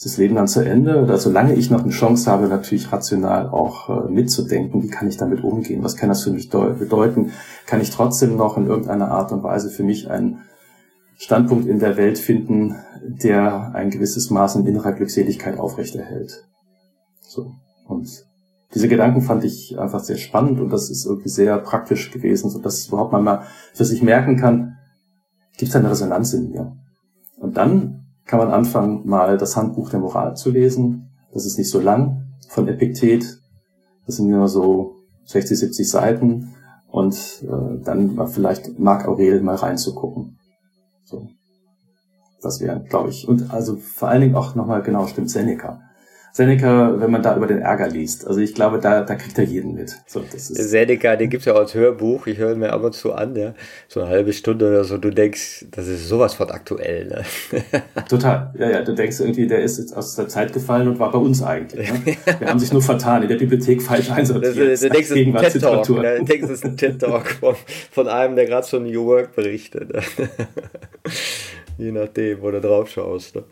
[0.04, 3.48] ist das Leben dann zu Ende oder solange ich noch eine Chance habe, natürlich rational
[3.48, 7.30] auch äh, mitzudenken, wie kann ich damit umgehen, was kann das für mich bedeuten,
[7.66, 10.40] kann ich trotzdem noch in irgendeiner Art und Weise für mich einen
[11.18, 16.48] Standpunkt in der Welt finden, der ein gewisses Maß an innerer Glückseligkeit aufrechterhält.
[17.20, 17.52] So.
[17.86, 18.26] Und
[18.74, 22.58] diese Gedanken fand ich einfach sehr spannend und das ist irgendwie sehr praktisch gewesen, so
[22.58, 23.42] dass überhaupt man mal
[23.74, 24.78] für sich merken kann,
[25.58, 26.76] gibt es eine Resonanz in mir?
[27.36, 31.10] Und dann kann man anfangen, mal das Handbuch der Moral zu lesen.
[31.32, 33.40] Das ist nicht so lang von Epiktet.
[34.06, 34.96] Das sind nur so
[35.26, 36.54] 60, 70 Seiten.
[36.88, 40.38] Und äh, dann mal vielleicht Marc Aurel mal reinzugucken.
[41.04, 41.28] So.
[42.40, 43.28] Das wäre, glaube ich.
[43.28, 45.80] Und also vor allen Dingen auch nochmal genau stimmt Seneca.
[46.34, 48.26] Seneca, wenn man da über den Ärger liest.
[48.26, 49.94] Also ich glaube, da, da kriegt er jeden mit.
[50.06, 52.26] So, das ist Seneca, den gibt's ja auch als Hörbuch.
[52.26, 53.52] Ich höre mir ab und zu an, ja.
[53.86, 54.96] so eine halbe Stunde oder so.
[54.96, 57.06] Du denkst, das ist sowas von aktuell.
[57.06, 57.22] Ne?
[58.08, 58.50] Total.
[58.58, 58.82] Ja, ja.
[58.82, 61.92] Du denkst irgendwie, der ist jetzt aus der Zeit gefallen und war bei uns eigentlich.
[61.92, 62.16] Ne?
[62.38, 64.56] Wir haben sich nur vertan, in der Bibliothek falsch einsortiert.
[64.56, 65.88] Das, es ist ein TED-Talk.
[65.90, 66.18] Ne?
[66.20, 67.56] Du denkst, es ist ein TED-Talk von,
[67.90, 69.92] von einem, der gerade so New Work berichtet.
[69.92, 70.00] Ne?
[71.76, 73.36] Je nachdem, wo du drauf schaust.
[73.36, 73.44] Ne?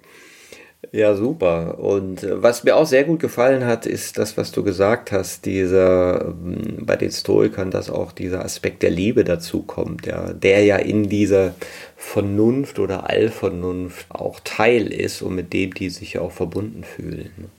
[0.92, 1.78] Ja, super.
[1.78, 5.44] Und äh, was mir auch sehr gut gefallen hat, ist das, was du gesagt hast,
[5.44, 10.64] dieser, ähm, bei den Stoikern, dass auch dieser Aspekt der Liebe dazu kommt, ja, der
[10.64, 11.54] ja in dieser
[11.96, 17.50] Vernunft oder Allvernunft auch Teil ist und mit dem die sich auch verbunden fühlen.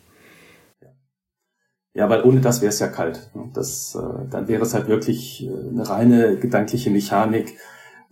[1.93, 3.30] Ja, weil ohne das wäre es ja kalt.
[3.35, 3.49] Ne?
[3.53, 7.57] Das, äh, dann wäre es halt wirklich äh, eine reine gedankliche Mechanik,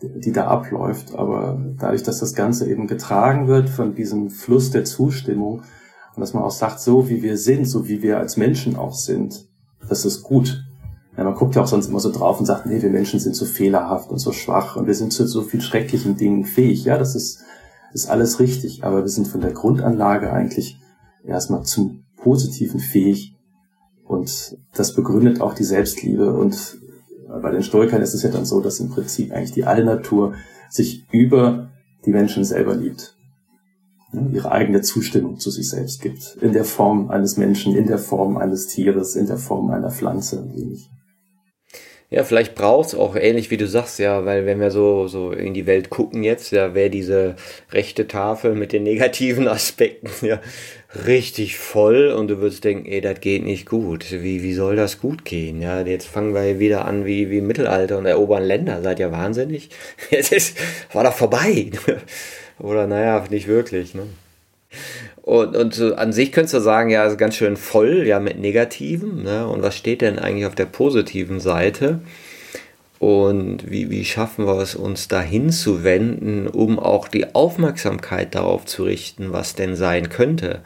[0.02, 1.16] die da abläuft.
[1.16, 5.64] Aber dadurch, dass das Ganze eben getragen wird von diesem Fluss der Zustimmung
[6.16, 8.94] und dass man auch sagt, so wie wir sind, so wie wir als Menschen auch
[8.94, 9.48] sind,
[9.88, 10.64] das ist gut.
[11.18, 13.36] Ja, man guckt ja auch sonst immer so drauf und sagt, nee, wir Menschen sind
[13.36, 16.86] so fehlerhaft und so schwach und wir sind zu so viel schrecklichen Dingen fähig.
[16.86, 17.44] Ja, das ist,
[17.94, 20.80] ist alles richtig, aber wir sind von der Grundanlage eigentlich
[21.26, 23.36] erstmal zum Positiven fähig
[24.06, 26.79] und das begründet auch die Selbstliebe und
[27.42, 30.34] bei den Stoikern ist es ja dann so, dass im Prinzip eigentlich die Allnatur
[30.70, 31.70] sich über
[32.06, 33.16] die Menschen selber liebt.
[34.34, 36.38] ihre eigene Zustimmung zu sich selbst gibt.
[36.42, 40.38] In der Form eines Menschen, in der Form eines Tieres, in der Form einer Pflanze
[40.56, 40.90] ähnlich.
[42.12, 45.32] Ja, vielleicht braucht es auch ähnlich wie du sagst, ja, weil wenn wir so, so
[45.32, 47.36] in die Welt gucken jetzt, ja, wäre diese
[47.72, 50.42] rechte Tafel mit den negativen Aspekten ja
[51.06, 54.12] richtig voll und du würdest denken, ey, das geht nicht gut.
[54.12, 55.62] Wie, wie soll das gut gehen?
[55.62, 58.82] Ja, jetzt fangen wir wieder an wie, wie im Mittelalter und erobern Länder.
[58.82, 59.70] Seid ihr wahnsinnig?
[60.10, 60.58] Jetzt ist,
[60.94, 61.70] war doch vorbei.
[62.60, 64.08] Oder naja, nicht wirklich, ne?
[65.22, 69.24] Und, und an sich könntest du sagen, ja, ist ganz schön voll, ja, mit Negativen.
[69.24, 69.48] Ne?
[69.48, 72.02] Und was steht denn eigentlich auf der positiven Seite?
[73.00, 78.66] Und wie, wie schaffen wir es, uns dahin zu wenden, um auch die Aufmerksamkeit darauf
[78.66, 80.62] zu richten, was denn sein könnte?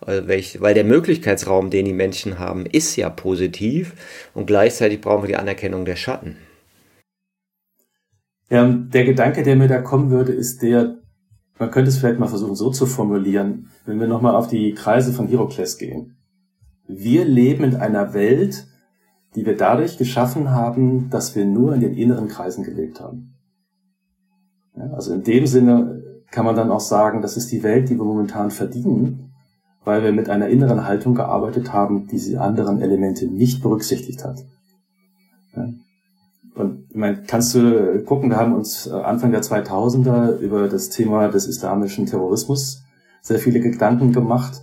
[0.00, 3.94] Weil der Möglichkeitsraum, den die Menschen haben, ist ja positiv
[4.34, 6.36] und gleichzeitig brauchen wir die Anerkennung der Schatten.
[8.50, 10.98] Ja, der Gedanke, der mir da kommen würde, ist der,
[11.58, 15.12] man könnte es vielleicht mal versuchen so zu formulieren, wenn wir nochmal auf die Kreise
[15.12, 16.16] von Hierokles gehen.
[16.86, 18.66] Wir leben in einer Welt,
[19.34, 23.34] die wir dadurch geschaffen haben, dass wir nur in den inneren Kreisen gelebt haben.
[24.76, 27.96] Ja, also in dem Sinne kann man dann auch sagen, das ist die Welt, die
[27.96, 29.32] wir momentan verdienen,
[29.84, 34.44] weil wir mit einer inneren Haltung gearbeitet haben, die diese anderen Elemente nicht berücksichtigt hat.
[36.94, 41.26] Ich meine, kannst du gucken, wir haben uns äh, Anfang der 2000er über das Thema
[41.26, 42.84] des islamischen Terrorismus
[43.20, 44.62] sehr viele Gedanken gemacht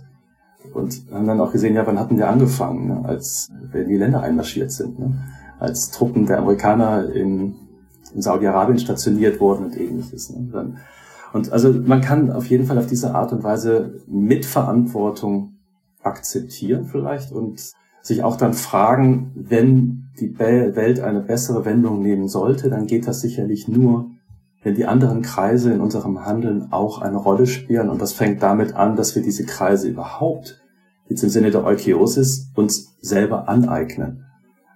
[0.72, 3.02] und haben dann auch gesehen, ja, wann hatten wir angefangen, ne?
[3.04, 5.12] als in die Länder einmarschiert sind, ne?
[5.58, 7.54] als Truppen der Amerikaner in,
[8.14, 10.30] in Saudi-Arabien stationiert wurden und ähnliches.
[10.30, 10.78] Ne?
[11.34, 15.56] Und also man kann auf jeden Fall auf diese Art und Weise Mitverantwortung
[16.02, 17.72] akzeptieren vielleicht und
[18.02, 23.20] sich auch dann fragen, wenn die Welt eine bessere Wendung nehmen sollte, dann geht das
[23.20, 24.10] sicherlich nur,
[24.62, 27.88] wenn die anderen Kreise in unserem Handeln auch eine Rolle spielen.
[27.88, 30.60] Und das fängt damit an, dass wir diese Kreise überhaupt,
[31.08, 34.24] jetzt im Sinne der Eukeosis, uns selber aneignen.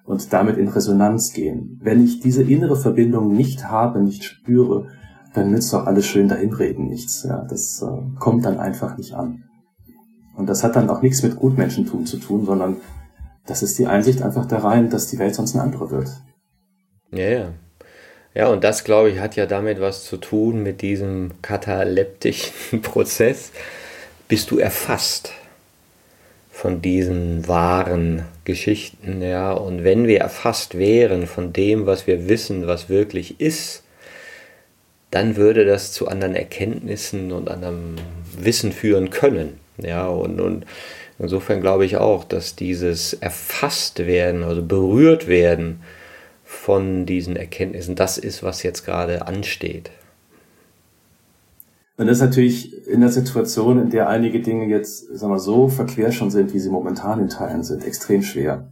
[0.04, 1.80] und damit in Resonanz gehen.
[1.82, 4.86] Wenn ich diese innere Verbindung nicht habe, nicht spüre,
[5.34, 7.24] dann nützt doch alles schön dahinreden nichts.
[7.24, 9.42] Ja, das äh, kommt dann einfach nicht an.
[10.36, 12.76] Und das hat dann auch nichts mit Gutmenschentum zu tun, sondern
[13.46, 16.08] das ist die Einsicht einfach da rein, dass die Welt sonst eine andere wird.
[17.12, 17.52] Ja, ja.
[18.34, 23.50] Ja, und das, glaube ich, hat ja damit was zu tun mit diesem kataleptischen Prozess.
[24.28, 25.32] Bist du erfasst
[26.52, 29.52] von diesen wahren Geschichten, ja?
[29.52, 33.84] Und wenn wir erfasst wären von dem, was wir wissen, was wirklich ist,
[35.10, 37.96] dann würde das zu anderen Erkenntnissen und anderem
[38.38, 39.60] Wissen führen können.
[39.78, 40.66] Ja, und, und
[41.18, 45.80] insofern glaube ich auch, dass dieses erfasst werden, also berührt werden
[46.44, 49.90] von diesen Erkenntnissen, das ist, was jetzt gerade ansteht.
[51.98, 55.68] Und das ist natürlich in der Situation, in der einige Dinge jetzt, sagen wir so,
[55.68, 58.68] verquer schon sind, wie sie momentan in Teilen sind, extrem schwer.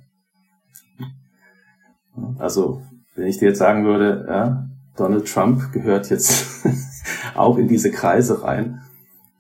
[2.39, 2.83] Also,
[3.17, 6.47] wenn ich dir jetzt sagen würde, ja, Donald Trump gehört jetzt
[7.35, 8.83] auch in diese Kreise rein,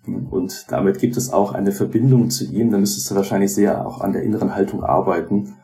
[0.07, 4.01] und damit gibt es auch eine Verbindung zu ihm, dann müsstest du wahrscheinlich sehr auch
[4.01, 5.55] an der inneren Haltung arbeiten,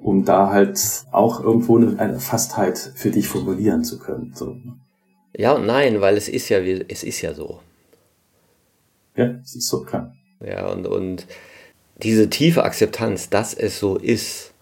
[0.00, 4.32] um da halt auch irgendwo eine Fastheit für dich formulieren zu können.
[4.34, 4.56] So.
[5.36, 7.60] Ja und nein, weil es ist ja, es ist ja so.
[9.16, 10.14] Ja, es ist so, klar.
[10.44, 11.26] Ja, und, und
[12.02, 14.52] diese tiefe Akzeptanz, dass es so ist,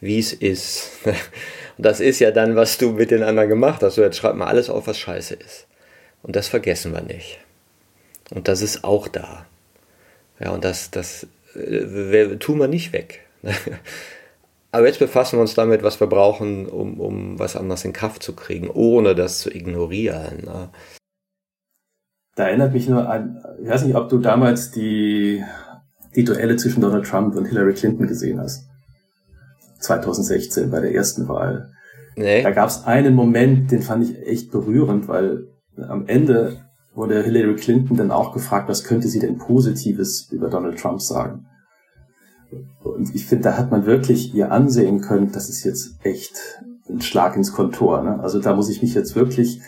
[0.00, 0.90] wie es ist.
[1.76, 3.94] Und das ist ja dann, was du mit den anderen gemacht hast.
[3.94, 5.66] So, jetzt schreib mal alles auf, was scheiße ist.
[6.22, 7.38] Und das vergessen wir nicht.
[8.30, 9.46] Und das ist auch da.
[10.38, 13.26] Ja, und das, das äh, tun wir nicht weg.
[14.72, 18.22] Aber jetzt befassen wir uns damit, was wir brauchen, um, um was anderes in Kraft
[18.22, 20.44] zu kriegen, ohne das zu ignorieren.
[20.44, 20.68] Ne?
[22.36, 25.44] Da erinnert mich nur an, ich weiß nicht, ob du damals die,
[26.14, 28.68] die Duelle zwischen Donald Trump und Hillary Clinton gesehen hast.
[29.80, 31.72] 2016 bei der ersten Wahl.
[32.14, 32.42] Nee.
[32.42, 36.69] Da gab es einen Moment, den fand ich echt berührend, weil am Ende
[37.00, 41.46] wurde Hillary Clinton dann auch gefragt, was könnte sie denn Positives über Donald Trump sagen?
[42.84, 47.00] Und ich finde, da hat man wirklich ihr ansehen können, das ist jetzt echt ein
[47.00, 48.02] Schlag ins Kontor.
[48.02, 48.20] Ne?
[48.20, 49.62] Also da muss ich mich jetzt wirklich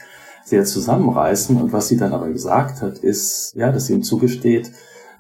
[0.44, 1.56] sehr zusammenreißen.
[1.56, 4.70] Und was sie dann aber gesagt hat, ist, ja, dass sie ihm zugesteht,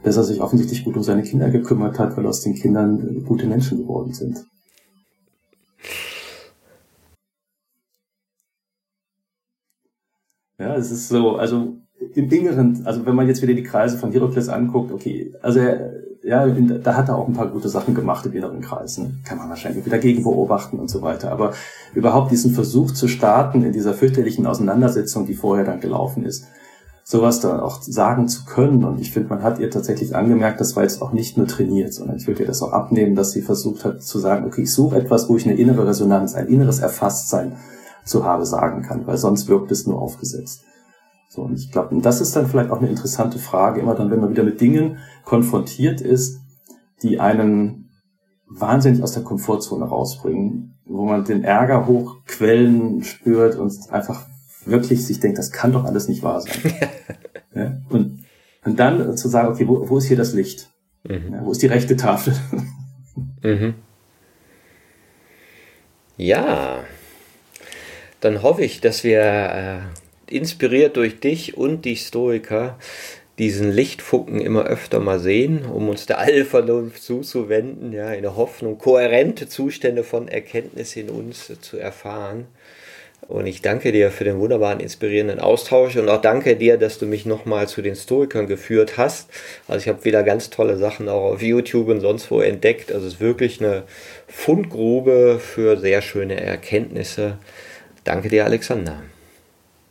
[0.02, 3.46] dass er sich offensichtlich gut um seine Kinder gekümmert hat, weil aus den Kindern gute
[3.46, 4.44] Menschen geworden sind.
[10.58, 11.81] Ja, es ist so, also
[12.14, 16.02] im Inneren, also wenn man jetzt wieder die Kreise von Herokles anguckt, okay, also er,
[16.22, 18.98] ja, da hat er auch ein paar gute Sachen gemacht im inneren Kreis.
[18.98, 19.12] Ne?
[19.24, 21.32] Kann man wahrscheinlich wieder gegen beobachten und so weiter.
[21.32, 21.52] Aber
[21.94, 26.46] überhaupt diesen Versuch zu starten in dieser fürchterlichen Auseinandersetzung, die vorher dann gelaufen ist,
[27.02, 28.84] sowas dann auch sagen zu können.
[28.84, 31.92] Und ich finde, man hat ihr tatsächlich angemerkt, das war jetzt auch nicht nur trainiert,
[31.92, 34.72] sondern ich würde ihr das auch abnehmen, dass sie versucht hat zu sagen, okay, ich
[34.72, 37.56] suche etwas, wo ich eine innere Resonanz, ein inneres Erfasstsein
[38.04, 40.64] zu habe sagen kann, weil sonst wirkt es nur aufgesetzt.
[41.34, 44.20] So, und ich glaube, das ist dann vielleicht auch eine interessante Frage, immer dann, wenn
[44.20, 46.42] man wieder mit Dingen konfrontiert ist,
[47.02, 47.88] die einen
[48.46, 54.26] wahnsinnig aus der Komfortzone rausbringen, wo man den Ärger hochquellen spürt und einfach
[54.66, 56.52] wirklich sich denkt, das kann doch alles nicht wahr sein.
[57.54, 57.78] ja?
[57.88, 58.26] und,
[58.66, 60.68] und dann zu sagen, okay, wo, wo ist hier das Licht?
[61.04, 61.32] Mhm.
[61.32, 62.34] Ja, wo ist die rechte Tafel?
[63.42, 63.72] mhm.
[66.18, 66.80] Ja,
[68.20, 69.78] dann hoffe ich, dass wir äh,
[70.32, 72.78] inspiriert durch dich und die Stoiker,
[73.38, 78.78] diesen Lichtfunken immer öfter mal sehen, um uns der Allvernunft zuzuwenden, ja, in der Hoffnung,
[78.78, 82.46] kohärente Zustände von Erkenntnis in uns zu erfahren.
[83.28, 87.06] Und ich danke dir für den wunderbaren, inspirierenden Austausch und auch danke dir, dass du
[87.06, 89.30] mich nochmal zu den Stoikern geführt hast.
[89.68, 92.92] Also ich habe wieder ganz tolle Sachen auch auf YouTube und sonst wo entdeckt.
[92.92, 93.84] Also es ist wirklich eine
[94.26, 97.38] Fundgrube für sehr schöne Erkenntnisse.
[98.04, 99.02] Danke dir, Alexander.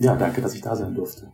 [0.01, 1.27] Ja, danke, dass ich da sein durfte.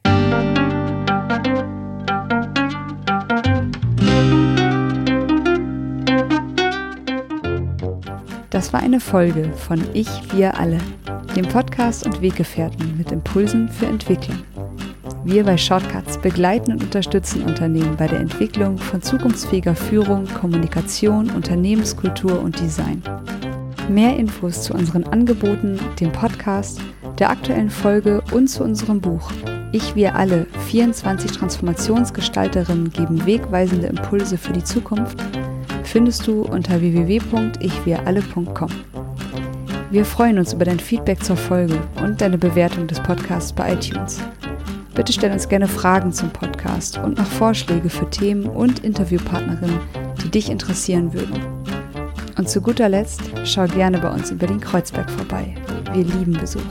[8.49, 10.79] Das war eine Folge von Ich, wir alle,
[11.33, 14.43] dem Podcast und Weggefährten mit Impulsen für Entwicklung.
[15.23, 22.41] Wir bei Shortcuts begleiten und unterstützen Unternehmen bei der Entwicklung von zukunftsfähiger Führung, Kommunikation, Unternehmenskultur
[22.41, 23.01] und Design.
[23.87, 26.81] Mehr Infos zu unseren Angeboten, dem Podcast,
[27.19, 29.31] der aktuellen Folge und zu unserem Buch
[29.71, 35.17] Ich, wir alle, 24 Transformationsgestalterinnen geben wegweisende Impulse für die Zukunft,
[35.83, 38.69] findest du unter www.ichwiralle.com.
[39.89, 44.19] Wir freuen uns über dein Feedback zur Folge und deine Bewertung des Podcasts bei iTunes.
[44.93, 49.79] Bitte stell uns gerne Fragen zum Podcast und noch Vorschläge für Themen und Interviewpartnerinnen,
[50.23, 51.39] die dich interessieren würden.
[52.37, 55.55] Und zu guter Letzt schau gerne bei uns in Berlin-Kreuzberg vorbei.
[55.97, 56.61] Wir lieben Besuch.